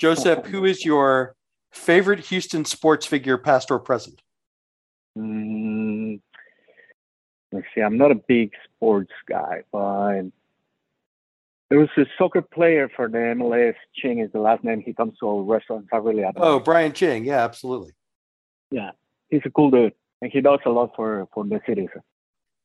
Josep, 0.00 0.46
who 0.46 0.64
is 0.64 0.84
your 0.84 1.36
favorite 1.70 2.20
Houston 2.26 2.64
sports 2.64 3.06
figure, 3.06 3.38
past 3.38 3.70
or 3.70 3.78
present? 3.78 4.20
Mm, 5.16 6.20
let's 7.52 7.66
see. 7.74 7.82
I'm 7.82 7.98
not 7.98 8.10
a 8.10 8.16
big 8.16 8.52
sports 8.64 9.12
guy, 9.28 9.62
but 9.70 10.22
there 11.68 11.78
was 11.78 11.88
a 11.96 12.04
soccer 12.16 12.42
player 12.42 12.88
for 12.94 13.08
the 13.08 13.18
MLS. 13.18 13.74
Ching 13.94 14.20
is 14.20 14.30
the 14.32 14.38
last 14.38 14.62
name. 14.62 14.82
He 14.84 14.92
comes 14.92 15.14
to 15.18 15.28
our 15.28 15.42
restaurants. 15.42 15.88
I 15.92 15.96
really 15.96 16.24
admire. 16.24 16.44
Oh, 16.44 16.60
Brian 16.60 16.92
Ching. 16.92 17.24
Yeah, 17.24 17.44
absolutely. 17.44 17.92
Yeah, 18.70 18.90
he's 19.28 19.42
a 19.44 19.50
cool 19.50 19.70
dude, 19.70 19.94
and 20.22 20.30
he 20.32 20.40
does 20.40 20.60
a 20.64 20.70
lot 20.70 20.92
for 20.94 21.26
for 21.34 21.44
the 21.44 21.60
city. 21.66 21.88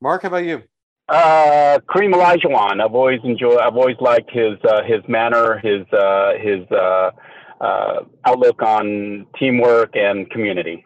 Marc, 0.01 0.23
how 0.23 0.29
about 0.29 0.45
you? 0.45 0.63
Uh, 1.09 1.79
Hakeem 1.89 2.13
Olajuwon. 2.13 2.81
I've 2.81 2.95
always 2.95 3.19
enjoyed. 3.23 3.59
I've 3.59 3.75
always 3.75 3.97
liked 3.99 4.31
his 4.31 4.57
uh, 4.67 4.83
his 4.83 5.01
manner, 5.07 5.57
his 5.59 5.85
uh, 5.93 6.33
his 6.39 6.65
uh, 6.71 7.11
uh, 7.59 8.03
outlook 8.25 8.61
on 8.61 9.25
teamwork 9.37 9.95
and 9.95 10.29
community. 10.29 10.85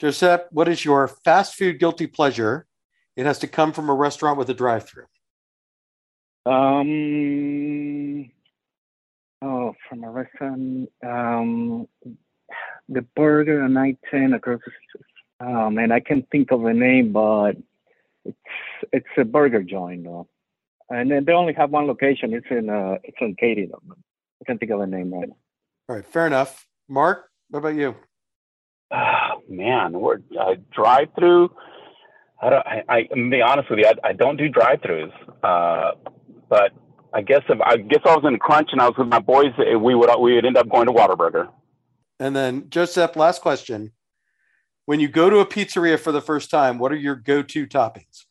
Josep, 0.00 0.46
what 0.50 0.68
is 0.68 0.84
your 0.84 1.06
fast 1.06 1.54
food 1.54 1.78
guilty 1.78 2.08
pleasure? 2.08 2.66
It 3.16 3.24
has 3.24 3.38
to 3.40 3.46
come 3.46 3.72
from 3.72 3.88
a 3.88 3.94
restaurant 3.94 4.36
with 4.36 4.50
a 4.50 4.54
drive-through. 4.54 5.04
Um, 6.44 8.30
oh, 9.42 9.74
from 9.88 10.04
a 10.04 10.10
restaurant, 10.10 10.90
um, 11.06 11.86
the 12.88 13.02
burger 13.14 13.62
on 13.62 13.76
I 13.76 13.96
ten 14.10 14.32
across 14.32 14.60
the 14.64 14.72
street. 14.88 15.04
Oh 15.40 15.70
man, 15.70 15.92
I 15.92 16.00
can't 16.00 16.28
think 16.30 16.50
of 16.50 16.62
the 16.62 16.72
name, 16.72 17.12
but 17.12 17.52
it's 18.24 18.36
it's 18.92 19.06
a 19.16 19.24
burger 19.24 19.62
joint 19.62 20.04
though, 20.04 20.28
and 20.90 21.10
then 21.10 21.24
they 21.24 21.32
only 21.32 21.52
have 21.54 21.70
one 21.70 21.86
location. 21.86 22.34
It's 22.34 22.46
in 22.50 22.70
uh, 22.70 22.98
it's 23.04 23.18
in 23.20 23.36
Katy 23.36 23.66
though. 23.66 23.82
I 24.40 24.44
can't 24.44 24.58
think 24.58 24.72
of 24.72 24.80
the 24.80 24.86
name 24.86 25.12
right 25.14 25.28
now. 25.28 25.36
All 25.88 25.96
right, 25.96 26.04
fair 26.04 26.26
enough. 26.26 26.66
Marc, 26.88 27.30
what 27.50 27.60
about 27.60 27.74
you? 27.74 27.94
Oh, 28.90 29.42
man, 29.48 29.92
we're 29.92 30.18
uh, 30.38 30.56
drive-through. 30.70 31.50
I 32.42 32.50
don't. 32.50 32.66
I, 32.66 32.82
I 32.88 32.98
I'm 32.98 33.08
gonna 33.10 33.30
be 33.30 33.42
honest 33.42 33.70
with 33.70 33.78
you. 33.78 33.86
I, 33.86 34.08
I 34.08 34.12
don't 34.12 34.36
do 34.36 34.48
drive-throughs. 34.48 35.12
Uh, 35.42 35.92
but 36.52 36.72
I 37.14 37.22
guess 37.22 37.40
if 37.48 37.58
I 37.62 37.78
guess 37.78 38.00
I 38.04 38.14
was 38.14 38.24
in 38.26 38.34
a 38.34 38.38
crunch 38.38 38.68
and 38.72 38.80
I 38.82 38.86
was 38.86 38.98
with 38.98 39.08
my 39.08 39.20
boys, 39.20 39.52
eh, 39.58 39.74
we 39.74 39.94
would 39.94 40.10
we 40.20 40.34
would 40.34 40.44
end 40.44 40.58
up 40.58 40.68
going 40.68 40.86
to 40.86 40.92
Whataburger. 40.92 41.48
And 42.20 42.36
then 42.36 42.64
Josep, 42.64 43.16
last 43.16 43.40
question. 43.40 43.92
When 44.84 45.00
you 45.00 45.08
go 45.08 45.30
to 45.30 45.38
a 45.38 45.46
pizzeria 45.46 45.98
for 45.98 46.12
the 46.12 46.20
first 46.20 46.50
time, 46.50 46.78
what 46.78 46.92
are 46.92 46.96
your 46.96 47.14
go-to 47.14 47.66
toppings? 47.66 48.26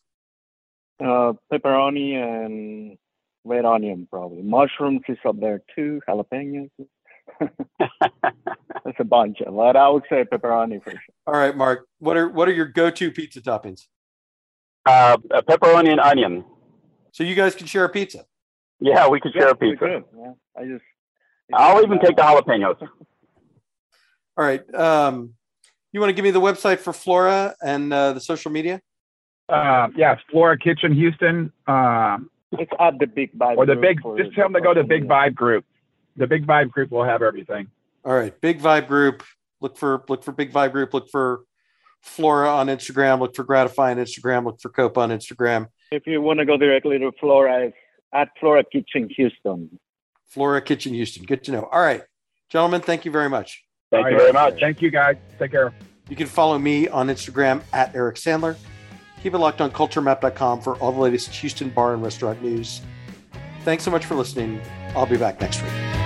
Uh, 1.04 1.34
pepperoni 1.52 2.14
and 2.14 2.98
red 3.44 3.66
onion 3.66 4.08
probably. 4.12 4.44
Mushrooms 4.44 5.02
is 5.08 5.18
up 5.28 5.40
there 5.40 5.64
too. 5.76 6.00
Jalapenos. 6.08 6.70
That's 7.40 9.00
a 9.00 9.04
bunch, 9.04 9.38
but 9.48 9.76
I 9.76 9.90
would 9.90 10.04
say 10.10 10.26
pepperoni 10.26 10.84
for 10.84 10.92
sure. 10.92 11.00
All 11.26 11.34
right, 11.34 11.58
Marc. 11.58 11.88
What 11.98 12.18
are 12.18 12.30
what 12.30 12.48
are 12.48 12.54
your 12.54 12.68
go-to 12.68 13.10
pizza 13.10 13.42
toppings? 13.42 13.88
uh, 14.86 15.18
pepperoni 15.18 15.90
and 15.92 16.00
onion. 16.00 16.44
So 17.12 17.24
you 17.24 17.36
guys 17.36 17.56
can 17.56 17.68
share 17.68 17.86
a 17.86 17.90
pizza. 17.90 18.26
Yeah, 18.80 19.08
we 19.08 19.20
could 19.20 19.34
share 19.34 19.50
a 19.50 19.56
pizza. 19.56 19.78
could, 19.78 20.04
Yeah, 20.18 20.34
I 20.58 20.66
just. 20.66 20.84
I'll 21.54 21.84
even 21.84 22.00
take 22.00 22.16
the 22.16 22.22
jalapenos. 22.22 22.82
All 24.38 24.46
right. 24.46 24.74
Um, 24.74 25.34
you 25.92 26.00
want 26.00 26.10
to 26.10 26.14
give 26.14 26.24
me 26.24 26.32
the 26.32 26.40
website 26.40 26.80
for 26.80 26.94
Flora 26.94 27.54
and 27.62 27.92
uh, 27.92 28.14
the 28.14 28.22
social 28.22 28.52
media? 28.52 28.82
Uh, 29.50 29.90
yeah, 29.98 30.18
Flora 30.32 30.58
Kitchen 30.58 30.94
Houston, 30.94 31.52
um, 31.68 32.30
It's 32.54 32.72
at 32.80 32.98
the 33.00 33.08
Big 33.08 33.38
Vibe. 33.38 33.58
or 33.58 33.66
the 33.66 33.76
group 33.76 33.98
big. 34.04 34.26
Just 34.26 34.34
tell 34.36 34.46
them 34.46 34.54
to 34.54 34.62
go 34.62 34.74
to 34.74 34.82
social 34.82 34.88
Big. 34.88 35.08
Vibe 35.08 35.36
Group. 35.36 35.66
The 36.16 36.28
Big 36.28 36.48
Vibe 36.48 36.72
Group 36.72 36.92
will 36.92 37.04
have 37.04 37.22
everything. 37.22 37.68
All 38.06 38.14
right. 38.14 38.40
Big 38.40 38.62
Vibe 38.62 38.88
Group. 38.88 39.24
Look 39.60 39.78
for 39.78 40.04
look 40.08 40.24
for 40.24 40.32
Big 40.32 40.54
Vibe 40.54 40.72
Group. 40.72 40.94
Look 40.94 41.10
for 41.10 41.42
Flora 42.02 42.50
on 42.50 42.68
Instagram. 42.68 43.20
Look 43.20 43.36
for 43.36 43.44
Gratify 43.44 43.92
on 43.92 43.98
Instagram. 43.98 44.46
Look 44.46 44.62
for 44.62 44.70
Coppa 44.70 44.98
on 44.98 45.10
Instagram. 45.10 45.68
If 45.92 46.08
you 46.08 46.22
want 46.22 46.40
to 46.40 46.46
go 46.46 46.56
directly 46.56 46.98
to 47.00 47.12
Flora, 47.20 47.66
it's 47.66 47.76
at 48.14 48.30
Flora 48.40 48.64
Kitchen 48.64 49.10
Houston. 49.16 49.78
Flora 50.26 50.62
Kitchen 50.62 50.94
Houston. 50.94 51.26
Good 51.26 51.44
to 51.44 51.52
know. 51.52 51.68
All 51.72 51.82
right, 51.82 52.02
gentlemen. 52.50 52.82
Thank 52.82 53.04
you 53.04 53.12
very 53.12 53.30
much. 53.30 53.64
Thank 53.92 54.06
All 54.06 54.12
you 54.12 54.18
right. 54.18 54.22
very 54.22 54.34
much. 54.34 54.60
Thank 54.62 54.82
you 54.82 54.90
guys. 54.90 55.18
Take 55.38 55.52
care. 55.52 55.74
You 56.10 56.16
can 56.16 56.28
follow 56.28 56.58
me 56.58 56.88
on 56.88 57.08
Instagram 57.08 57.62
at 57.74 57.94
Eric 57.94 58.16
Sandler. 58.16 58.56
Keep 59.22 59.34
it 59.34 59.38
locked 59.38 59.60
on 59.62 59.70
culturemap.com 59.72 60.62
for 60.62 60.76
all 60.78 60.94
the 60.94 61.00
latest 61.00 61.30
Houston 61.36 61.70
bar 61.70 61.94
and 61.94 62.02
restaurant 62.02 62.42
news. 62.42 62.82
Thanks 63.64 63.84
so 63.84 63.92
much 63.92 64.06
for 64.06 64.16
listening. 64.16 64.62
I'll 64.96 65.06
be 65.06 65.18
back 65.18 65.40
next 65.42 65.62
week. 65.62 66.01